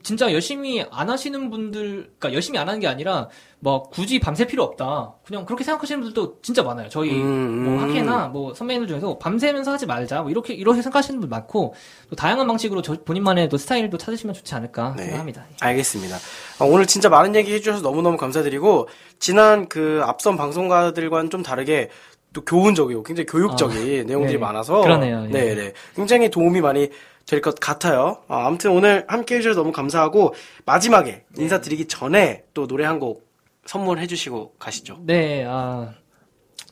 [0.09, 1.81] 진짜 열심히 안 하시는 분들,
[2.17, 3.29] 그러니까 열심히 안 하는 게 아니라
[3.59, 5.13] 뭐 굳이 밤샐 필요 없다.
[5.23, 6.89] 그냥 그렇게 생각하시는 분들도 진짜 많아요.
[6.89, 7.79] 저희 음, 뭐 음.
[7.79, 10.23] 학회나 뭐 선배님들 중에서 밤새면서 하지 말자.
[10.23, 11.75] 뭐 이렇게 이렇게 생각하시는 분 많고
[12.09, 15.03] 또 다양한 방식으로 저- 본인만의 또 스타일도 찾으시면 좋지 않을까 네.
[15.03, 15.45] 생각합니다.
[15.61, 16.15] 알겠습니다.
[16.59, 18.89] 어, 오늘 진짜 많은 얘기 해주셔서 너무너무 감사드리고,
[19.19, 21.89] 지난 그 앞선 방송가들과는 좀 다르게
[22.33, 24.39] 또 교훈적이고 굉장히 교육적인 내용들이 네.
[24.39, 24.81] 많아서.
[24.81, 25.25] 그러네요.
[25.25, 25.31] 예.
[25.31, 25.73] 네, 네.
[25.95, 26.89] 굉장히 도움이 많이
[27.29, 28.17] 될 것 같아요.
[28.27, 30.33] 아, 아무튼 오늘 함께 해주셔서 너무 감사하고,
[30.65, 33.29] 마지막에 인사드리기 전에 또 노래 한 곡
[33.65, 34.97] 선물해 주시고 가시죠.
[35.01, 35.93] 네, 아,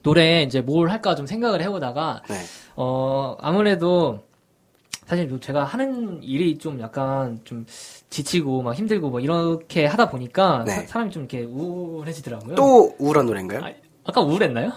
[0.01, 2.35] 노래 이제 뭘 할까 좀 생각을 해보다가 네.
[2.75, 4.25] 어 아무래도
[5.05, 7.65] 사실 제가 하는 일이 좀 약간 좀
[8.09, 10.87] 지치고 막 힘들고 뭐 이렇게 하다 보니까 네.
[10.87, 12.55] 사, 람이좀 이렇게 우울해지더라고요.
[12.55, 13.63] 또 우울한 노래인가요?
[13.63, 13.71] 아,
[14.05, 14.71] 아까 우울했나요?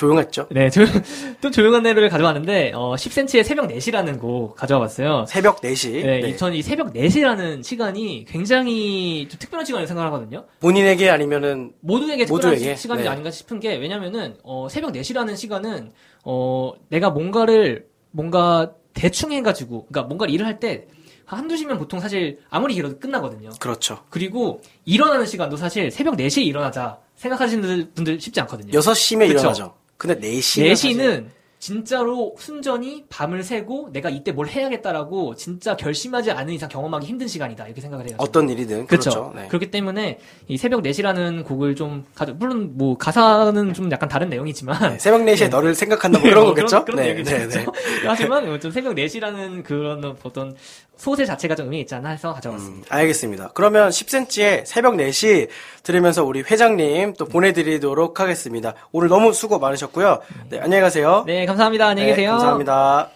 [0.00, 0.46] 조용했죠?
[0.50, 0.80] 네, 조,
[1.42, 5.26] 또 조용한 노래를 가져왔는데 어 10cm의 새벽 4시라는 곡 가져와 봤어요.
[5.28, 5.92] 새벽 4시.
[6.04, 6.28] 네, 네.
[6.30, 10.46] 이- 저는 이 새벽 4시라는 시간이 굉장히 좀 특별한 시간이라고 생각하거든요.
[10.60, 12.76] 본인에게 아니면은 모두에게 특별한 모두에게?
[12.76, 13.08] 시, 간이 네.
[13.08, 15.92] 아닌가 싶은 게 왜냐면은 어, 새벽 4시라는 시간은
[16.24, 20.86] 어, 내가 뭔가를 뭔가 대충 해가지고 그러니까 뭔가를 일을 할때
[21.26, 23.50] 한두 시면 보통 사실 아무리 길어도 끝나거든요.
[23.60, 23.98] 그렇죠.
[24.08, 28.72] 그리고 일어나는 시간도 사실 새벽 4시에 일어나자 생각하시는 분들 쉽지 않거든요.
[28.72, 29.30] 6시면 그쵸.
[29.32, 29.74] 일어나죠.
[30.00, 36.70] 근데 4시는 4시는 진짜로 순전히 밤을 새고 내가 이때 뭘 해야겠다라고 진짜 결심하지 않은 이상
[36.70, 38.16] 경험하기 힘든 시간이다 이렇게 생각을 해요.
[38.18, 39.10] 어떤 일이든 그렇죠.
[39.10, 39.32] 그렇죠.
[39.36, 39.46] 네.
[39.48, 44.92] 그렇기 때문에 이 새벽 4시라는 곡을 좀 가져 물론 뭐 가사는 좀 약간 다른 내용이지만
[44.92, 45.48] 네, 새벽 4시에 네.
[45.48, 46.82] 너를 생각한다 뭐 그런 뭐 거겠죠?
[46.86, 47.36] 그런, 네, 얘기죠.
[47.36, 47.66] 네, 네.
[48.08, 50.56] 하지만 뭐좀 새벽 4시라는 그런 어떤
[51.00, 52.94] 소재 자체가 좀 의미 있지 않나 해서 가져왔습니다.
[52.94, 53.52] 음, 알겠습니다.
[53.54, 55.48] 그러면 10cm의 새벽 4시
[55.82, 58.74] 들으면서 우리 회장님 또 보내드리도록 하겠습니다.
[58.92, 60.20] 오늘 너무 수고 많으셨고요.
[60.50, 61.24] 네, 안녕히 가세요.
[61.26, 61.86] 네, 감사합니다.
[61.88, 62.32] 안녕히 네, 계세요.
[62.32, 63.08] 감사합니다.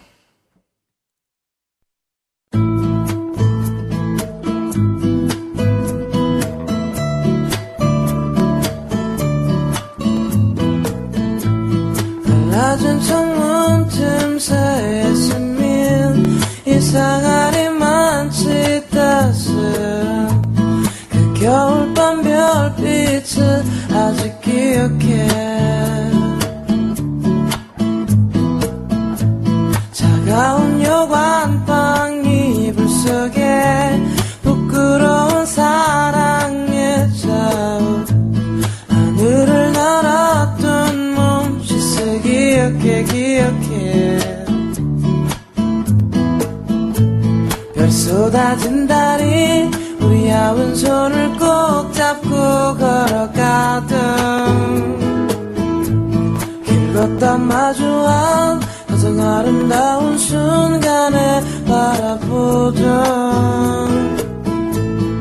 [12.50, 16.24] 낮은 창문 틈새에 스민
[16.66, 17.53] 이상하
[22.64, 23.62] 별빛을
[23.92, 25.28] 아직 기억해.
[29.92, 34.02] 차가운 여관방 이불 속에
[34.42, 38.04] 부끄러운 사랑의 자우.
[38.88, 44.18] 하늘을 날았던 몸짓을 기억해 기억해.
[47.74, 49.83] 별 쏟아진 달이
[50.30, 52.30] 아운 손을 꼭 잡고
[52.78, 53.94] 걸어가던
[56.64, 58.60] 길 걷다 마주한
[59.04, 62.80] 가장 아름다운 순간에 바라보던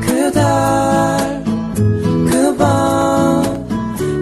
[0.00, 1.44] 그달
[2.30, 3.42] 그밤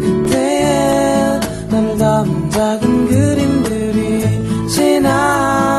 [0.00, 5.71] 그때의 나를 담은 작은 그림들이 지난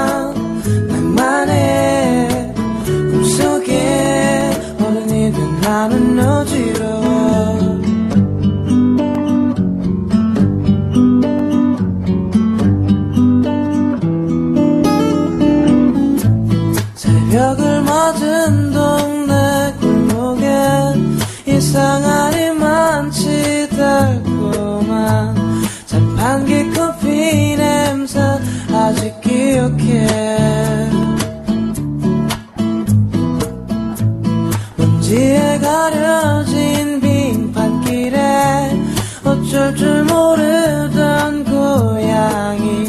[39.64, 42.86] 어쩔 줄 모르던 고양이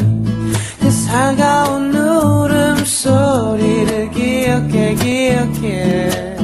[0.81, 3.31] 그 살가운 울음소리를
[4.11, 6.35] 기억해 기억해.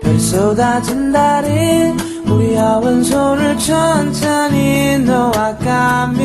[0.00, 1.96] 별 쏟아진 달이
[2.26, 2.54] 우리
[3.02, 6.20] 손을 천천히 놓아가며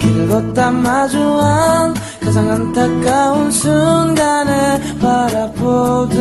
[0.00, 6.18] 길 걷다 마주한 가장 안타까운 순간에 바라보던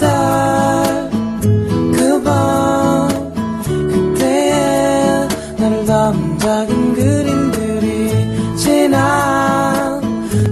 [0.00, 1.10] 그달
[1.92, 3.08] 그밤
[3.66, 5.28] 그때의
[5.58, 5.84] 나를
[6.38, 10.00] 작은 그림들이 지난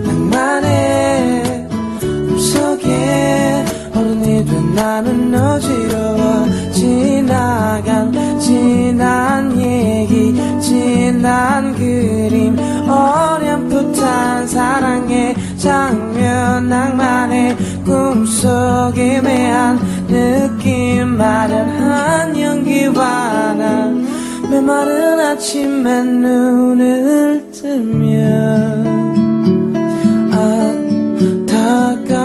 [0.05, 1.67] 낭만의
[1.99, 6.45] 꿈속에 어른이 된 나는 어지러워.
[6.71, 12.59] 지나간 지난 얘기 지난 그림.
[12.87, 17.57] 어렴풋한 사랑의 장면 낭만의
[17.89, 19.79] 꿈속에 매한
[20.09, 24.07] 느낌 마련한 연기와 난
[24.51, 28.85] 메마른 아침에 눈을 뜨면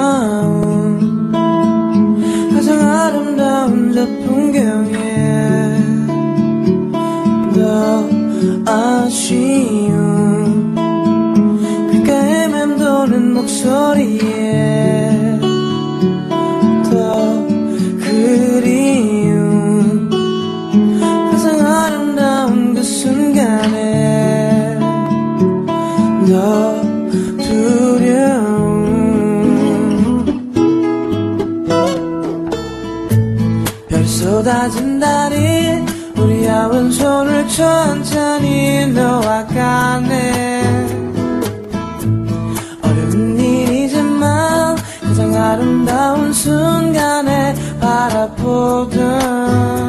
[0.05, 1.31] 안타까운
[2.53, 5.77] 가장 아름다운 저 풍경에
[7.55, 8.09] 더
[8.69, 9.93] 아쉬운
[11.89, 14.12] 귓가에 맴도는 목소리
[34.63, 35.83] 쏟아진 달이
[36.17, 40.87] 우리 아픈 손을 천천히 놓아가네.
[42.81, 49.82] 어려운 일이지만 가장 아름다운 순간에 바라보던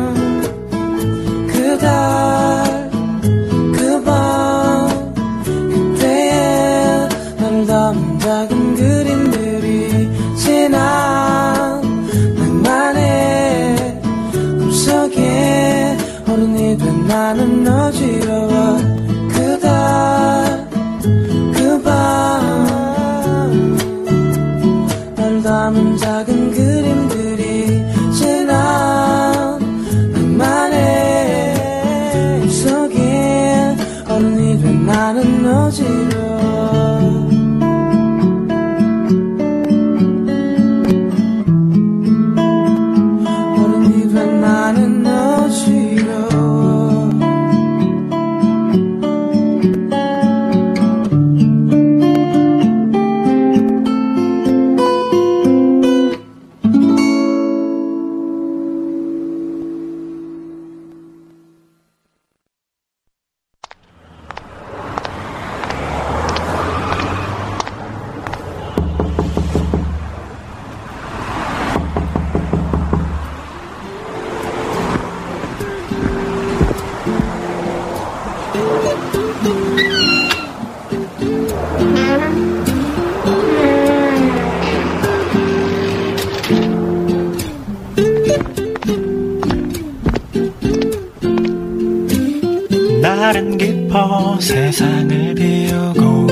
[94.41, 96.27] 세상을 비우고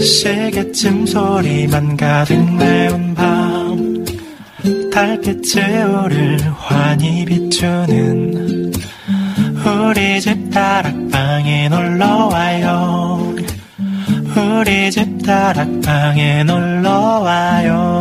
[0.00, 4.04] 시계쯤 소리만 가득 메운 밤
[4.92, 8.72] 달빛이 우릴 환히 비추는
[9.64, 13.34] 우리 집 다락방에 놀러와요
[14.36, 17.94] 우리 집 다락방에 놀러와요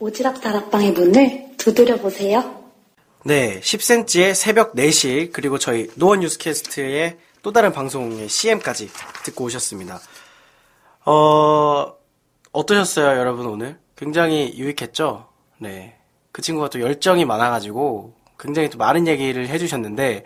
[0.00, 2.57] 오지랖 다락방의 문을 두드려 보세요.
[3.28, 8.88] 네, 10cm의 새벽 4시 그리고 저희 노원 뉴스캐스트의 또 다른 방송의 CM까지
[9.22, 10.00] 듣고 오셨습니다.
[11.04, 11.92] 어
[12.52, 13.78] 어떠셨어요, 여러분 오늘?
[13.96, 15.28] 굉장히 유익했죠?
[15.58, 15.98] 네.
[16.32, 20.24] 그 친구가 또 열정이 많아가지고 굉장히 또 많은 얘기를 해주셨는데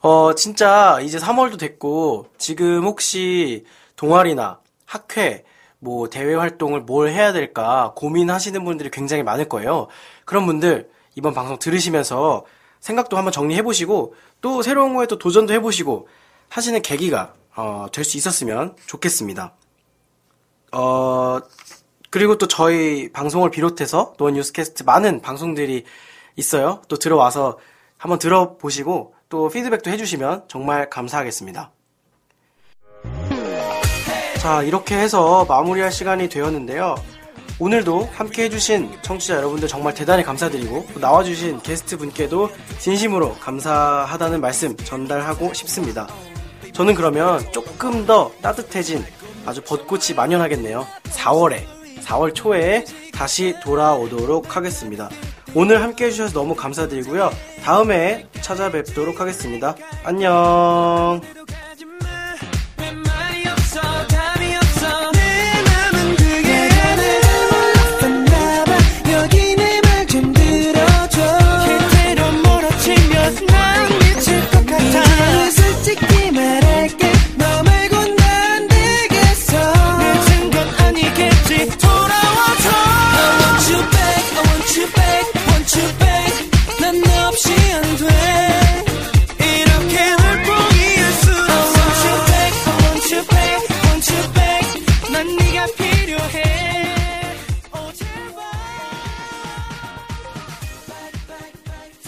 [0.00, 3.64] 어 진짜 이제 3월도 됐고 지금 혹시
[3.96, 5.44] 동아리나 학회
[5.78, 9.88] 뭐 대외 활동을 뭘 해야 될까 고민하시는 분들이 굉장히 많을 거예요.
[10.26, 12.44] 그런 분들 이번 방송 들으시면서
[12.80, 16.08] 생각도 한번 정리해 보시고 또 새로운 거에 또 도전도 해 보시고
[16.48, 19.54] 하시는 계기가 어, 될 수 있었으면 좋겠습니다.
[20.72, 21.40] 어
[22.10, 25.84] 그리고 또 저희 방송을 비롯해서 노원 뉴스캐스트 많은 방송들이
[26.36, 26.82] 있어요.
[26.88, 27.58] 또 들어와서
[27.98, 31.70] 한번 들어보시고 또 피드백도 해주시면 정말 감사하겠습니다.
[34.40, 36.94] 자, 이렇게 해서 마무리할 시간이 되었는데요.
[37.60, 44.74] 오늘도 함께 해주신 청취자 여러분들 정말 대단히 감사드리고 또 나와주신 게스트 분께도 진심으로 감사하다는 말씀
[44.78, 46.08] 전달하고 싶습니다.
[46.72, 49.04] 저는 그러면 조금 더 따뜻해진
[49.44, 50.86] 아주 벚꽃이 만연하겠네요.
[51.04, 51.64] 4월에,
[52.02, 55.10] 4월 초에 다시 돌아오도록 하겠습니다.
[55.54, 57.30] 오늘 함께 해주셔서 너무 감사드리고요.
[57.62, 59.76] 다음에 찾아뵙도록 하겠습니다.
[60.02, 61.20] 안녕!